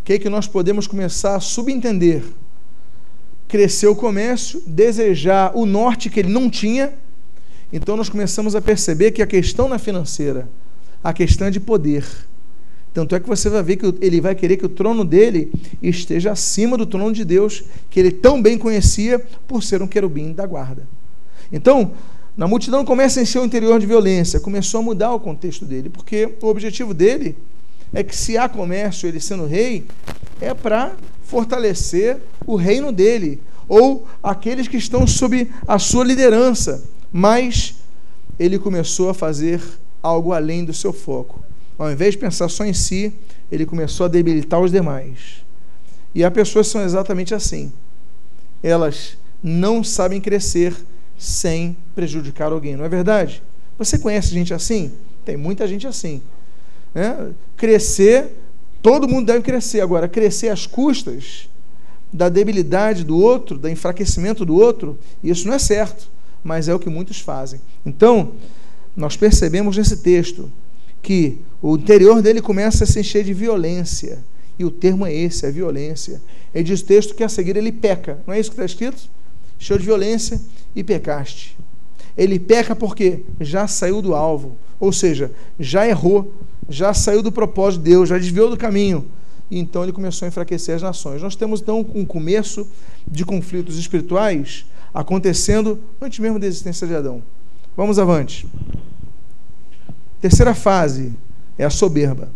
O 0.00 0.04
que, 0.04 0.14
é 0.14 0.18
que 0.18 0.30
nós 0.30 0.46
podemos 0.46 0.86
começar 0.86 1.36
a 1.36 1.40
subentender? 1.40 2.24
Crescer 3.46 3.86
o 3.86 3.94
comércio, 3.94 4.62
desejar 4.66 5.52
o 5.54 5.66
norte 5.66 6.08
que 6.08 6.20
ele 6.20 6.32
não 6.32 6.48
tinha. 6.48 6.94
Então 7.70 7.96
nós 7.96 8.08
começamos 8.08 8.56
a 8.56 8.60
perceber 8.60 9.12
que 9.12 9.22
a 9.22 9.26
questão 9.26 9.68
na 9.68 9.78
financeira, 9.78 10.48
a 11.04 11.12
questão 11.12 11.46
é 11.48 11.50
de 11.50 11.60
poder. 11.60 12.04
Tanto 12.94 13.14
é 13.14 13.20
que 13.20 13.28
você 13.28 13.50
vai 13.50 13.62
ver 13.62 13.76
que 13.76 13.94
ele 14.00 14.20
vai 14.20 14.34
querer 14.34 14.56
que 14.56 14.64
o 14.64 14.68
trono 14.68 15.04
dele 15.04 15.52
esteja 15.82 16.32
acima 16.32 16.78
do 16.78 16.86
trono 16.86 17.12
de 17.12 17.24
Deus, 17.24 17.64
que 17.90 18.00
ele 18.00 18.10
tão 18.10 18.40
bem 18.40 18.56
conhecia 18.56 19.18
por 19.46 19.62
ser 19.62 19.82
um 19.82 19.86
querubim 19.86 20.32
da 20.32 20.46
guarda. 20.46 20.88
Então, 21.52 21.92
na 22.36 22.46
multidão 22.46 22.84
começa 22.84 23.20
a 23.20 23.22
encher 23.22 23.40
o 23.40 23.44
interior 23.44 23.78
de 23.78 23.86
violência, 23.86 24.40
começou 24.40 24.80
a 24.80 24.82
mudar 24.82 25.12
o 25.12 25.20
contexto 25.20 25.64
dele, 25.64 25.90
porque 25.90 26.30
o 26.40 26.46
objetivo 26.46 26.94
dele 26.94 27.36
é 27.92 28.02
que 28.02 28.16
se 28.16 28.38
há 28.38 28.48
comércio, 28.48 29.08
ele 29.08 29.20
sendo 29.20 29.44
rei, 29.44 29.84
é 30.40 30.54
para 30.54 30.92
fortalecer 31.24 32.18
o 32.46 32.56
reino 32.56 32.90
dele, 32.90 33.40
ou 33.68 34.06
aqueles 34.22 34.68
que 34.68 34.76
estão 34.76 35.06
sob 35.06 35.50
a 35.66 35.78
sua 35.78 36.04
liderança. 36.04 36.82
Mas 37.12 37.74
ele 38.38 38.58
começou 38.58 39.10
a 39.10 39.14
fazer 39.14 39.60
algo 40.04 40.34
além 40.34 40.66
do 40.66 40.74
seu 40.74 40.92
foco. 40.92 41.42
Ao 41.78 41.90
invés 41.90 42.12
de 42.12 42.18
pensar 42.18 42.50
só 42.50 42.62
em 42.62 42.74
si, 42.74 43.10
ele 43.50 43.64
começou 43.64 44.04
a 44.04 44.08
debilitar 44.08 44.60
os 44.60 44.70
demais. 44.70 45.42
E 46.14 46.22
há 46.22 46.30
pessoas 46.30 46.66
são 46.66 46.82
exatamente 46.82 47.34
assim. 47.34 47.72
Elas 48.62 49.16
não 49.42 49.82
sabem 49.82 50.20
crescer 50.20 50.76
sem 51.18 51.74
prejudicar 51.94 52.52
alguém, 52.52 52.76
não 52.76 52.84
é 52.84 52.88
verdade? 52.88 53.42
Você 53.78 53.98
conhece 53.98 54.28
gente 54.28 54.52
assim? 54.52 54.92
Tem 55.24 55.38
muita 55.38 55.66
gente 55.66 55.86
assim. 55.86 56.20
Né? 56.94 57.32
Crescer, 57.56 58.36
todo 58.82 59.08
mundo 59.08 59.26
deve 59.26 59.42
crescer. 59.42 59.80
Agora, 59.80 60.06
crescer 60.06 60.50
às 60.50 60.66
custas 60.66 61.48
da 62.12 62.28
debilidade 62.28 63.04
do 63.04 63.18
outro, 63.18 63.58
do 63.58 63.68
enfraquecimento 63.68 64.44
do 64.44 64.54
outro, 64.54 64.98
isso 65.22 65.48
não 65.48 65.54
é 65.54 65.58
certo, 65.58 66.08
mas 66.44 66.68
é 66.68 66.74
o 66.74 66.78
que 66.78 66.90
muitos 66.90 67.20
fazem. 67.20 67.60
Então, 67.84 68.34
nós 68.96 69.16
percebemos 69.16 69.76
nesse 69.76 69.98
texto 69.98 70.50
que 71.02 71.38
o 71.60 71.76
interior 71.76 72.22
dele 72.22 72.40
começa 72.40 72.84
a 72.84 72.86
se 72.86 73.00
encher 73.00 73.24
de 73.24 73.34
violência. 73.34 74.18
E 74.58 74.64
o 74.64 74.70
termo 74.70 75.04
é 75.04 75.14
esse, 75.14 75.44
é 75.44 75.50
violência. 75.50 76.20
Ele 76.54 76.64
diz 76.64 76.80
o 76.80 76.84
texto 76.84 77.14
que 77.14 77.24
a 77.24 77.28
seguir 77.28 77.56
ele 77.56 77.72
peca. 77.72 78.18
Não 78.26 78.32
é 78.32 78.40
isso 78.40 78.50
que 78.50 78.54
está 78.54 78.64
escrito? 78.64 79.10
Cheio 79.58 79.78
de 79.78 79.84
violência 79.84 80.40
e 80.74 80.84
pecaste. 80.84 81.56
Ele 82.16 82.38
peca 82.38 82.76
porque 82.76 83.22
já 83.40 83.66
saiu 83.66 84.00
do 84.00 84.14
alvo, 84.14 84.56
ou 84.78 84.92
seja, 84.92 85.32
já 85.58 85.86
errou, 85.86 86.32
já 86.68 86.94
saiu 86.94 87.22
do 87.22 87.32
propósito 87.32 87.82
de 87.82 87.90
Deus, 87.90 88.08
já 88.08 88.16
desviou 88.16 88.48
do 88.48 88.56
caminho. 88.56 89.06
E 89.50 89.58
então 89.58 89.82
ele 89.82 89.92
começou 89.92 90.26
a 90.26 90.28
enfraquecer 90.28 90.76
as 90.76 90.82
nações. 90.82 91.20
Nós 91.20 91.34
temos 91.36 91.60
então 91.60 91.84
um 91.94 92.04
começo 92.04 92.66
de 93.06 93.24
conflitos 93.24 93.76
espirituais 93.76 94.64
acontecendo 94.92 95.80
antes 96.00 96.20
mesmo 96.20 96.38
da 96.38 96.46
existência 96.46 96.86
de 96.86 96.94
Adão. 96.94 97.22
Vamos 97.76 97.98
avante. 97.98 98.46
Terceira 100.20 100.54
fase 100.54 101.12
é 101.58 101.64
a 101.64 101.70
soberba. 101.70 102.30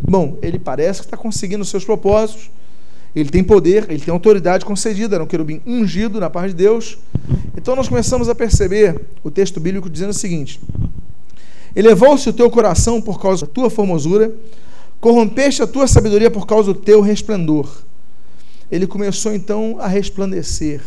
Bom, 0.00 0.38
ele 0.40 0.58
parece 0.58 1.00
que 1.00 1.06
está 1.06 1.16
conseguindo 1.16 1.62
os 1.62 1.68
seus 1.68 1.84
propósitos, 1.84 2.50
ele 3.14 3.30
tem 3.30 3.42
poder, 3.42 3.86
ele 3.90 4.00
tem 4.00 4.12
autoridade 4.12 4.64
concedida, 4.64 5.16
era 5.16 5.24
um 5.24 5.26
querubim 5.26 5.60
ungido 5.66 6.20
na 6.20 6.30
parte 6.30 6.50
de 6.50 6.56
Deus. 6.56 6.98
Então 7.56 7.74
nós 7.74 7.88
começamos 7.88 8.28
a 8.28 8.34
perceber 8.34 9.00
o 9.24 9.30
texto 9.30 9.60
bíblico 9.60 9.90
dizendo 9.90 10.10
o 10.10 10.14
seguinte: 10.14 10.60
Elevou-se 11.74 12.28
o 12.28 12.32
teu 12.32 12.50
coração 12.50 13.00
por 13.00 13.20
causa 13.20 13.46
da 13.46 13.52
tua 13.52 13.70
formosura, 13.70 14.32
corrompeste 15.00 15.62
a 15.62 15.66
tua 15.66 15.86
sabedoria 15.86 16.30
por 16.30 16.46
causa 16.46 16.72
do 16.72 16.78
teu 16.78 17.00
resplendor. 17.00 17.82
Ele 18.70 18.86
começou 18.86 19.34
então 19.34 19.76
a 19.80 19.86
resplandecer. 19.86 20.80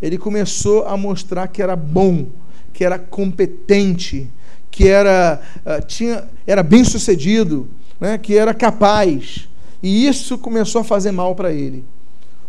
Ele 0.00 0.16
começou 0.16 0.86
a 0.86 0.96
mostrar 0.96 1.46
que 1.48 1.62
era 1.62 1.76
bom, 1.76 2.26
que 2.72 2.84
era 2.84 2.98
competente, 2.98 4.30
que 4.70 4.88
era, 4.88 5.40
uh, 5.66 5.84
tinha, 5.86 6.28
era 6.46 6.62
bem 6.62 6.84
sucedido, 6.84 7.68
né, 8.00 8.16
que 8.18 8.36
era 8.36 8.54
capaz. 8.54 9.48
E 9.82 10.06
isso 10.06 10.38
começou 10.38 10.80
a 10.80 10.84
fazer 10.84 11.10
mal 11.10 11.34
para 11.34 11.52
ele. 11.52 11.84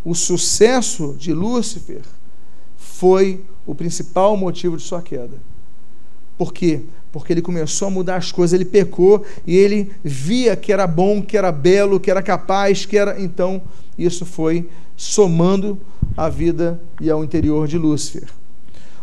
O 0.03 0.15
sucesso 0.15 1.15
de 1.17 1.33
Lúcifer 1.33 2.01
foi 2.77 3.43
o 3.65 3.75
principal 3.75 4.35
motivo 4.35 4.77
de 4.77 4.83
sua 4.83 5.01
queda. 5.01 5.37
Por 6.37 6.53
quê? 6.53 6.81
Porque 7.11 7.33
ele 7.33 7.41
começou 7.41 7.87
a 7.87 7.91
mudar 7.91 8.15
as 8.15 8.31
coisas, 8.31 8.53
ele 8.53 8.65
pecou 8.65 9.23
e 9.45 9.55
ele 9.55 9.91
via 10.03 10.55
que 10.55 10.73
era 10.73 10.87
bom, 10.87 11.21
que 11.21 11.37
era 11.37 11.51
belo, 11.51 11.99
que 11.99 12.09
era 12.09 12.23
capaz, 12.23 12.85
que 12.85 12.97
era. 12.97 13.21
Então, 13.21 13.61
isso 13.97 14.25
foi 14.25 14.67
somando 14.95 15.79
a 16.17 16.29
vida 16.29 16.81
e 16.99 17.09
ao 17.09 17.23
interior 17.23 17.67
de 17.67 17.77
Lúcifer. 17.77 18.27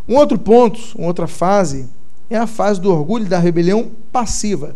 Um 0.09 0.17
outro 0.17 0.39
ponto, 0.39 0.81
uma 0.97 1.07
outra 1.07 1.27
fase, 1.27 1.87
é 2.31 2.37
a 2.37 2.47
fase 2.47 2.81
do 2.81 2.91
orgulho 2.91 3.27
e 3.27 3.29
da 3.29 3.39
rebelião 3.39 3.91
passiva. 4.11 4.75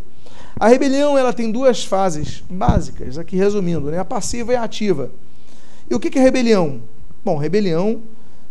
A 0.58 0.68
rebelião 0.68 1.16
ela 1.16 1.32
tem 1.32 1.50
duas 1.50 1.84
fases 1.84 2.44
básicas, 2.48 3.18
aqui 3.18 3.36
resumindo, 3.36 3.90
né? 3.90 3.98
a 3.98 4.04
passiva 4.04 4.52
e 4.52 4.56
a 4.56 4.62
ativa. 4.62 5.10
E 5.90 5.94
o 5.94 6.00
que 6.00 6.18
é 6.18 6.22
rebelião? 6.22 6.82
Bom, 7.24 7.36
rebelião, 7.36 8.02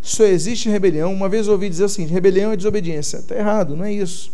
só 0.01 0.23
existe 0.23 0.69
rebelião. 0.69 1.13
Uma 1.13 1.29
vez 1.29 1.47
ouvi 1.47 1.69
dizer 1.69 1.85
assim: 1.85 2.05
rebelião 2.05 2.51
é 2.51 2.57
desobediência. 2.57 3.17
Está 3.17 3.35
errado, 3.35 3.75
não 3.75 3.85
é 3.85 3.93
isso. 3.93 4.31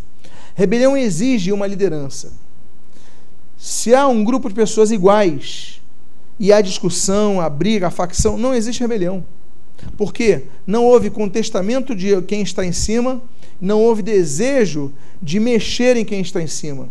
Rebelião 0.55 0.95
exige 0.95 1.51
uma 1.51 1.67
liderança. 1.67 2.31
Se 3.57 3.93
há 3.93 4.07
um 4.07 4.23
grupo 4.23 4.47
de 4.47 4.55
pessoas 4.55 4.91
iguais 4.91 5.81
e 6.39 6.53
há 6.53 6.61
discussão, 6.61 7.41
a 7.41 7.49
briga, 7.49 7.87
a 7.87 7.91
facção, 7.91 8.37
não 8.37 8.53
existe 8.53 8.81
rebelião. 8.81 9.23
Por 9.97 10.13
quê? 10.13 10.43
Não 10.65 10.85
houve 10.85 11.09
contestamento 11.09 11.95
de 11.95 12.21
quem 12.23 12.41
está 12.41 12.65
em 12.65 12.71
cima, 12.71 13.21
não 13.59 13.81
houve 13.81 14.01
desejo 14.01 14.93
de 15.21 15.39
mexer 15.39 15.97
em 15.97 16.05
quem 16.05 16.21
está 16.21 16.41
em 16.41 16.47
cima. 16.47 16.89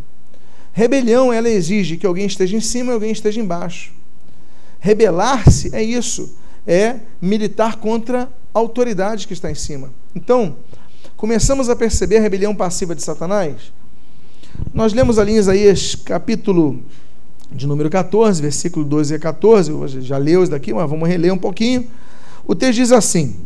Rebelião, 0.72 1.32
ela 1.32 1.48
exige 1.48 1.96
que 1.96 2.06
alguém 2.06 2.26
esteja 2.26 2.56
em 2.56 2.60
cima 2.60 2.92
e 2.92 2.94
alguém 2.94 3.10
esteja 3.10 3.40
embaixo. 3.40 3.92
Rebelar-se 4.78 5.74
é 5.74 5.82
isso, 5.82 6.36
é 6.66 6.96
militar 7.20 7.76
contra 7.76 8.24
a 8.52 8.58
autoridade 8.58 9.26
que 9.26 9.32
está 9.32 9.50
em 9.50 9.54
cima. 9.54 9.90
Então, 10.14 10.56
começamos 11.16 11.68
a 11.68 11.76
perceber 11.76 12.18
a 12.18 12.20
rebelião 12.20 12.54
passiva 12.54 12.94
de 12.94 13.02
Satanás. 13.02 13.72
Nós 14.72 14.92
lemos 14.92 15.18
ali 15.18 15.32
em 15.32 15.36
Isaías 15.36 15.94
capítulo 15.94 16.82
de 17.50 17.66
número 17.66 17.88
14, 17.88 18.42
versículo 18.42 18.84
12 18.84 19.14
a 19.14 19.18
14, 19.18 19.70
eu 19.70 19.88
já 20.02 20.18
leu 20.18 20.42
isso 20.42 20.50
daqui, 20.50 20.74
mas 20.74 20.88
vamos 20.88 21.08
reler 21.08 21.32
um 21.32 21.38
pouquinho. 21.38 21.88
O 22.46 22.54
texto 22.54 22.76
diz 22.76 22.92
assim: 22.92 23.36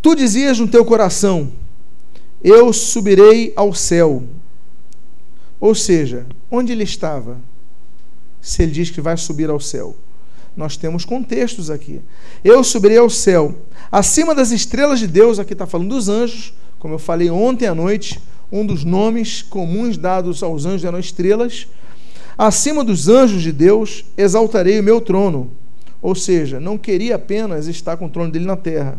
Tu 0.00 0.14
dizias 0.14 0.58
no 0.58 0.66
teu 0.66 0.84
coração: 0.84 1.52
Eu 2.42 2.72
subirei 2.72 3.52
ao 3.54 3.74
céu. 3.74 4.22
Ou 5.60 5.74
seja, 5.74 6.26
onde 6.50 6.72
ele 6.72 6.84
estava? 6.84 7.38
Se 8.40 8.62
ele 8.62 8.72
diz 8.72 8.90
que 8.90 9.00
vai 9.00 9.16
subir 9.16 9.50
ao 9.50 9.60
céu. 9.60 9.96
Nós 10.56 10.76
temos 10.76 11.04
contextos 11.04 11.70
aqui. 11.70 12.00
Eu 12.42 12.64
subirei 12.64 12.96
ao 12.96 13.10
céu. 13.10 13.54
Acima 13.92 14.34
das 14.34 14.50
estrelas 14.50 14.98
de 14.98 15.06
Deus, 15.06 15.38
aqui 15.38 15.52
está 15.52 15.66
falando 15.66 15.90
dos 15.90 16.08
anjos, 16.08 16.54
como 16.78 16.94
eu 16.94 16.98
falei 16.98 17.28
ontem 17.28 17.66
à 17.66 17.74
noite, 17.74 18.18
um 18.50 18.64
dos 18.64 18.84
nomes 18.84 19.42
comuns 19.42 19.98
dados 19.98 20.42
aos 20.42 20.64
anjos 20.64 20.84
eram 20.84 20.98
estrelas. 20.98 21.66
Acima 22.38 22.84
dos 22.84 23.08
anjos 23.08 23.42
de 23.42 23.52
Deus, 23.52 24.04
exaltarei 24.16 24.80
o 24.80 24.82
meu 24.82 25.00
trono. 25.00 25.50
Ou 26.00 26.14
seja, 26.14 26.60
não 26.60 26.76
queria 26.76 27.16
apenas 27.16 27.66
estar 27.66 27.96
com 27.96 28.06
o 28.06 28.10
trono 28.10 28.30
dele 28.30 28.44
na 28.44 28.56
terra. 28.56 28.98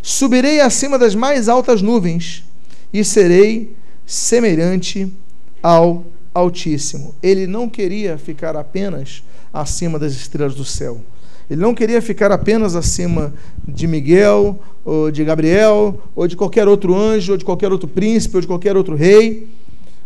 Subirei 0.00 0.60
acima 0.60 0.98
das 0.98 1.14
mais 1.14 1.48
altas 1.48 1.80
nuvens 1.80 2.44
e 2.92 3.04
serei 3.04 3.74
semelhante 4.06 5.10
ao 5.62 6.04
Altíssimo. 6.34 7.14
Ele 7.22 7.46
não 7.46 7.68
queria 7.68 8.16
ficar 8.16 8.56
apenas 8.56 9.22
acima 9.52 9.98
das 9.98 10.12
estrelas 10.12 10.54
do 10.54 10.64
céu. 10.64 11.00
Ele 11.50 11.60
não 11.60 11.74
queria 11.74 12.00
ficar 12.00 12.32
apenas 12.32 12.74
acima 12.74 13.34
de 13.68 13.86
Miguel, 13.86 14.58
ou 14.84 15.10
de 15.10 15.22
Gabriel, 15.22 16.00
ou 16.16 16.26
de 16.26 16.36
qualquer 16.36 16.66
outro 16.66 16.96
anjo, 16.96 17.32
ou 17.32 17.38
de 17.38 17.44
qualquer 17.44 17.70
outro 17.70 17.86
príncipe, 17.86 18.36
ou 18.36 18.40
de 18.40 18.46
qualquer 18.46 18.76
outro 18.76 18.96
rei. 18.96 19.46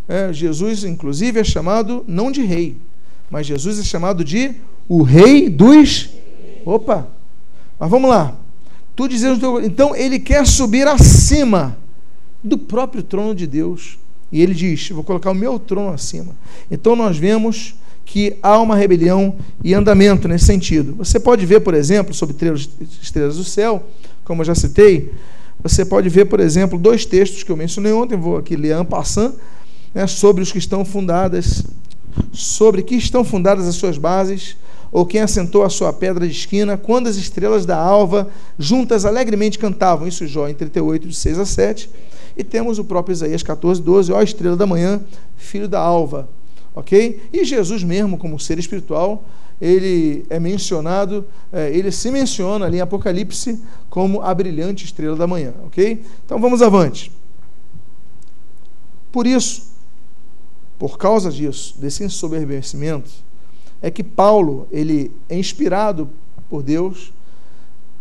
É, 0.09 0.33
Jesus, 0.33 0.85
inclusive, 0.85 1.41
é 1.41 1.45
chamado 1.45 2.05
não 2.07 2.31
de 2.31 2.43
rei, 2.43 2.77
mas 3.31 3.47
Jesus 3.47 3.79
é 3.79 3.83
chamado 3.83 4.25
de 4.25 4.55
o 4.89 5.03
rei 5.03 5.49
dos. 5.49 6.11
Opa! 6.65 7.09
Mas 7.79 7.91
vamos 7.91 8.11
lá. 8.11 8.35
Tu 8.95 9.09
dizes, 9.09 9.39
então 9.65 9.95
ele 9.95 10.19
quer 10.19 10.47
subir 10.47 10.89
acima 10.89 11.77
do 12.43 12.57
próprio 12.57 13.03
trono 13.03 13.35
de 13.35 13.47
Deus. 13.47 13.99
E 14.33 14.43
ele 14.43 14.55
diz: 14.55 14.89
Vou 14.91 15.05
colocar 15.05 15.31
o 15.31 15.35
meu 15.35 15.59
trono 15.59 15.93
acima. 15.93 16.35
Então 16.71 16.97
nós 16.97 17.17
vemos 17.17 17.75
que 18.05 18.37
há 18.41 18.59
uma 18.61 18.77
rebelião 18.77 19.37
e 19.63 19.75
andamento 19.75 20.29
nesse 20.29 20.47
sentido. 20.47 20.95
Você 20.95 21.19
pode 21.19 21.45
ver, 21.45 21.61
por 21.61 21.75
exemplo, 21.75 22.15
sobre 22.15 22.37
estrelas 23.03 23.37
do 23.37 23.45
céu, 23.45 23.85
como 24.25 24.43
eu 24.43 24.47
já 24.47 24.55
citei, 24.55 25.13
você 25.63 25.85
pode 25.85 26.09
ver, 26.09 26.27
por 26.27 26.39
exemplo, 26.39 26.79
dois 26.79 27.05
textos 27.05 27.43
que 27.43 27.51
eu 27.51 27.57
mencionei 27.57 27.93
ontem, 27.93 28.17
vou 28.17 28.37
aqui 28.37 28.55
ler 28.55 28.79
en 28.79 28.85
passant, 28.85 29.35
né, 29.93 30.07
sobre 30.07 30.43
os 30.43 30.53
que 30.53 30.59
estão 30.59 30.85
fundadas, 30.85 31.65
sobre 32.33 32.83
que 32.83 32.95
estão 32.95 33.25
fundadas 33.25 33.67
as 33.67 33.75
suas 33.75 33.99
bases, 33.99 34.57
ou 34.97 35.05
quem 35.05 35.21
assentou 35.21 35.63
a 35.63 35.69
sua 35.69 35.93
pedra 35.93 36.27
de 36.27 36.33
esquina, 36.33 36.79
quando 36.79 37.07
as 37.07 37.17
estrelas 37.17 37.67
da 37.67 37.77
alva 37.77 38.31
juntas 38.59 39.05
alegremente 39.05 39.59
cantavam, 39.59 40.09
isso 40.09 40.27
Jó 40.27 40.49
em 40.49 40.55
38, 40.55 41.07
de 41.07 41.15
6 41.15 41.39
a 41.39 41.45
7, 41.45 41.91
e 42.35 42.43
temos 42.43 42.79
o 42.79 42.85
próprio 42.85 43.13
Isaías 43.13 43.43
14, 43.43 43.83
12, 43.83 44.11
ó 44.11 44.23
estrela 44.23 44.57
da 44.57 44.67
manhã, 44.67 45.03
filho 45.37 45.69
da 45.69 45.79
alva, 45.79 46.31
ok? 46.75 47.21
E 47.31 47.45
Jesus 47.45 47.85
mesmo, 47.85 48.17
como 48.17 48.41
ser 48.41 48.59
espiritual, 48.59 49.23
ele 49.61 50.25
é 50.31 50.41
mencionado, 50.41 51.27
é, 51.53 51.71
ele 51.77 51.93
se 51.93 52.11
menciona 52.11 52.65
ali 52.65 52.79
em 52.79 52.81
Apocalipse 52.81 53.61
como 53.91 54.23
a 54.23 54.33
brilhante 54.33 54.87
estrela 54.87 55.15
da 55.15 55.27
manhã, 55.27 55.53
ok? 55.67 56.03
Então 56.25 56.41
vamos 56.41 56.63
avante. 56.63 57.13
Por 59.13 59.27
isso, 59.27 59.75
por 60.79 60.97
causa 60.97 61.31
disso, 61.31 61.77
desse 61.79 62.03
ensoberbecimento, 62.03 63.26
é 63.87 63.91
que 63.91 64.03
Paulo 64.03 64.67
ele 64.73 65.13
é 65.29 65.39
inspirado 65.39 66.11
por 66.49 66.63
Deus 66.63 67.13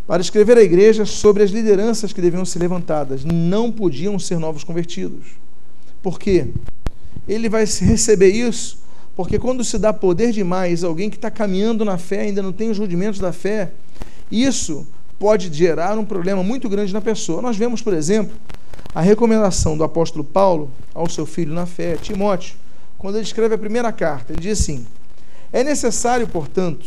para 0.08 0.22
escrever 0.22 0.58
à 0.58 0.62
igreja 0.62 1.06
sobre 1.06 1.44
as 1.44 1.52
lideranças 1.52 2.14
que 2.14 2.22
deviam 2.22 2.46
ser 2.46 2.60
levantadas. 2.60 3.24
Não 3.24 3.72
podiam 3.72 4.18
ser 4.18 4.40
novos 4.40 4.64
convertidos. 4.64 5.26
Por 6.02 6.20
quê? 6.20 6.48
ele 7.28 7.50
vai 7.50 7.66
receber 7.66 8.30
isso, 8.30 8.80
porque 9.16 9.40
quando 9.40 9.64
se 9.64 9.78
dá 9.78 9.92
poder 9.92 10.32
demais 10.32 10.84
a 10.84 10.88
alguém 10.88 11.10
que 11.10 11.16
está 11.16 11.32
caminhando 11.32 11.84
na 11.84 11.98
fé, 11.98 12.22
ainda 12.22 12.42
não 12.42 12.52
tem 12.52 12.70
os 12.70 12.78
rudimentos 12.78 13.20
da 13.20 13.32
fé, 13.32 13.72
isso 14.32 14.86
pode 15.18 15.52
gerar 15.54 15.98
um 15.98 16.06
problema 16.06 16.44
muito 16.44 16.68
grande 16.70 16.94
na 16.94 17.02
pessoa. 17.02 17.42
Nós 17.42 17.58
vemos, 17.58 17.82
por 17.82 17.94
exemplo, 17.94 18.36
a 18.94 19.02
recomendação 19.02 19.78
do 19.78 19.84
apóstolo 19.84 20.24
Paulo 20.24 20.70
ao 20.94 21.10
seu 21.10 21.26
filho 21.26 21.54
na 21.54 21.66
fé, 21.66 21.96
Timóteo, 21.96 22.56
quando 22.98 23.16
ele 23.16 23.24
escreve 23.24 23.56
a 23.56 23.58
primeira 23.58 23.92
carta. 23.92 24.34
Ele 24.34 24.42
diz 24.42 24.60
assim: 24.60 24.86
É 25.56 25.64
necessário, 25.64 26.28
portanto, 26.28 26.86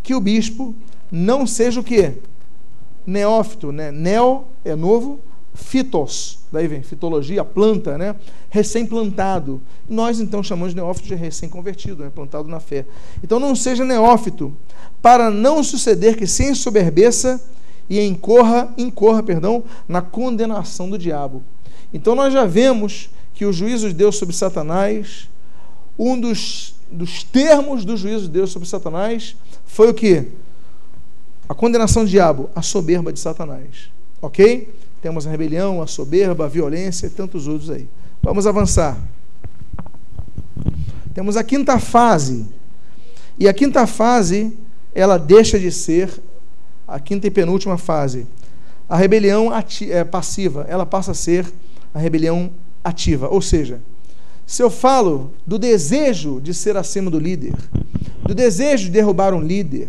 que 0.00 0.14
o 0.14 0.20
bispo 0.20 0.72
não 1.10 1.44
seja 1.44 1.80
o 1.80 1.82
quê? 1.82 2.12
Neófito, 3.04 3.72
né? 3.72 3.90
Neo 3.90 4.44
é 4.64 4.76
novo, 4.76 5.18
fitos, 5.52 6.38
daí 6.52 6.68
vem 6.68 6.84
fitologia, 6.84 7.44
planta, 7.44 7.98
né? 7.98 8.14
recém-plantado. 8.48 9.60
Nós 9.88 10.20
então 10.20 10.40
chamamos 10.40 10.72
de 10.72 10.76
neófito 10.76 11.08
de 11.08 11.16
recém-convertido, 11.16 12.04
né? 12.04 12.12
plantado 12.14 12.48
na 12.48 12.60
fé. 12.60 12.86
Então 13.24 13.40
não 13.40 13.56
seja 13.56 13.84
neófito, 13.84 14.56
para 15.02 15.28
não 15.28 15.60
suceder 15.64 16.16
que 16.16 16.28
se 16.28 16.44
ensoberbeça 16.44 17.42
e 17.90 18.00
incorra, 18.00 18.72
incorra, 18.78 19.20
perdão, 19.20 19.64
na 19.88 20.00
condenação 20.00 20.88
do 20.88 20.96
diabo. 20.96 21.42
Então 21.92 22.14
nós 22.14 22.32
já 22.32 22.46
vemos 22.46 23.10
que 23.34 23.44
o 23.44 23.52
juízo 23.52 23.88
de 23.88 23.94
Deus 23.94 24.14
sobre 24.14 24.32
Satanás, 24.32 25.28
um 25.98 26.20
dos, 26.20 26.75
dos 26.96 27.22
termos 27.22 27.84
do 27.84 27.96
juízo 27.96 28.22
de 28.22 28.30
Deus 28.30 28.50
sobre 28.50 28.68
Satanás 28.68 29.36
foi 29.66 29.90
o 29.90 29.94
que? 29.94 30.28
A 31.48 31.54
condenação 31.54 32.04
do 32.04 32.10
diabo, 32.10 32.50
a 32.54 32.62
soberba 32.62 33.12
de 33.12 33.20
Satanás. 33.20 33.90
Ok? 34.20 34.74
Temos 35.02 35.26
a 35.26 35.30
rebelião, 35.30 35.82
a 35.82 35.86
soberba, 35.86 36.46
a 36.46 36.48
violência 36.48 37.06
e 37.06 37.10
tantos 37.10 37.46
outros 37.46 37.70
aí. 37.70 37.86
Vamos 38.22 38.46
avançar. 38.46 38.98
Temos 41.14 41.36
a 41.36 41.44
quinta 41.44 41.78
fase. 41.78 42.46
E 43.38 43.46
a 43.48 43.52
quinta 43.52 43.86
fase, 43.86 44.56
ela 44.94 45.18
deixa 45.18 45.58
de 45.58 45.70
ser 45.70 46.10
a 46.88 46.98
quinta 46.98 47.26
e 47.26 47.30
penúltima 47.30 47.76
fase. 47.76 48.26
A 48.88 48.96
rebelião 48.96 49.50
é, 49.90 50.04
passiva, 50.04 50.64
ela 50.68 50.86
passa 50.86 51.10
a 51.10 51.14
ser 51.14 51.52
a 51.92 51.98
rebelião 51.98 52.50
ativa. 52.82 53.28
Ou 53.28 53.42
seja, 53.42 53.80
se 54.46 54.62
eu 54.62 54.70
falo 54.70 55.32
do 55.44 55.58
desejo 55.58 56.40
de 56.40 56.54
ser 56.54 56.76
acima 56.76 57.10
do 57.10 57.18
líder, 57.18 57.54
do 58.22 58.34
desejo 58.34 58.84
de 58.84 58.90
derrubar 58.90 59.34
um 59.34 59.40
líder, 59.40 59.88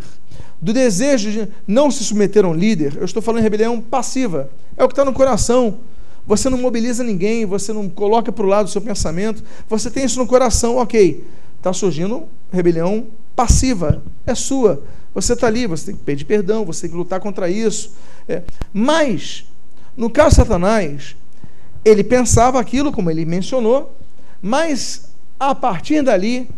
do 0.60 0.74
desejo 0.74 1.32
de 1.32 1.47
não 1.68 1.91
se 1.91 2.03
submeter 2.03 2.43
a 2.43 2.47
um 2.47 2.53
líder, 2.53 2.97
eu 2.97 3.05
estou 3.05 3.22
falando 3.22 3.41
em 3.41 3.43
rebelião 3.43 3.80
passiva. 3.80 4.49
É 4.76 4.84
o 4.84 4.88
que 4.88 4.93
está 4.93 5.05
no 5.05 5.14
coração. 5.14 5.78
Você 6.26 6.49
não 6.49 6.58
mobiliza 6.58 7.03
ninguém, 7.03 7.45
você 7.45 7.72
não 7.72 7.88
coloca 7.88 8.32
para 8.32 8.45
o 8.45 8.49
lado 8.49 8.66
o 8.66 8.70
seu 8.70 8.82
pensamento, 8.82 9.43
você 9.70 9.89
tem 9.89 10.03
isso 10.03 10.20
no 10.20 10.28
coração, 10.28 10.78
ok. 10.78 11.24
Está 11.58 11.72
surgindo 11.72 12.24
rebelião 12.51 13.05
passiva, 13.36 14.01
é 14.26 14.34
sua. 14.34 14.84
Você 15.14 15.34
está 15.34 15.47
ali, 15.47 15.68
você 15.68 15.86
tem 15.88 15.95
que 15.95 16.03
pedir 16.03 16.26
perdão, 16.26 16.66
você 16.66 16.82
tem 16.82 16.89
que 16.89 16.97
lutar 16.97 17.20
contra 17.20 17.49
isso. 17.49 17.93
É. 18.28 18.41
Mas, 18.74 19.45
no 19.95 20.10
caso 20.10 20.32
de 20.32 20.36
Satanás, 20.36 21.16
ele 21.86 22.03
pensava 22.03 22.60
aquilo, 22.60 22.91
como 22.91 23.10
ele 23.10 23.24
mencionou, 23.24 23.95
mas 24.42 25.10
a 25.40 25.54
partir 25.54 26.02
dali 26.02 26.50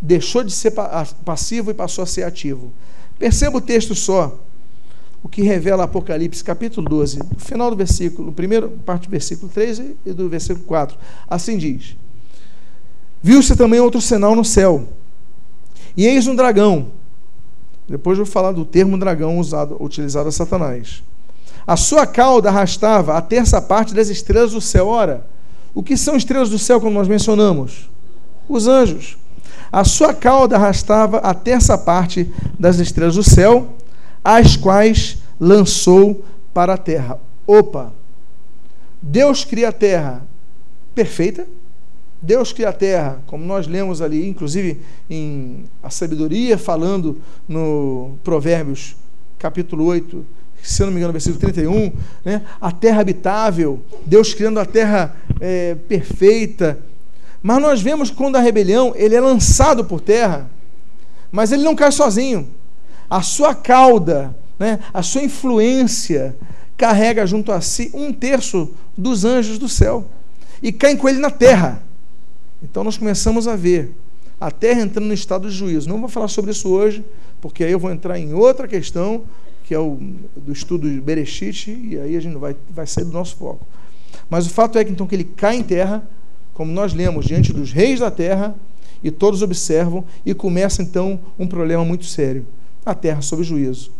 deixou 0.00 0.44
de 0.44 0.52
ser 0.52 0.72
passivo 1.24 1.70
e 1.70 1.74
passou 1.74 2.04
a 2.04 2.06
ser 2.06 2.22
ativo. 2.22 2.72
Perceba 3.18 3.58
o 3.58 3.60
texto 3.60 3.94
só, 3.94 4.38
o 5.22 5.28
que 5.28 5.42
revela 5.42 5.84
Apocalipse 5.84 6.42
capítulo 6.44 6.88
12, 6.88 7.18
no 7.18 7.40
final 7.40 7.70
do 7.70 7.76
versículo, 7.76 8.32
primeiro 8.32 8.70
parte 8.86 9.08
do 9.08 9.10
versículo 9.10 9.50
13 9.50 9.96
e 10.06 10.12
do 10.12 10.28
versículo 10.28 10.64
4. 10.64 10.96
Assim 11.28 11.58
diz: 11.58 11.96
Viu-se 13.20 13.56
também 13.56 13.80
outro 13.80 14.00
sinal 14.00 14.36
no 14.36 14.44
céu, 14.44 14.88
e 15.96 16.06
eis 16.06 16.26
um 16.28 16.36
dragão. 16.36 16.92
Depois 17.88 18.18
vou 18.18 18.26
falar 18.26 18.52
do 18.52 18.64
termo 18.64 18.98
dragão 18.98 19.38
usado, 19.38 19.76
utilizado 19.82 20.28
a 20.28 20.32
Satanás. 20.32 21.02
A 21.66 21.76
sua 21.76 22.06
cauda 22.06 22.48
arrastava 22.48 23.14
a 23.14 23.20
terça 23.20 23.60
parte 23.60 23.94
das 23.94 24.08
estrelas 24.08 24.52
do 24.52 24.60
céu. 24.60 24.86
Ora, 24.86 25.26
o 25.78 25.82
que 25.84 25.96
são 25.96 26.16
estrelas 26.16 26.50
do 26.50 26.58
céu, 26.58 26.80
como 26.80 26.98
nós 26.98 27.06
mencionamos? 27.06 27.88
Os 28.48 28.66
anjos. 28.66 29.16
A 29.70 29.84
sua 29.84 30.12
cauda 30.12 30.56
arrastava 30.56 31.18
a 31.18 31.32
terça 31.32 31.78
parte 31.78 32.28
das 32.58 32.80
estrelas 32.80 33.14
do 33.14 33.22
céu, 33.22 33.76
as 34.24 34.56
quais 34.56 35.18
lançou 35.38 36.24
para 36.52 36.74
a 36.74 36.76
terra. 36.76 37.20
Opa! 37.46 37.92
Deus 39.00 39.44
cria 39.44 39.68
a 39.68 39.72
terra 39.72 40.26
perfeita, 40.96 41.46
Deus 42.20 42.52
cria 42.52 42.70
a 42.70 42.72
terra, 42.72 43.22
como 43.28 43.44
nós 43.44 43.68
lemos 43.68 44.02
ali, 44.02 44.28
inclusive 44.28 44.80
em 45.08 45.62
a 45.80 45.90
sabedoria, 45.90 46.58
falando 46.58 47.20
no 47.46 48.18
Provérbios, 48.24 48.96
capítulo 49.38 49.84
8, 49.84 50.26
se 50.62 50.82
eu 50.82 50.86
não 50.86 50.92
me 50.92 50.98
engano, 50.98 51.12
versículo 51.12 51.40
31, 51.40 51.92
né? 52.24 52.42
a 52.60 52.70
terra 52.70 53.00
habitável, 53.00 53.82
Deus 54.04 54.34
criando 54.34 54.60
a 54.60 54.64
terra 54.64 55.16
é, 55.40 55.74
perfeita. 55.88 56.78
Mas 57.42 57.62
nós 57.62 57.80
vemos 57.80 58.10
quando 58.10 58.36
a 58.36 58.40
rebelião, 58.40 58.92
ele 58.96 59.14
é 59.14 59.20
lançado 59.20 59.84
por 59.84 60.00
terra, 60.00 60.50
mas 61.30 61.52
ele 61.52 61.62
não 61.62 61.74
cai 61.74 61.92
sozinho. 61.92 62.48
A 63.08 63.22
sua 63.22 63.54
cauda, 63.54 64.36
né? 64.58 64.80
a 64.92 65.02
sua 65.02 65.22
influência, 65.22 66.36
carrega 66.76 67.26
junto 67.26 67.50
a 67.52 67.60
si 67.60 67.90
um 67.94 68.12
terço 68.12 68.70
dos 68.96 69.24
anjos 69.24 69.58
do 69.58 69.68
céu 69.68 70.06
e 70.62 70.72
caem 70.72 70.96
com 70.96 71.08
ele 71.08 71.18
na 71.18 71.30
terra. 71.30 71.82
Então 72.62 72.82
nós 72.82 72.96
começamos 72.96 73.46
a 73.46 73.56
ver 73.56 73.94
a 74.40 74.50
terra 74.50 74.82
entrando 74.82 75.06
no 75.06 75.14
estado 75.14 75.48
de 75.48 75.54
juízo. 75.54 75.88
Não 75.88 76.00
vou 76.00 76.08
falar 76.08 76.28
sobre 76.28 76.52
isso 76.52 76.68
hoje, 76.68 77.04
porque 77.40 77.64
aí 77.64 77.72
eu 77.72 77.78
vou 77.78 77.90
entrar 77.90 78.18
em 78.18 78.32
outra 78.32 78.68
questão, 78.68 79.22
que 79.68 79.74
é 79.74 79.78
o 79.78 79.98
do 80.34 80.50
estudo 80.50 80.90
de 80.90 80.98
Bereshit, 80.98 81.70
e 81.70 81.98
aí 82.00 82.16
a 82.16 82.20
gente 82.20 82.38
vai, 82.38 82.56
vai 82.70 82.86
sair 82.86 83.04
do 83.04 83.12
nosso 83.12 83.36
foco. 83.36 83.66
Mas 84.30 84.46
o 84.46 84.48
fato 84.50 84.78
é 84.78 84.84
que 84.84 84.90
então 84.90 85.06
que 85.06 85.14
ele 85.14 85.24
cai 85.24 85.56
em 85.56 85.62
terra, 85.62 86.08
como 86.54 86.72
nós 86.72 86.94
lemos, 86.94 87.26
diante 87.26 87.52
dos 87.52 87.70
reis 87.70 88.00
da 88.00 88.10
terra, 88.10 88.56
e 89.04 89.10
todos 89.10 89.42
observam, 89.42 90.06
e 90.24 90.32
começa 90.32 90.80
então 90.80 91.20
um 91.38 91.46
problema 91.46 91.84
muito 91.84 92.06
sério: 92.06 92.46
a 92.82 92.94
terra 92.94 93.20
sob 93.20 93.42
juízo. 93.42 93.92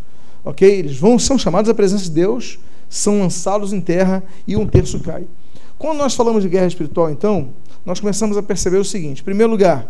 Ok? 0.42 0.66
Eles 0.66 0.96
vão, 0.96 1.18
são 1.18 1.36
chamados 1.36 1.68
à 1.68 1.74
presença 1.74 2.04
de 2.04 2.12
Deus, 2.12 2.58
são 2.88 3.20
lançados 3.20 3.74
em 3.74 3.80
terra 3.82 4.24
e 4.46 4.56
um 4.56 4.66
terço 4.66 4.98
cai. 5.00 5.26
Quando 5.76 5.98
nós 5.98 6.14
falamos 6.14 6.42
de 6.42 6.48
guerra 6.48 6.66
espiritual, 6.66 7.10
então, 7.10 7.50
nós 7.84 8.00
começamos 8.00 8.38
a 8.38 8.42
perceber 8.42 8.78
o 8.78 8.84
seguinte: 8.86 9.20
em 9.20 9.24
primeiro 9.24 9.52
lugar, 9.52 9.86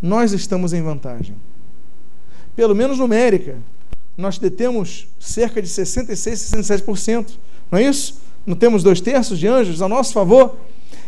nós 0.00 0.30
estamos 0.30 0.72
em 0.72 0.80
vantagem. 0.80 1.34
Pelo 2.54 2.76
menos 2.76 3.00
numérica, 3.00 3.58
nós 4.16 4.38
detemos 4.38 5.08
cerca 5.18 5.60
de 5.62 5.68
66, 5.68 6.38
67%. 6.38 7.30
Não 7.70 7.78
é 7.78 7.84
isso? 7.84 8.20
Não 8.46 8.54
temos 8.56 8.82
dois 8.82 9.00
terços 9.00 9.38
de 9.38 9.46
anjos 9.46 9.80
a 9.80 9.88
nosso 9.88 10.12
favor? 10.12 10.56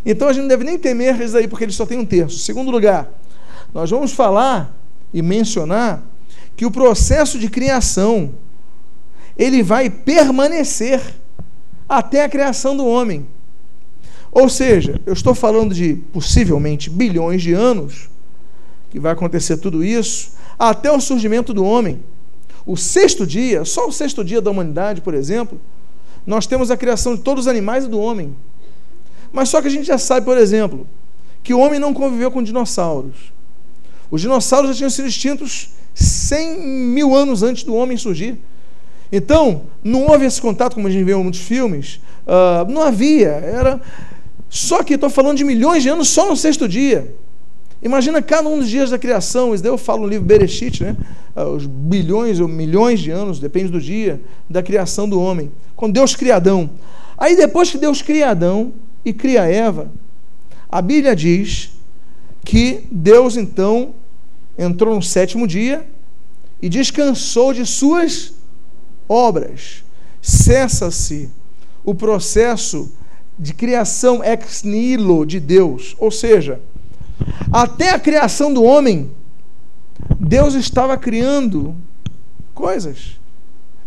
Então 0.07 0.29
a 0.29 0.33
gente 0.33 0.43
não 0.43 0.49
deve 0.49 0.65
nem 0.65 0.79
temer 0.79 1.21
isso 1.21 1.37
aí, 1.37 1.49
porque 1.49 1.65
eles 1.65 1.75
só 1.75 1.85
têm 1.85 1.99
um 1.99 2.07
terço. 2.07 2.39
Segundo 2.39 2.71
lugar, 2.71 3.11
nós 3.73 3.91
vamos 3.91 4.13
falar 4.13 4.75
e 5.13 5.21
mencionar 5.23 6.03
que 6.57 6.65
o 6.65 6.71
processo 6.71 7.39
de 7.39 7.49
criação 7.49 8.35
ele 9.37 9.63
vai 9.63 9.91
permanecer 9.91 11.01
até 11.89 12.25
a 12.25 12.29
criação 12.29 12.77
do 12.77 12.87
homem. 12.87 13.27
Ou 14.31 14.49
seja, 14.49 15.01
eu 15.07 15.13
estou 15.13 15.35
falando 15.35 15.75
de 15.75 15.97
possivelmente 16.13 16.91
bilhões 16.91 17.43
de 17.43 17.53
anos 17.53 18.09
que 18.91 19.01
vai 19.01 19.13
acontecer 19.13 19.57
tudo 19.57 19.85
isso 19.85 20.33
até 20.59 20.91
o 20.91 21.01
surgimento 21.01 21.53
do 21.53 21.65
homem. 21.65 22.03
O 22.67 22.77
sexto 22.77 23.27
dia, 23.27 23.65
só 23.65 23.87
o 23.87 23.93
sexto 23.93 24.25
dia 24.25 24.41
da 24.41 24.51
humanidade, 24.51 25.01
por 25.01 25.15
exemplo, 25.15 25.61
nós 26.27 26.47
temos 26.47 26.71
a 26.71 26.77
criação 26.77 27.15
de 27.15 27.21
todos 27.21 27.45
os 27.45 27.49
animais 27.49 27.85
e 27.85 27.89
do 27.89 28.01
homem. 28.01 28.35
Mas 29.33 29.49
só 29.49 29.61
que 29.61 29.69
a 29.69 29.71
gente 29.71 29.87
já 29.87 29.99
sabe, 29.99 30.25
por 30.25 30.39
exemplo, 30.39 30.87
que 31.43 31.53
o 31.53 31.59
homem 31.59 31.79
não 31.79 31.93
conviveu 31.93 32.31
com 32.31 32.43
dinossauros. 32.43 33.33
Os 34.11 34.21
dinossauros 34.21 34.71
já 34.71 34.77
tinham 34.77 34.91
sido 34.91 35.09
extintos 35.09 35.71
100 35.95 36.61
mil 36.61 37.15
anos 37.15 37.43
antes 37.43 37.65
do 37.65 37.75
homem 37.75 37.97
surgir. 37.97 38.39
Então, 39.13 39.63
não 39.83 40.07
houve 40.07 40.25
esse 40.25 40.41
contato, 40.41 40.75
como 40.75 40.89
a 40.89 40.91
gente 40.91 41.05
vê 41.05 41.13
em 41.13 41.23
muitos 41.23 41.41
filmes. 41.41 42.01
Uh, 42.27 42.71
não 42.73 42.83
havia. 42.83 43.29
Era, 43.29 43.81
só 44.49 44.83
que 44.83 44.95
estou 44.95 45.11
falando 45.11 45.37
de 45.37 45.45
milhões 45.45 45.83
de 45.83 45.89
anos 45.89 46.09
só 46.09 46.29
no 46.29 46.37
sexto 46.37 46.67
dia. 46.67 47.15
Imagina 47.85 48.23
cada 48.23 48.49
um 48.49 48.59
dos 48.59 48.71
dias 48.71 48.89
da 48.89 48.99
criação. 48.99 49.55
Isso 49.55 49.63
daí 49.63 49.71
eu 49.71 49.77
falo 49.77 50.05
no 50.05 50.09
livro 50.09 50.25
Bereshit, 50.25 50.83
né? 50.83 50.97
Ah, 51.37 51.47
os 51.47 51.67
bilhões 51.67 52.41
ou 52.41 52.49
milhões 52.49 52.99
de 52.99 53.11
anos, 53.11 53.39
depende 53.39 53.71
do 53.71 53.79
dia, 53.79 54.23
da 54.49 54.63
criação 54.63 55.07
do 55.07 55.21
homem. 55.21 55.53
Quando 55.77 55.93
Deus 55.93 56.17
cria 56.17 56.37
Adão. 56.37 56.71
Aí 57.19 57.37
depois 57.37 57.71
que 57.71 57.77
Deus 57.77 58.01
cria 58.01 58.31
Adão 58.31 58.73
e 59.05 59.13
cria 59.13 59.43
Eva, 59.43 59.93
a 60.71 60.81
Bíblia 60.81 61.15
diz 61.15 61.73
que 62.43 62.85
Deus 62.91 63.37
então 63.37 63.95
entrou 64.59 64.95
no 64.95 65.03
sétimo 65.03 65.47
dia 65.47 65.87
e 66.63 66.71
descansou 66.71 67.53
de 67.53 67.67
suas 67.67 68.33
obras. 69.07 69.85
Cessa-se 70.23 71.29
o 71.85 71.95
processo 71.95 72.91
de 73.39 73.53
criação 73.53 74.25
ex 74.25 74.63
nihilo 74.63 75.27
de 75.27 75.39
Deus. 75.39 75.95
Ou 75.99 76.11
seja, 76.11 76.61
até 77.53 77.91
a 77.91 77.99
criação 77.99 78.53
do 78.53 78.63
homem, 78.63 79.11
Deus 80.19 80.55
estava 80.55 80.97
criando 80.97 81.75
coisas, 82.55 83.19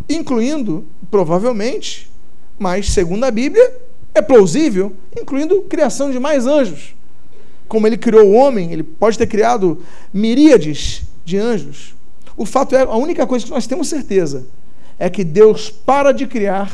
incluindo, 0.09 0.85
provavelmente, 1.11 2.09
mas 2.57 2.89
segundo 2.91 3.23
a 3.23 3.31
Bíblia, 3.31 3.73
é 4.13 4.21
plausível, 4.21 4.95
incluindo 5.19 5.61
criação 5.63 6.11
de 6.11 6.19
mais 6.19 6.45
anjos. 6.45 6.95
Como 7.67 7.85
ele 7.85 7.97
criou 7.97 8.27
o 8.27 8.33
homem, 8.33 8.71
ele 8.71 8.83
pode 8.83 9.17
ter 9.17 9.27
criado 9.27 9.83
miríades 10.13 11.03
de 11.25 11.37
anjos. 11.37 11.93
O 12.35 12.45
fato 12.45 12.75
é, 12.75 12.83
a 12.83 12.95
única 12.95 13.27
coisa 13.27 13.45
que 13.45 13.51
nós 13.51 13.67
temos 13.67 13.87
certeza 13.87 14.45
é 14.97 15.09
que 15.09 15.23
Deus 15.23 15.69
para 15.69 16.11
de 16.11 16.25
criar 16.25 16.71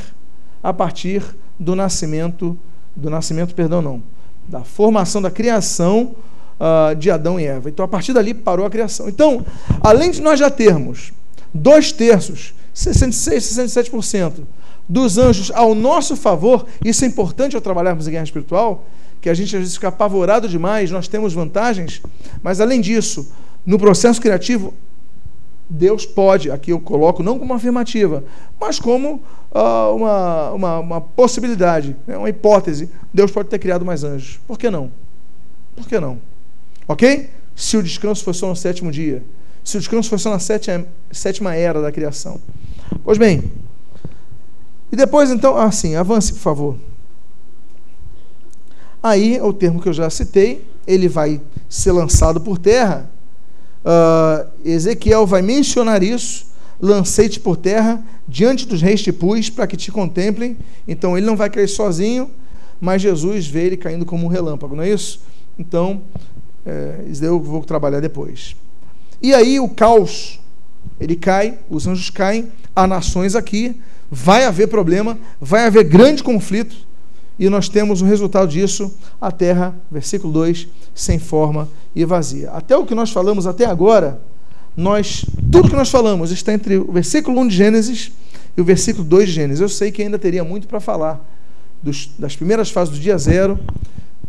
a 0.62 0.72
partir 0.72 1.24
do 1.60 1.76
nascimento, 1.76 2.58
do 2.95 3.10
nascimento, 3.10 3.56
perdão, 3.56 3.82
não, 3.82 4.04
da 4.47 4.64
formação 4.64 5.22
da 5.22 5.32
criação 5.32 6.16
uh, 6.60 6.95
de 6.95 7.10
Adão 7.10 7.39
e 7.39 7.45
Eva. 7.45 7.70
Então, 7.70 7.86
a 7.86 7.88
partir 7.88 8.14
dali 8.14 8.34
parou 8.34 8.66
a 8.66 8.70
criação. 8.70 9.08
Então, 9.08 9.45
além 9.82 10.12
de 10.12 10.22
nós 10.22 10.39
já 10.39 10.49
termos 10.49 11.12
dois 11.54 11.91
terços, 11.91 12.54
66, 12.74 13.43
67% 13.43 14.43
dos 14.88 15.18
anjos 15.18 15.51
ao 15.54 15.74
nosso 15.76 16.16
favor, 16.16 16.66
isso 16.84 17.06
é 17.06 17.08
importante 17.08 17.56
ao 17.56 17.62
trabalharmos 17.62 18.08
em 18.08 18.12
guerra 18.12 18.24
espiritual, 18.24 18.86
que 19.22 19.30
a 19.30 19.34
gente 19.34 19.56
às 19.56 19.62
vezes 19.62 19.76
fica 19.76 19.88
apavorado 19.88 20.49
demais, 20.49 20.91
nós 20.91 21.08
temos 21.08 21.34
vantagens, 21.34 22.01
mas 22.41 22.60
além 22.60 22.82
disso, 22.82 23.32
no 23.66 23.78
processo 23.78 24.20
criativo, 24.20 24.74
Deus 25.70 26.06
pode, 26.06 26.51
aqui 26.51 26.72
eu 26.72 26.80
coloco 26.80 27.24
não 27.24 27.39
como 27.39 27.45
uma 27.51 27.56
afirmativa, 27.56 28.24
mas 28.60 28.80
como 28.80 29.22
uh, 29.51 29.95
uma, 29.95 30.51
uma, 30.51 30.80
uma, 30.80 31.01
possibilidade, 31.01 31.95
né, 32.06 32.18
uma 32.18 32.30
hipótese. 32.30 32.89
Deus 33.14 33.32
pode 33.32 33.49
ter 33.49 33.60
criado 33.60 33.86
mais 33.86 34.04
anjos. 34.04 34.39
Por 34.45 34.58
que 34.58 34.70
não? 34.70 34.91
Por 35.76 35.88
que 35.88 35.99
não? 35.99 36.20
Ok? 36.93 37.29
Se 37.55 37.77
o 37.77 37.83
descanso 37.83 38.23
foi 38.23 38.33
só 38.33 38.47
no 38.47 38.55
sétimo 38.55 38.91
dia. 38.91 39.23
Se 39.63 39.77
o 39.77 39.79
descanso 39.79 40.09
foi 40.09 40.17
só 40.17 40.29
na 40.29 40.39
sétima, 40.39 40.85
sétima 41.11 41.55
era 41.55 41.81
da 41.81 41.91
criação. 41.91 42.39
Pois 43.03 43.17
bem. 43.17 43.51
E 44.91 44.95
depois, 44.95 45.31
então, 45.31 45.57
assim, 45.57 45.95
avance, 45.95 46.33
por 46.33 46.39
favor. 46.39 46.77
Aí, 49.01 49.37
é 49.37 49.43
o 49.43 49.53
termo 49.53 49.81
que 49.81 49.89
eu 49.89 49.93
já 49.93 50.09
citei, 50.09 50.65
ele 50.87 51.07
vai 51.07 51.41
ser 51.67 51.91
lançado 51.91 52.39
por 52.39 52.57
terra 52.57 53.09
Uh, 53.83 54.47
Ezequiel 54.63 55.27
vai 55.27 55.41
mencionar 55.41 56.01
isso. 56.01 56.47
Lancei-te 56.81 57.39
por 57.39 57.57
terra 57.57 58.03
diante 58.27 58.65
dos 58.65 58.81
reis 58.81 59.01
te 59.01 59.11
pus 59.11 59.49
para 59.49 59.67
que 59.67 59.77
te 59.77 59.91
contemplem. 59.91 60.57
Então 60.87 61.17
ele 61.17 61.25
não 61.25 61.35
vai 61.35 61.49
cair 61.49 61.67
sozinho, 61.67 62.31
mas 62.79 63.01
Jesus 63.01 63.47
vê 63.47 63.65
ele 63.65 63.77
caindo 63.77 64.05
como 64.05 64.25
um 64.25 64.29
relâmpago, 64.29 64.75
não 64.75 64.83
é 64.83 64.89
isso? 64.89 65.21
Então, 65.57 66.01
é, 66.66 67.03
isso 67.07 67.24
eu 67.24 67.39
vou 67.39 67.64
trabalhar 67.64 67.99
depois. 67.99 68.55
E 69.22 69.34
aí 69.34 69.59
o 69.59 69.70
caos, 69.70 70.39
ele 70.99 71.16
cai, 71.16 71.57
os 71.70 71.88
anjos 71.88 72.09
caem, 72.09 72.51
há 72.76 72.88
nações 72.88 73.36
aqui, 73.36 73.80
vai 74.11 74.45
haver 74.45 74.68
problema, 74.68 75.18
vai 75.39 75.66
haver 75.66 75.84
grande 75.84 76.24
conflito, 76.24 76.76
e 77.38 77.49
nós 77.49 77.68
temos 77.68 78.01
o 78.01 78.05
resultado 78.05 78.47
disso, 78.47 78.93
a 79.20 79.32
terra, 79.32 79.76
versículo 79.91 80.32
2, 80.34 80.68
sem 80.93 81.18
forma 81.18 81.68
e 81.95 82.05
vazia. 82.05 82.51
Até 82.51 82.78
o 82.78 82.86
que 82.86 82.93
nós 82.93 83.11
falamos 83.11 83.47
até 83.47 83.66
agora, 83.66 84.22
nós 84.76 85.26
tudo 85.51 85.70
que 85.70 85.76
nós 85.76 85.89
falamos 85.89 86.32
está 86.32 86.53
entre 86.53 86.78
o 86.78 86.91
versículo 86.91 87.39
1 87.41 87.47
de 87.47 87.55
Gênesis 87.55 88.11
e 88.55 88.61
o 88.61 88.64
versículo 88.64 89.03
2 89.03 89.30
de 89.30 89.36
Gênesis. 89.36 89.61
Eu 89.61 89.70
sei 89.70 89.91
que 89.91 90.01
ainda 90.01 90.20
teria 90.20 90.43
muito 90.43 90.68
para 90.68 90.80
falar 90.80 91.24
dos, 91.82 92.09
das 92.18 92.36
primeiras 92.36 92.72
fases 92.72 92.93
do 92.93 92.99
dia 92.99 93.18
zero 93.18 93.59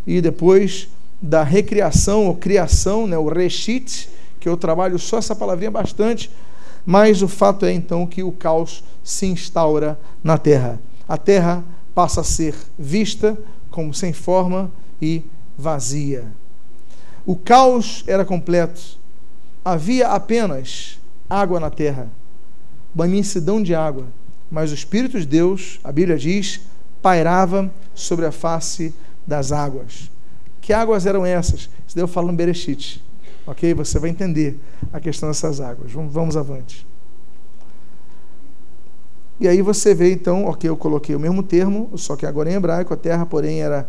e 0.07 0.21
depois 0.21 0.89
da 1.21 1.43
recriação 1.43 2.27
ou 2.27 2.37
criação, 2.37 3.07
né, 3.07 3.17
o 3.17 3.29
reshit, 3.29 4.09
que 4.41 4.49
eu 4.49 4.57
trabalho 4.57 4.99
só 4.99 5.19
essa 5.19 5.35
palavrinha 5.35 5.71
bastante, 5.71 6.31
mas 6.85 7.23
o 7.23 7.29
fato 7.29 7.65
é 7.65 7.73
então 7.73 8.07
que 8.07 8.23
o 8.23 8.31
caos 8.31 8.85
se 9.03 9.27
instaura 9.27 9.99
na 10.23 10.37
terra. 10.37 10.79
A 11.09 11.17
terra 11.17 11.65
passa 11.95 12.21
a 12.21 12.25
ser 12.25 12.55
vista 12.79 13.39
como 13.71 13.95
sem 13.95 14.13
forma 14.13 14.71
e 15.01 15.23
vazia. 15.57 16.27
O 17.25 17.37
caos 17.37 18.05
era 18.07 18.25
completo. 18.25 18.99
Havia 19.65 20.09
apenas 20.09 20.99
água 21.29 21.59
na 21.59 21.71
terra, 21.71 22.09
uma 22.95 23.07
imensidão 23.07 23.63
de 23.63 23.75
água, 23.75 24.07
mas 24.51 24.71
o 24.71 24.75
Espírito 24.75 25.19
de 25.19 25.27
Deus, 25.27 25.81
a 25.83 25.91
Bíblia 25.91 26.19
diz, 26.19 26.61
pairava 27.01 27.71
sobre 27.95 28.27
a 28.27 28.33
face 28.33 28.95
das 29.27 29.53
águas. 29.53 30.11
Que 30.65 30.73
águas 30.73 31.05
eram 31.05 31.27
essas? 31.27 31.69
Isso 31.87 31.95
daí 31.95 32.03
eu 32.03 32.09
falo 32.09 32.29
no 32.29 32.33
Bereshit. 32.33 33.05
Ok? 33.47 33.75
Você 33.75 33.99
vai 33.99 34.09
entender 34.09 34.59
a 34.91 34.99
questão 34.99 35.29
dessas 35.29 35.61
águas. 35.61 35.93
Vamos, 35.93 36.11
vamos 36.11 36.37
avante. 36.39 36.87
E 39.39 39.47
aí 39.47 39.61
você 39.61 39.95
vê 39.95 40.11
então, 40.11 40.47
ok, 40.47 40.71
eu 40.71 40.75
coloquei 40.75 41.15
o 41.15 41.21
mesmo 41.21 41.43
termo, 41.43 41.91
só 41.99 42.17
que 42.17 42.25
agora 42.25 42.51
em 42.51 42.55
hebraico, 42.55 42.95
a 42.95 42.97
terra, 42.97 43.27
porém, 43.27 43.61
era 43.61 43.87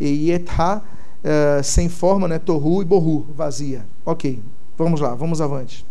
Eietha, 0.00 0.82
uh, 0.82 1.62
sem 1.62 1.88
forma, 1.88 2.26
né? 2.26 2.40
Tohu 2.40 2.82
e 2.82 2.84
Bohu, 2.84 3.24
vazia. 3.32 3.86
Ok, 4.04 4.42
vamos 4.76 5.00
lá, 5.00 5.14
vamos 5.14 5.40
avante. 5.40 5.86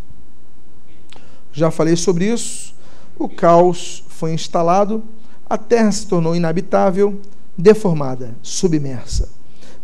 Já 1.53 1.71
falei 1.71 1.95
sobre 1.95 2.25
isso. 2.25 2.75
O 3.17 3.29
caos 3.29 4.03
foi 4.09 4.33
instalado, 4.33 5.01
a 5.49 5.57
terra 5.57 5.93
se 5.93 6.05
tornou 6.05 6.35
inabitável, 6.35 7.21
deformada, 7.57 8.35
submersa. 8.41 9.34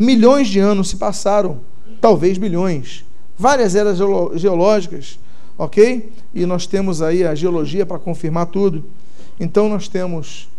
Milhões 0.01 0.47
de 0.47 0.57
anos 0.57 0.89
se 0.89 0.95
passaram, 0.95 1.59
talvez 2.01 2.35
bilhões. 2.35 3.05
Várias 3.37 3.75
eras 3.75 3.99
geológicas, 4.33 5.19
ok? 5.55 6.11
E 6.33 6.43
nós 6.43 6.65
temos 6.65 7.03
aí 7.03 7.23
a 7.23 7.35
geologia 7.35 7.85
para 7.85 7.99
confirmar 7.99 8.47
tudo. 8.47 8.83
Então 9.39 9.69
nós 9.69 9.87
temos 9.87 10.49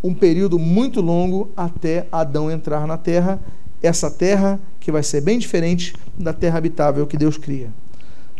um 0.00 0.14
período 0.14 0.56
muito 0.56 1.00
longo 1.00 1.50
até 1.56 2.06
Adão 2.12 2.48
entrar 2.48 2.86
na 2.86 2.96
terra, 2.96 3.40
essa 3.82 4.08
terra 4.08 4.60
que 4.78 4.92
vai 4.92 5.02
ser 5.02 5.20
bem 5.20 5.36
diferente 5.36 5.92
da 6.16 6.32
terra 6.32 6.56
habitável 6.56 7.08
que 7.08 7.16
Deus 7.16 7.36
cria. 7.36 7.72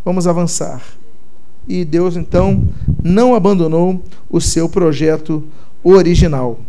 Vamos 0.05 0.29
avançar. 0.29 0.81
E 1.67 1.85
Deus 1.85 2.15
então 2.15 2.69
não 3.03 3.35
abandonou 3.35 4.01
o 4.31 4.41
seu 4.41 4.69
projeto 4.69 5.43
original. 5.83 6.61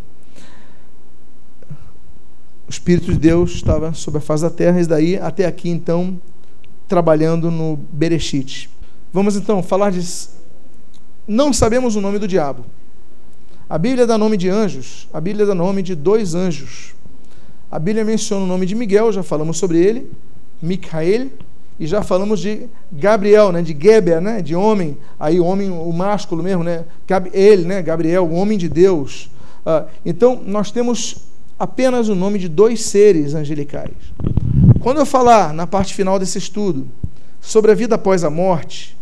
O 2.67 2.71
Espírito 2.71 3.11
de 3.11 3.19
Deus 3.19 3.51
estava 3.51 3.93
sobre 3.93 4.17
a 4.17 4.21
face 4.21 4.43
da 4.43 4.49
terra, 4.49 4.81
e 4.81 4.85
daí 4.85 5.17
até 5.17 5.45
aqui 5.45 5.69
então 5.69 6.19
trabalhando 6.87 7.51
no 7.51 7.77
Bereshit. 7.91 8.69
Vamos 9.13 9.35
então 9.35 9.61
falar 9.61 9.91
de 9.91 10.03
não 11.27 11.53
sabemos 11.53 11.95
o 11.95 12.01
nome 12.01 12.19
do 12.19 12.27
diabo. 12.27 12.65
A 13.69 13.77
Bíblia 13.77 14.05
dá 14.05 14.17
nome 14.17 14.37
de 14.37 14.49
anjos, 14.49 15.07
a 15.11 15.19
Bíblia 15.19 15.45
dá 15.45 15.55
nome 15.55 15.81
de 15.81 15.95
dois 15.95 16.35
anjos. 16.35 16.93
A 17.71 17.79
Bíblia 17.79 18.05
menciona 18.05 18.43
o 18.43 18.47
nome 18.47 18.65
de 18.65 18.75
Miguel, 18.75 19.11
já 19.11 19.23
falamos 19.23 19.57
sobre 19.57 19.79
ele, 19.79 20.11
Micael, 20.61 21.29
e 21.79 21.87
já 21.87 22.03
falamos 22.03 22.39
de 22.39 22.67
Gabriel, 22.91 23.51
né, 23.51 23.61
de 23.61 23.77
Geber, 23.77 24.21
né, 24.21 24.41
de 24.41 24.55
homem, 24.55 24.97
aí 25.19 25.39
homem, 25.39 25.69
o 25.69 25.91
másculo 25.91 26.43
mesmo, 26.43 26.63
né, 26.63 26.85
ele, 27.33 27.65
né, 27.65 27.81
Gabriel, 27.81 28.25
o 28.25 28.33
homem 28.33 28.57
de 28.57 28.69
Deus. 28.69 29.29
Uh, 29.65 29.89
então, 30.05 30.41
nós 30.45 30.71
temos 30.71 31.25
apenas 31.57 32.09
o 32.09 32.15
nome 32.15 32.37
de 32.37 32.49
dois 32.49 32.81
seres 32.81 33.33
angelicais. 33.33 33.91
Quando 34.79 34.99
eu 34.99 35.05
falar 35.05 35.53
na 35.53 35.65
parte 35.65 35.93
final 35.93 36.19
desse 36.19 36.37
estudo 36.37 36.87
sobre 37.41 37.71
a 37.71 37.75
vida 37.75 37.95
após 37.95 38.23
a 38.23 38.29
morte, 38.29 38.95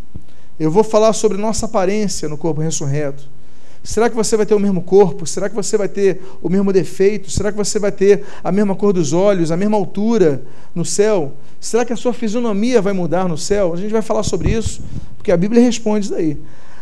eu 0.60 0.70
vou 0.70 0.84
falar 0.84 1.14
sobre 1.14 1.38
nossa 1.38 1.66
aparência 1.66 2.30
no 2.30 2.38
corpo 2.38 2.62
ressurreto. 2.62 3.28
Será 3.84 4.10
que 4.10 4.16
você 4.16 4.38
vai 4.38 4.46
ter 4.46 4.54
o 4.54 4.60
mesmo 4.60 4.82
corpo? 4.82 5.26
Será 5.26 5.50
que 5.50 5.56
você 5.56 5.78
vai 5.78 5.90
ter 5.90 6.22
o 6.42 6.48
mesmo 6.48 6.72
defeito? 6.72 7.30
Será 7.30 7.52
que 7.52 7.58
você 7.58 7.78
vai 7.80 7.92
ter 7.92 8.24
a 8.42 8.50
mesma 8.50 8.76
cor 8.76 8.94
dos 8.94 9.12
olhos, 9.12 9.52
a 9.52 9.58
mesma 9.58 9.76
altura 9.76 10.42
no 10.74 10.86
céu? 10.86 11.34
Será 11.60 11.84
que 11.84 11.92
a 11.92 11.98
sua 11.98 12.14
fisionomia 12.14 12.82
vai 12.82 12.94
mudar 12.94 13.28
no 13.28 13.38
céu? 13.38 13.74
A 13.74 13.76
gente 13.76 13.92
vai 13.92 14.02
falar 14.02 14.24
sobre 14.24 14.52
isso, 14.52 14.82
porque 15.18 15.34
a 15.34 15.38
Bíblia 15.38 15.62
responde 15.62 16.06
isso 16.06 16.14
daí. 16.14 16.38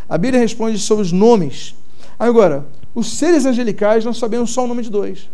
A 0.07 0.15
Bíblia 0.15 0.39
responde 0.39 0.77
sobre 0.77 1.01
os 1.01 1.11
nomes. 1.11 1.73
Agora, 2.19 2.67
os 2.93 3.17
seres 3.17 3.47
angelicais 3.47 4.05
nós 4.05 4.17
sabemos 4.17 4.51
só 4.51 4.65
o 4.65 4.67
nome 4.67 4.83
de 4.83 4.91
dois. 4.91 5.27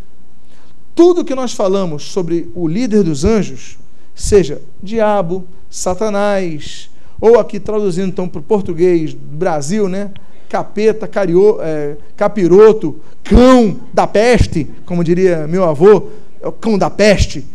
Tudo 0.97 1.23
que 1.23 1.35
nós 1.35 1.53
falamos 1.53 2.05
sobre 2.05 2.51
o 2.55 2.67
líder 2.67 3.03
dos 3.03 3.23
anjos, 3.23 3.77
seja 4.15 4.59
diabo, 4.81 5.45
Satanás, 5.69 6.89
ou 7.21 7.39
aqui 7.39 7.59
traduzindo 7.59 8.07
então 8.07 8.27
para 8.27 8.39
o 8.39 8.43
português 8.43 9.13
Brasil, 9.13 9.87
né? 9.87 10.09
Capeta, 10.49 11.07
cario, 11.07 11.59
é, 11.61 11.97
capiroto, 12.15 12.99
cão 13.23 13.79
da 13.93 14.07
peste, 14.07 14.67
como 14.87 15.03
diria 15.03 15.45
meu 15.45 15.65
avô, 15.65 16.07
é 16.41 16.47
o 16.47 16.51
cão 16.51 16.79
da 16.79 16.89
peste. 16.89 17.45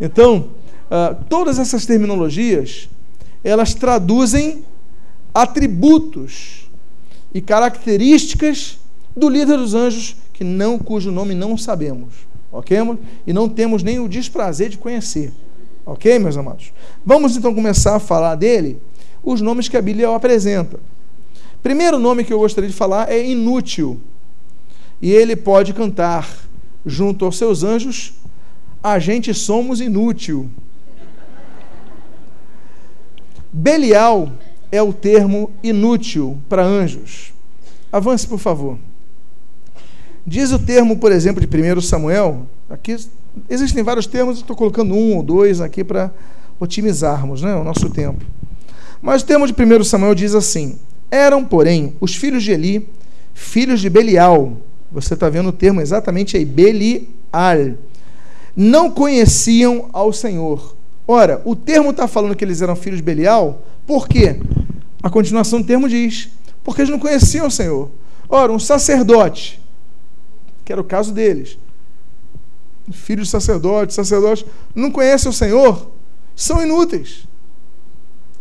Então, 0.00 0.50
uh, 0.86 1.24
todas 1.28 1.58
essas 1.58 1.84
terminologias, 1.84 2.88
elas 3.42 3.74
traduzem 3.74 4.64
atributos 5.34 6.70
e 7.34 7.40
características 7.40 8.78
do 9.16 9.28
líder 9.28 9.56
dos 9.56 9.74
anjos, 9.74 10.14
que 10.32 10.44
não 10.44 10.78
cujo 10.78 11.10
nome 11.10 11.34
não 11.34 11.58
sabemos, 11.58 12.30
ok? 12.52 12.76
E 13.26 13.32
não 13.32 13.48
temos 13.48 13.82
nem 13.82 13.98
o 13.98 14.08
desprazer 14.08 14.68
de 14.68 14.78
conhecer, 14.78 15.32
ok, 15.86 16.18
meus 16.18 16.36
amados? 16.36 16.72
Vamos 17.04 17.36
então 17.36 17.54
começar 17.54 17.96
a 17.96 18.00
falar 18.00 18.34
dele 18.34 18.78
os 19.24 19.40
nomes 19.40 19.68
que 19.68 19.76
a 19.76 19.82
Bíblia 19.82 20.14
apresenta. 20.14 20.78
Primeiro 21.62 21.98
nome 21.98 22.24
que 22.24 22.32
eu 22.32 22.40
gostaria 22.40 22.68
de 22.68 22.76
falar 22.76 23.10
é 23.10 23.24
inútil. 23.24 24.00
E 25.00 25.10
ele 25.10 25.34
pode 25.34 25.72
cantar 25.72 26.28
junto 26.84 27.24
aos 27.24 27.38
seus 27.38 27.62
anjos: 27.62 28.14
A 28.82 28.98
gente 28.98 29.32
somos 29.32 29.80
inútil. 29.80 30.50
Belial 33.52 34.32
é 34.70 34.82
o 34.82 34.92
termo 34.92 35.50
inútil 35.62 36.38
para 36.48 36.64
anjos. 36.64 37.32
Avance, 37.92 38.26
por 38.26 38.38
favor. 38.38 38.78
Diz 40.26 40.52
o 40.52 40.58
termo, 40.58 40.96
por 40.98 41.10
exemplo, 41.10 41.44
de 41.44 41.48
1 41.48 41.80
Samuel, 41.80 42.46
aqui 42.70 42.96
existem 43.48 43.82
vários 43.82 44.06
termos, 44.06 44.38
estou 44.38 44.54
colocando 44.54 44.94
um 44.94 45.16
ou 45.16 45.22
dois 45.22 45.60
aqui 45.60 45.82
para 45.82 46.12
otimizarmos 46.60 47.42
né, 47.42 47.54
o 47.54 47.64
nosso 47.64 47.90
tempo. 47.90 48.24
Mas 49.00 49.22
o 49.22 49.26
termo 49.26 49.46
de 49.46 49.52
1 49.52 49.84
Samuel 49.84 50.14
diz 50.14 50.34
assim: 50.34 50.78
Eram, 51.10 51.44
porém, 51.44 51.94
os 52.00 52.14
filhos 52.14 52.44
de 52.44 52.52
Eli, 52.52 52.88
filhos 53.34 53.80
de 53.80 53.90
Belial. 53.90 54.56
Você 54.92 55.14
está 55.14 55.28
vendo 55.28 55.48
o 55.48 55.52
termo 55.52 55.80
exatamente 55.80 56.36
aí, 56.36 56.44
Belial. 56.44 57.02
Não 58.54 58.90
conheciam 58.90 59.88
ao 59.92 60.12
Senhor. 60.12 60.76
Ora, 61.08 61.42
o 61.44 61.56
termo 61.56 61.90
está 61.90 62.06
falando 62.06 62.36
que 62.36 62.44
eles 62.44 62.62
eram 62.62 62.76
filhos 62.76 62.98
de 62.98 63.02
Belial, 63.02 63.62
por 63.86 64.06
quê? 64.06 64.36
A 65.02 65.10
continuação 65.10 65.60
do 65.60 65.66
termo 65.66 65.88
diz: 65.88 66.28
porque 66.62 66.82
eles 66.82 66.90
não 66.90 66.98
conheciam 66.98 67.46
o 67.46 67.50
Senhor. 67.50 67.90
Ora, 68.28 68.52
um 68.52 68.58
sacerdote, 68.58 69.60
que 70.64 70.72
era 70.72 70.80
o 70.80 70.84
caso 70.84 71.12
deles, 71.12 71.58
filhos 72.92 73.28
de 73.28 73.30
sacerdote, 73.30 73.94
sacerdote, 73.94 74.46
não 74.74 74.90
conhecem 74.90 75.30
o 75.30 75.32
Senhor, 75.32 75.90
são 76.34 76.62
inúteis. 76.62 77.26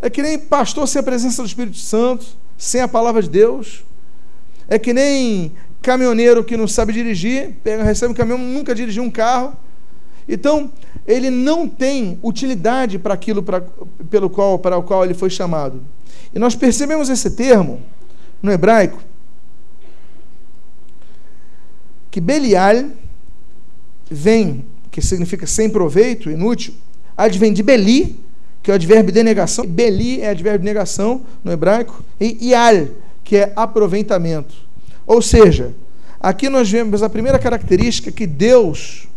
É 0.01 0.09
que 0.09 0.21
nem 0.21 0.37
pastor 0.37 0.87
sem 0.87 0.99
a 0.99 1.03
presença 1.03 1.41
do 1.41 1.47
Espírito 1.47 1.77
Santo, 1.77 2.25
sem 2.57 2.81
a 2.81 2.87
palavra 2.87 3.21
de 3.21 3.29
Deus. 3.29 3.83
É 4.67 4.79
que 4.79 4.93
nem 4.93 5.51
caminhoneiro 5.81 6.43
que 6.43 6.57
não 6.57 6.67
sabe 6.67 6.93
dirigir, 6.93 7.55
pega, 7.63 7.83
recebe 7.83 8.11
um 8.11 8.15
caminhão, 8.15 8.37
nunca 8.37 8.73
dirigiu 8.73 9.03
um 9.03 9.11
carro. 9.11 9.55
Então, 10.27 10.71
ele 11.05 11.29
não 11.29 11.67
tem 11.67 12.19
utilidade 12.23 12.97
para 12.97 13.13
aquilo 13.13 13.43
para, 13.43 13.61
pelo 14.09 14.29
qual, 14.29 14.57
para 14.59 14.77
o 14.77 14.83
qual 14.83 15.03
ele 15.03 15.13
foi 15.13 15.29
chamado. 15.29 15.83
E 16.33 16.39
nós 16.39 16.55
percebemos 16.55 17.09
esse 17.09 17.31
termo 17.31 17.81
no 18.41 18.51
hebraico, 18.51 18.99
que 22.11 22.19
Belial 22.19 22.85
vem, 24.09 24.65
que 24.91 25.01
significa 25.01 25.47
sem 25.47 25.69
proveito, 25.69 26.29
inútil, 26.29 26.73
advém 27.15 27.53
de 27.53 27.63
Beli, 27.63 28.19
que 28.61 28.69
é 28.69 28.73
o 28.73 28.75
advérbio 28.75 29.13
de 29.13 29.23
negação. 29.23 29.65
Beli 29.65 30.21
é 30.21 30.29
advérbio 30.29 30.59
de 30.59 30.65
negação 30.65 31.21
no 31.43 31.51
hebraico. 31.51 32.03
E 32.19 32.49
ial, 32.49 32.89
que 33.23 33.37
é 33.37 33.53
aproveitamento. 33.55 34.53
Ou 35.07 35.21
seja, 35.21 35.73
aqui 36.19 36.49
nós 36.49 36.69
vemos 36.69 37.01
a 37.01 37.09
primeira 37.09 37.39
característica 37.39 38.11
que 38.11 38.27
Deus 38.27 39.07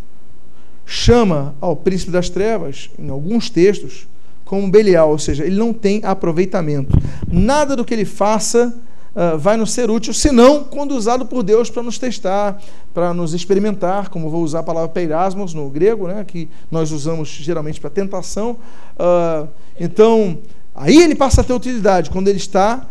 chama 0.86 1.54
ao 1.60 1.74
príncipe 1.74 2.10
das 2.10 2.28
trevas, 2.28 2.90
em 2.98 3.08
alguns 3.08 3.50
textos, 3.50 4.06
como 4.44 4.70
Belial, 4.70 5.10
ou 5.10 5.18
seja, 5.18 5.44
ele 5.44 5.56
não 5.56 5.72
tem 5.72 6.00
aproveitamento. 6.04 6.96
Nada 7.30 7.74
do 7.74 7.84
que 7.84 7.94
ele 7.94 8.04
faça 8.04 8.74
uh, 9.14 9.38
vai 9.38 9.56
nos 9.56 9.72
ser 9.72 9.90
útil, 9.90 10.12
senão 10.12 10.64
quando 10.64 10.92
usado 10.92 11.24
por 11.24 11.42
Deus 11.42 11.70
para 11.70 11.82
nos 11.82 11.98
testar, 11.98 12.60
para 12.92 13.14
nos 13.14 13.32
experimentar, 13.34 14.08
como 14.08 14.28
vou 14.28 14.42
usar 14.42 14.60
a 14.60 14.62
palavra 14.62 14.88
peirasmos 14.88 15.54
no 15.54 15.68
grego, 15.70 16.08
né, 16.08 16.24
que 16.24 16.48
nós 16.70 16.90
usamos 16.90 17.28
geralmente 17.28 17.80
para 17.80 17.90
tentação. 17.90 18.56
Uh, 18.98 19.48
então, 19.78 20.38
aí 20.74 21.00
ele 21.00 21.14
passa 21.14 21.40
a 21.40 21.44
ter 21.44 21.52
utilidade, 21.52 22.10
quando 22.10 22.28
ele 22.28 22.38
está 22.38 22.86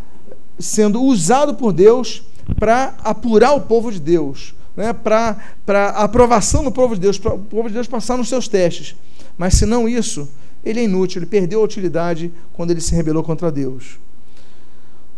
sendo 0.60 1.02
usado 1.02 1.56
por 1.56 1.74
Deus 1.74 2.24
para 2.60 2.96
apurar 3.04 3.54
o 3.54 3.62
povo 3.62 3.92
de 3.92 4.00
Deus, 4.00 4.54
né, 4.76 4.94
para 4.94 5.38
a 5.68 6.04
aprovação 6.04 6.64
do 6.64 6.72
povo 6.72 6.96
de 6.96 7.02
Deus, 7.02 7.18
para 7.18 7.34
o 7.34 7.40
povo 7.40 7.68
de 7.68 7.74
Deus 7.74 7.88
passar 7.88 8.18
nos 8.18 8.30
seus 8.30 8.48
testes. 8.48 8.96
Mas 9.38 9.56
se 9.56 9.66
não 9.66 9.90
isso, 9.90 10.30
ele 10.64 10.80
é 10.80 10.84
inútil, 10.84 11.20
ele 11.20 11.26
perdeu 11.26 11.62
a 11.62 11.64
utilidade 11.64 12.32
quando 12.54 12.72
ele 12.72 12.82
se 12.82 12.96
rebelou 12.96 13.24
contra 13.24 13.52
Deus. 13.52 13.98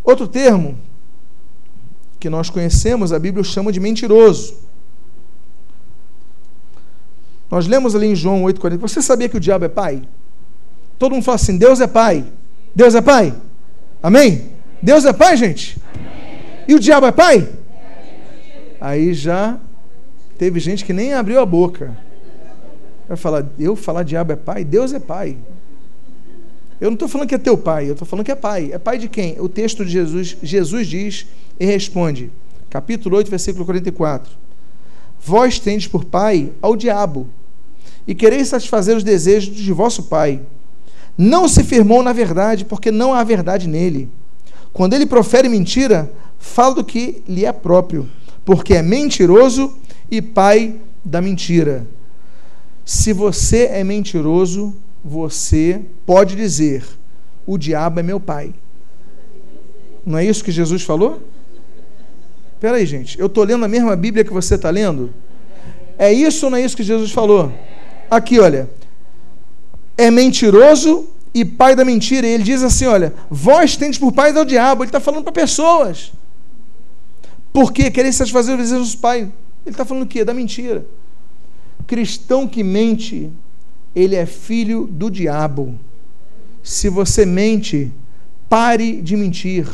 Outro 0.03 0.27
termo 0.27 0.77
que 2.25 2.29
nós 2.29 2.49
conhecemos, 2.49 3.13
a 3.13 3.19
Bíblia 3.19 3.43
chama 3.43 3.71
de 3.71 3.79
mentiroso. 3.79 4.55
Nós 7.51 7.67
lemos 7.67 7.95
ali 7.95 8.07
em 8.07 8.15
João 8.15 8.41
8,40. 8.45 8.79
Você 8.79 8.99
sabia 8.99 9.29
que 9.29 9.37
o 9.37 9.39
diabo 9.39 9.65
é 9.65 9.69
pai? 9.69 10.01
Todo 10.97 11.13
mundo 11.13 11.23
fala 11.23 11.35
assim: 11.35 11.55
Deus 11.55 11.79
é 11.79 11.85
pai. 11.85 12.25
Deus 12.73 12.95
é 12.95 13.01
pai? 13.01 13.31
Amém? 14.01 14.49
Deus 14.81 15.05
é 15.05 15.13
pai, 15.13 15.37
gente? 15.37 15.79
E 16.67 16.73
o 16.73 16.79
diabo 16.79 17.05
é 17.05 17.11
pai? 17.11 17.47
Aí 18.81 19.13
já 19.13 19.59
teve 20.39 20.59
gente 20.59 20.83
que 20.83 20.93
nem 20.93 21.13
abriu 21.13 21.39
a 21.39 21.45
boca. 21.45 21.95
Vai 23.07 23.17
falar, 23.17 23.45
eu 23.59 23.75
falar 23.75 24.01
diabo 24.01 24.31
é 24.31 24.35
pai? 24.35 24.63
Deus 24.63 24.93
é 24.93 24.99
pai. 24.99 25.37
Eu 26.79 26.89
não 26.89 26.95
estou 26.95 27.07
falando 27.07 27.27
que 27.27 27.35
é 27.35 27.37
teu 27.37 27.57
pai, 27.57 27.87
eu 27.87 27.93
estou 27.93 28.07
falando 28.07 28.25
que 28.25 28.31
é 28.31 28.35
pai. 28.35 28.69
É 28.73 28.77
pai 28.77 28.97
de 28.97 29.07
quem? 29.07 29.35
O 29.39 29.47
texto 29.47 29.85
de 29.85 29.91
Jesus, 29.91 30.37
Jesus 30.41 30.87
diz 30.87 31.25
e 31.59 31.65
responde, 31.65 32.31
capítulo 32.69 33.15
8, 33.17 33.29
versículo 33.29 33.65
44. 33.65 34.31
Vós 35.23 35.57
tendes 35.57 35.87
por 35.87 36.03
pai 36.03 36.51
ao 36.61 36.75
diabo, 36.75 37.29
e 38.07 38.13
quereis 38.13 38.49
satisfazer 38.49 38.95
os 38.95 39.03
desejos 39.03 39.55
de 39.55 39.71
vosso 39.71 40.03
pai. 40.03 40.41
Não 41.17 41.47
se 41.47 41.63
firmou 41.63 42.03
na 42.03 42.13
verdade, 42.13 42.65
porque 42.65 42.91
não 42.91 43.13
há 43.13 43.23
verdade 43.23 43.67
nele. 43.67 44.09
Quando 44.73 44.93
ele 44.93 45.05
profere 45.05 45.47
mentira, 45.47 46.11
fala 46.37 46.75
do 46.75 46.83
que 46.83 47.23
lhe 47.27 47.45
é 47.45 47.51
próprio, 47.51 48.09
porque 48.43 48.75
é 48.75 48.81
mentiroso 48.81 49.73
e 50.11 50.21
pai 50.21 50.75
da 51.03 51.21
mentira. 51.21 51.87
Se 52.83 53.13
você 53.13 53.65
é 53.65 53.83
mentiroso, 53.83 54.75
você 55.05 55.81
pode 56.03 56.35
dizer: 56.35 56.83
o 57.45 57.59
diabo 57.59 57.99
é 57.99 58.03
meu 58.03 58.19
pai. 58.19 58.55
Não 60.03 60.17
é 60.17 60.25
isso 60.25 60.43
que 60.43 60.51
Jesus 60.51 60.81
falou? 60.81 61.21
Espera 62.55 62.77
aí, 62.77 62.85
gente. 62.87 63.19
Eu 63.19 63.27
estou 63.27 63.43
lendo 63.43 63.63
a 63.63 63.67
mesma 63.67 63.95
Bíblia 63.95 64.23
que 64.23 64.33
você 64.33 64.55
está 64.55 64.71
lendo? 64.71 65.13
É 65.95 66.11
isso 66.11 66.47
ou 66.47 66.49
não 66.49 66.57
é 66.57 66.65
isso 66.65 66.75
que 66.75 66.83
Jesus 66.83 67.11
falou? 67.11 67.53
Aqui, 68.09 68.39
olha. 68.39 68.67
É 69.95 70.09
mentiroso 70.09 71.07
e 71.33 71.45
pai 71.45 71.75
da 71.75 71.85
mentira. 71.85 72.25
E 72.25 72.31
ele 72.31 72.43
diz 72.43 72.63
assim: 72.63 72.87
olha, 72.87 73.13
vós 73.29 73.77
tendes 73.77 73.99
por 73.99 74.11
pai 74.11 74.33
do 74.33 74.43
diabo. 74.43 74.83
Ele 74.83 74.89
está 74.89 74.99
falando 74.99 75.23
para 75.23 75.31
pessoas. 75.31 76.11
Por 77.53 77.71
quê? 77.71 77.91
Querer 77.91 78.11
satisfazer 78.11 78.55
os 78.55 78.61
desejos 78.61 78.87
dos 78.87 78.95
pais. 78.95 79.23
Ele 79.65 79.73
está 79.73 79.85
falando 79.85 80.03
o 80.03 80.07
quê? 80.07 80.25
Da 80.25 80.33
mentira. 80.33 80.85
Cristão 81.85 82.47
que 82.47 82.63
mente 82.63 83.31
ele 83.95 84.15
é 84.15 84.25
filho 84.25 84.87
do 84.91 85.09
diabo. 85.09 85.79
Se 86.61 86.89
você 86.89 87.25
mente, 87.25 87.91
pare 88.49 89.01
de 89.01 89.15
mentir. 89.15 89.67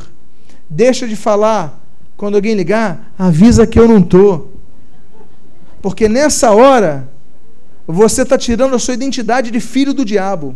Deixa 0.70 1.08
de 1.08 1.16
falar. 1.16 1.80
Quando 2.16 2.36
alguém 2.36 2.54
ligar, 2.54 3.14
avisa 3.18 3.66
que 3.66 3.80
eu 3.80 3.88
não 3.88 3.98
estou. 3.98 4.54
Porque 5.82 6.08
nessa 6.08 6.52
hora, 6.52 7.10
você 7.88 8.22
está 8.22 8.38
tirando 8.38 8.76
a 8.76 8.80
sua 8.80 8.94
identidade 8.94 9.50
de 9.50 9.60
filho 9.60 9.94
do 9.94 10.06
diabo. 10.06 10.56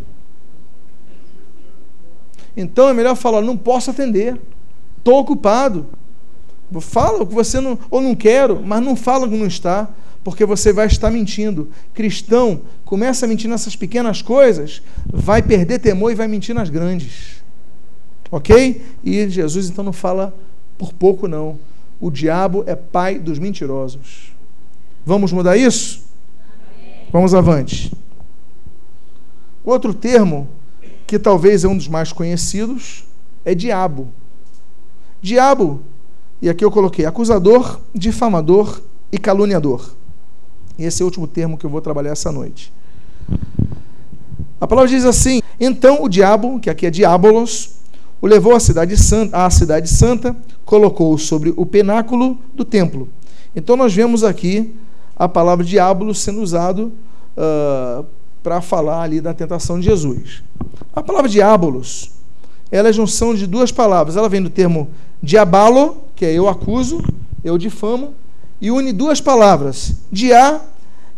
Então 2.56 2.88
é 2.88 2.94
melhor 2.94 3.16
falar: 3.16 3.42
não 3.42 3.56
posso 3.56 3.90
atender, 3.90 4.40
estou 4.98 5.18
ocupado. 5.18 5.86
Fala 6.80 7.22
o 7.22 7.26
que 7.26 7.34
você 7.34 7.60
não, 7.60 7.78
ou 7.90 8.00
não 8.00 8.14
quero, 8.14 8.60
mas 8.64 8.82
não 8.82 8.96
fala 8.96 9.28
que 9.28 9.36
não 9.36 9.46
está 9.46 9.88
porque 10.26 10.44
você 10.44 10.72
vai 10.72 10.88
estar 10.88 11.08
mentindo. 11.08 11.70
Cristão 11.94 12.62
começa 12.84 13.24
a 13.24 13.28
mentir 13.28 13.48
nessas 13.48 13.76
pequenas 13.76 14.22
coisas, 14.22 14.82
vai 15.06 15.40
perder 15.40 15.78
temor 15.78 16.10
e 16.10 16.16
vai 16.16 16.26
mentir 16.26 16.52
nas 16.52 16.68
grandes. 16.68 17.44
Ok? 18.28 18.84
E 19.04 19.30
Jesus 19.30 19.68
então 19.68 19.84
não 19.84 19.92
fala 19.92 20.36
por 20.76 20.92
pouco, 20.92 21.28
não. 21.28 21.60
O 22.00 22.10
diabo 22.10 22.64
é 22.66 22.74
pai 22.74 23.20
dos 23.20 23.38
mentirosos. 23.38 24.34
Vamos 25.04 25.30
mudar 25.30 25.56
isso? 25.56 26.04
Vamos 27.12 27.32
avante. 27.32 27.92
Outro 29.64 29.94
termo, 29.94 30.48
que 31.06 31.20
talvez 31.20 31.62
é 31.62 31.68
um 31.68 31.76
dos 31.76 31.86
mais 31.86 32.12
conhecidos, 32.12 33.04
é 33.44 33.54
diabo. 33.54 34.08
Diabo, 35.22 35.82
e 36.42 36.48
aqui 36.48 36.64
eu 36.64 36.70
coloquei 36.72 37.06
acusador, 37.06 37.78
difamador 37.94 38.82
e 39.12 39.18
caluniador. 39.18 39.94
E 40.78 40.84
esse 40.84 41.02
é 41.02 41.04
o 41.04 41.06
último 41.06 41.26
termo 41.26 41.56
que 41.56 41.64
eu 41.64 41.70
vou 41.70 41.80
trabalhar 41.80 42.10
essa 42.10 42.30
noite. 42.30 42.72
A 44.60 44.66
palavra 44.66 44.88
diz 44.88 45.04
assim: 45.04 45.40
Então 45.60 46.02
o 46.02 46.08
diabo, 46.08 46.58
que 46.60 46.70
aqui 46.70 46.86
é 46.86 46.90
diabolos, 46.90 47.76
o 48.20 48.26
levou 48.26 48.54
à 48.54 48.60
cidade 48.60 48.96
santa, 48.96 49.44
à 49.44 49.50
cidade 49.50 49.88
santa 49.88 50.34
colocou-o 50.64 51.18
sobre 51.18 51.52
o 51.56 51.64
penáculo 51.64 52.38
do 52.54 52.64
templo. 52.64 53.08
Então 53.54 53.76
nós 53.76 53.94
vemos 53.94 54.24
aqui 54.24 54.74
a 55.14 55.28
palavra 55.28 55.64
diabo 55.64 56.12
sendo 56.14 56.40
usado 56.42 56.92
uh, 57.36 58.04
para 58.42 58.60
falar 58.60 59.02
ali 59.02 59.20
da 59.20 59.32
tentação 59.32 59.78
de 59.78 59.86
Jesus. 59.86 60.42
A 60.94 61.02
palavra 61.02 61.28
diabolos, 61.28 62.10
ela 62.70 62.88
é 62.88 62.92
junção 62.92 63.34
de 63.34 63.46
duas 63.46 63.70
palavras. 63.70 64.16
Ela 64.16 64.28
vem 64.28 64.42
do 64.42 64.50
termo 64.50 64.88
diabalo, 65.22 65.98
que 66.14 66.24
é 66.24 66.32
eu 66.32 66.48
acuso, 66.48 67.02
eu 67.44 67.56
difamo, 67.56 68.14
e 68.60 68.70
une 68.70 68.92
duas 68.92 69.20
palavras. 69.20 69.94
Diá, 70.10 70.60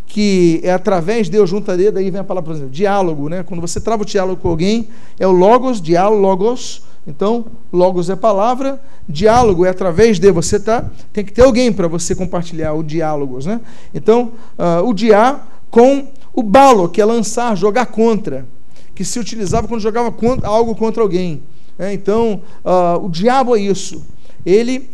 que 0.07 0.61
é 0.65 0.73
através 0.73 1.27
de 1.27 1.33
Deus 1.33 1.51
junta 1.51 1.77
dedo, 1.77 1.99
aí 1.99 2.11
vem 2.11 2.21
a 2.21 2.25
palavra, 2.25 2.47
por 2.47 2.57
exemplo, 2.57 2.73
diálogo, 2.73 3.29
né? 3.29 3.43
Quando 3.43 3.61
você 3.61 3.81
trava 3.81 4.03
o 4.03 4.07
diálogo 4.07 4.41
com 4.41 4.49
alguém, 4.49 4.89
é 5.19 5.27
o 5.27 5.33
logos, 5.33 5.81
diálogo, 5.81 6.21
logos. 6.21 6.83
Então, 7.07 7.47
logos 7.73 8.11
é 8.11 8.17
palavra, 8.17 8.81
diálogo 9.09 9.65
é 9.65 9.71
através 9.71 10.19
de 10.19 10.31
você 10.31 10.61
tá, 10.61 10.91
tem 11.11 11.25
que 11.25 11.33
ter 11.33 11.43
alguém 11.43 11.73
para 11.73 11.89
você 11.89 12.15
compartilhar 12.15 12.75
o 12.75 12.83
diálogos, 12.83 13.47
né? 13.47 13.61
Então, 13.95 14.33
uh, 14.59 14.87
o 14.87 14.93
diá 14.93 15.41
com 15.71 16.09
o 16.35 16.43
balo, 16.43 16.89
que 16.89 17.01
é 17.01 17.05
lançar, 17.05 17.57
jogar 17.57 17.87
contra, 17.87 18.47
que 18.95 19.05
se 19.05 19.19
utilizava 19.19 19.67
quando 19.67 19.81
jogava 19.81 20.13
contra, 20.13 20.49
algo 20.49 20.75
contra 20.75 21.03
alguém. 21.03 21.43
Né? 21.79 21.95
Então, 21.95 22.43
uh, 22.65 23.05
o 23.05 23.09
diabo 23.09 23.57
é 23.57 23.61
isso. 23.61 24.05
Ele, 24.45 24.91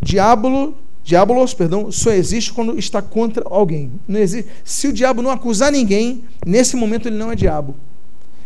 diabo 0.00 0.74
Diabolos, 1.04 1.52
perdão, 1.52 1.90
só 1.90 2.12
existe 2.12 2.52
quando 2.52 2.78
está 2.78 3.02
contra 3.02 3.44
alguém. 3.46 3.92
Não 4.06 4.20
existe. 4.20 4.48
Se 4.64 4.86
o 4.86 4.92
diabo 4.92 5.20
não 5.20 5.30
acusar 5.30 5.72
ninguém, 5.72 6.24
nesse 6.46 6.76
momento 6.76 7.08
ele 7.08 7.16
não 7.16 7.32
é 7.32 7.34
diabo. 7.34 7.74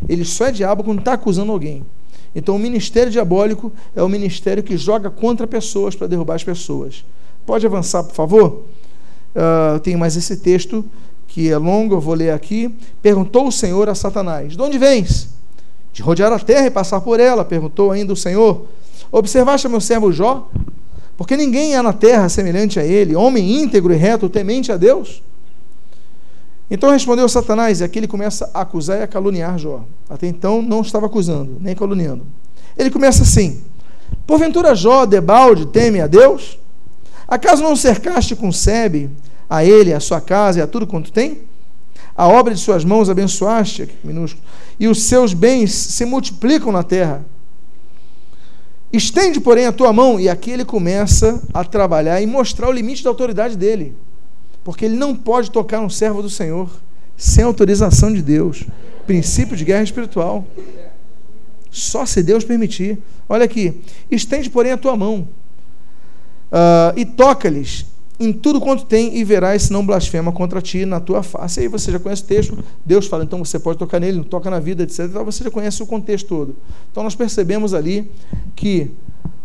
Ele 0.09 0.25
só 0.25 0.47
é 0.47 0.53
diabo 0.53 0.83
quando 0.83 1.01
está 1.01 1.13
acusando 1.13 1.53
alguém. 1.53 1.85
Então 2.35 2.57
o 2.57 2.59
ministério 2.59 3.11
diabólico 3.11 3.73
é 3.95 4.03
o 4.03 4.09
ministério 4.09 4.63
que 4.63 4.77
joga 4.77 5.11
contra 5.11 5.47
pessoas 5.47 5.95
para 5.95 6.07
derrubar 6.07 6.35
as 6.35 6.45
pessoas. 6.45 7.05
Pode 7.45 7.65
avançar, 7.67 8.03
por 8.05 8.15
favor? 8.15 8.65
Uh, 9.35 9.79
tem 9.81 9.97
mais 9.97 10.17
esse 10.17 10.37
texto 10.39 10.85
que 11.29 11.51
é 11.51 11.59
longo, 11.59 11.95
eu 11.95 12.01
vou 12.01 12.15
ler 12.15 12.31
aqui. 12.31 12.75
Perguntou 13.03 13.47
o 13.47 13.53
Senhor 13.53 13.89
a 13.89 13.95
Satanás: 13.95 14.57
De 14.57 14.63
onde 14.63 14.79
vens? 14.79 15.29
De 15.93 16.03
rodear 16.03 16.33
a 16.33 16.39
terra 16.39 16.67
e 16.67 16.71
passar 16.71 17.01
por 17.01 17.21
ela, 17.21 17.45
perguntou 17.45 17.91
ainda 17.91 18.13
o 18.13 18.17
Senhor. 18.17 18.67
Observaste 19.13 19.69
meu 19.69 19.81
servo 19.81 20.11
Jó? 20.13 20.51
Porque 21.17 21.37
ninguém 21.37 21.75
há 21.75 21.83
na 21.83 21.93
terra 21.93 22.29
semelhante 22.29 22.79
a 22.79 22.85
ele, 22.85 23.17
homem 23.17 23.63
íntegro 23.63 23.93
e 23.93 23.97
reto, 23.97 24.29
temente 24.29 24.71
a 24.71 24.77
Deus. 24.77 25.23
Então 26.71 26.91
respondeu 26.91 27.29
Satanás, 27.29 27.81
e 27.81 27.85
aqui 27.85 27.99
ele 27.99 28.09
começa 28.09 28.51
a 28.53 28.63
acusar 28.63 28.99
e 28.99 29.03
a 29.03 29.07
caluniar 29.07 29.57
Jó. 29.57 29.85
Até 30.11 30.27
então 30.27 30.61
não 30.61 30.81
estava 30.83 31.07
acusando, 31.07 31.57
nem 31.61 31.75
caluniando. 31.75 32.27
Ele 32.77 32.91
começa 32.91 33.23
assim: 33.23 33.63
Porventura 34.27 34.75
Jó, 34.75 35.07
debalde, 35.07 35.67
teme 35.67 36.01
a 36.01 36.07
Deus? 36.07 36.59
Acaso 37.27 37.63
não 37.63 37.75
cercaste 37.75 38.37
com 38.37 38.53
sebe 38.53 39.11
a 39.49 39.65
ele, 39.65 39.93
a 39.93 40.01
sua 40.01 40.21
casa 40.21 40.59
e 40.59 40.63
a 40.63 40.67
tudo 40.67 40.87
quanto 40.87 41.13
tem? 41.13 41.43
A 42.17 42.27
obra 42.27 42.55
de 42.55 42.61
suas 42.61 42.85
mãos 42.85 43.09
abençoaste, 43.09 43.89
minúsculo, 44.03 44.45
e 44.79 44.89
os 44.89 45.05
seus 45.05 45.33
bens 45.33 45.73
se 45.73 46.05
multiplicam 46.05 46.73
na 46.73 46.83
terra. 46.83 47.25
Estende, 48.93 49.41
porém, 49.41 49.67
a 49.67 49.73
tua 49.73 49.93
mão, 49.93 50.19
e 50.19 50.29
aqui 50.29 50.51
ele 50.51 50.65
começa 50.65 51.43
a 51.53 51.65
trabalhar 51.65 52.21
e 52.21 52.27
mostrar 52.27 52.69
o 52.69 52.73
limite 52.73 53.03
da 53.03 53.11
autoridade 53.11 53.57
dele. 53.57 53.95
Porque 54.65 54.85
ele 54.85 54.97
não 54.97 55.15
pode 55.15 55.51
tocar 55.51 55.81
um 55.81 55.91
servo 55.91 56.23
do 56.23 56.31
Senhor 56.31 56.71
sem 57.17 57.45
autorização 57.45 58.13
de 58.13 58.23
Deus. 58.23 58.65
Princípio 59.07 59.57
de 59.57 59.65
guerra 59.65 59.83
espiritual. 59.83 60.47
Só 61.71 62.07
se 62.07 62.23
Deus 62.23 62.45
permitir. 62.45 62.99
Olha 63.29 63.45
aqui. 63.45 63.81
Estende, 64.11 64.49
porém, 64.49 64.73
a 64.73 64.77
tua 64.77 64.97
mão 64.97 65.29
uh, 66.51 66.99
e 66.99 67.05
toca-lhes 67.05 67.87
em 68.19 68.33
tudo 68.33 68.61
quanto 68.61 68.87
tem 68.87 69.17
e 69.17 69.25
verás 69.25 69.65
se 69.65 69.73
não 69.73 69.85
blasfema 69.85 70.33
contra 70.33 70.63
ti 70.63 70.87
na 70.87 71.01
tua 71.01 71.23
face. 71.23 71.61
Aí 71.61 71.69
você 71.69 71.93
já 71.93 71.99
conhece 71.99 72.23
o 72.23 72.27
texto, 72.27 72.65
Deus 72.85 73.07
fala, 73.07 73.25
então 73.25 73.45
você 73.45 73.59
pode 73.59 73.79
tocar 73.79 74.01
nele, 74.01 74.19
não 74.19 74.25
toca 74.25 74.51
na 74.51 74.59
vida, 74.59 74.83
etc. 74.83 75.01
Então 75.01 75.25
você 75.25 75.45
já 75.45 75.51
conhece 75.51 75.83
o 75.83 75.87
contexto 75.87 76.27
todo. 76.27 76.57
Então 76.91 77.03
nós 77.03 77.15
percebemos 77.15 77.75
ali 77.75 78.11
que 78.55 78.91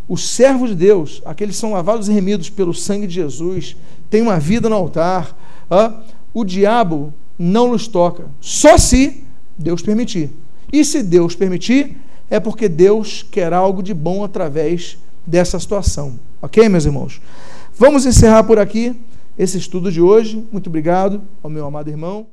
os 0.07 0.27
servos 0.27 0.69
de 0.69 0.75
Deus, 0.75 1.21
aqueles 1.25 1.55
que 1.55 1.61
são 1.61 1.73
lavados 1.73 2.07
e 2.07 2.11
remidos 2.11 2.49
pelo 2.49 2.73
sangue 2.73 3.07
de 3.07 3.13
Jesus, 3.15 3.75
têm 4.09 4.21
uma 4.21 4.39
vida 4.39 4.69
no 4.69 4.75
altar. 4.75 5.37
Ah, 5.69 6.01
o 6.33 6.43
diabo 6.43 7.13
não 7.37 7.71
nos 7.71 7.87
toca, 7.87 8.25
só 8.39 8.77
se 8.77 9.23
Deus 9.57 9.81
permitir. 9.81 10.29
E 10.71 10.85
se 10.85 11.03
Deus 11.03 11.35
permitir, 11.35 11.97
é 12.29 12.39
porque 12.39 12.69
Deus 12.69 13.25
quer 13.29 13.51
algo 13.51 13.83
de 13.83 13.93
bom 13.93 14.23
através 14.23 14.97
dessa 15.25 15.59
situação. 15.59 16.19
Ok, 16.41 16.67
meus 16.69 16.85
irmãos? 16.85 17.21
Vamos 17.81 18.05
encerrar 18.05 18.43
por 18.43 18.59
aqui. 18.59 18.95
esse 19.35 19.57
estudo 19.57 19.91
de 19.91 19.99
hoje. 19.99 20.45
Muito 20.51 20.67
obrigado 20.67 21.19
ao 21.41 21.49
meu 21.49 21.65
amado 21.65 21.89
irmão. 21.89 22.27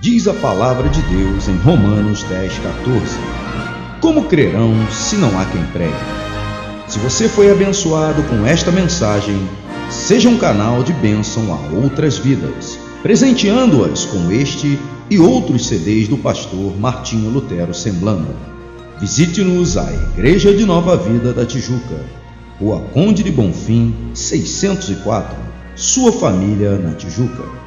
Diz 0.00 0.26
a 0.26 0.32
palavra 0.32 0.88
de 0.88 1.02
Deus 1.02 1.48
em 1.48 1.56
Romanos 1.58 2.22
10, 2.22 2.58
14: 2.60 3.18
Como 4.00 4.24
crerão 4.24 4.72
se 4.90 5.16
não 5.16 5.38
há 5.38 5.44
quem 5.44 5.62
pregue? 5.66 5.92
Se 6.88 6.98
você 7.00 7.28
foi 7.28 7.52
abençoado 7.52 8.22
com 8.22 8.46
esta 8.46 8.72
mensagem, 8.72 9.36
seja 9.90 10.30
um 10.30 10.38
canal 10.38 10.82
de 10.82 10.94
bênção 10.94 11.52
a 11.52 11.84
outras 11.84 12.16
vidas, 12.16 12.78
presenteando-as 13.02 14.06
com 14.06 14.32
este 14.32 14.78
e 15.10 15.18
outros 15.18 15.66
CDs 15.66 16.08
do 16.08 16.16
pastor 16.16 16.74
Martinho 16.80 17.28
Lutero 17.28 17.74
Semblando. 17.74 18.34
Visite-nos 18.98 19.76
à 19.76 19.92
Igreja 19.92 20.54
de 20.54 20.64
Nova 20.64 20.96
Vida 20.96 21.34
da 21.34 21.44
Tijuca, 21.44 22.21
Rua 22.62 22.78
Conde 22.92 23.24
de 23.24 23.32
Bonfim, 23.32 23.92
604, 24.14 25.36
sua 25.74 26.12
família 26.12 26.78
na 26.78 26.94
Tijuca. 26.94 27.61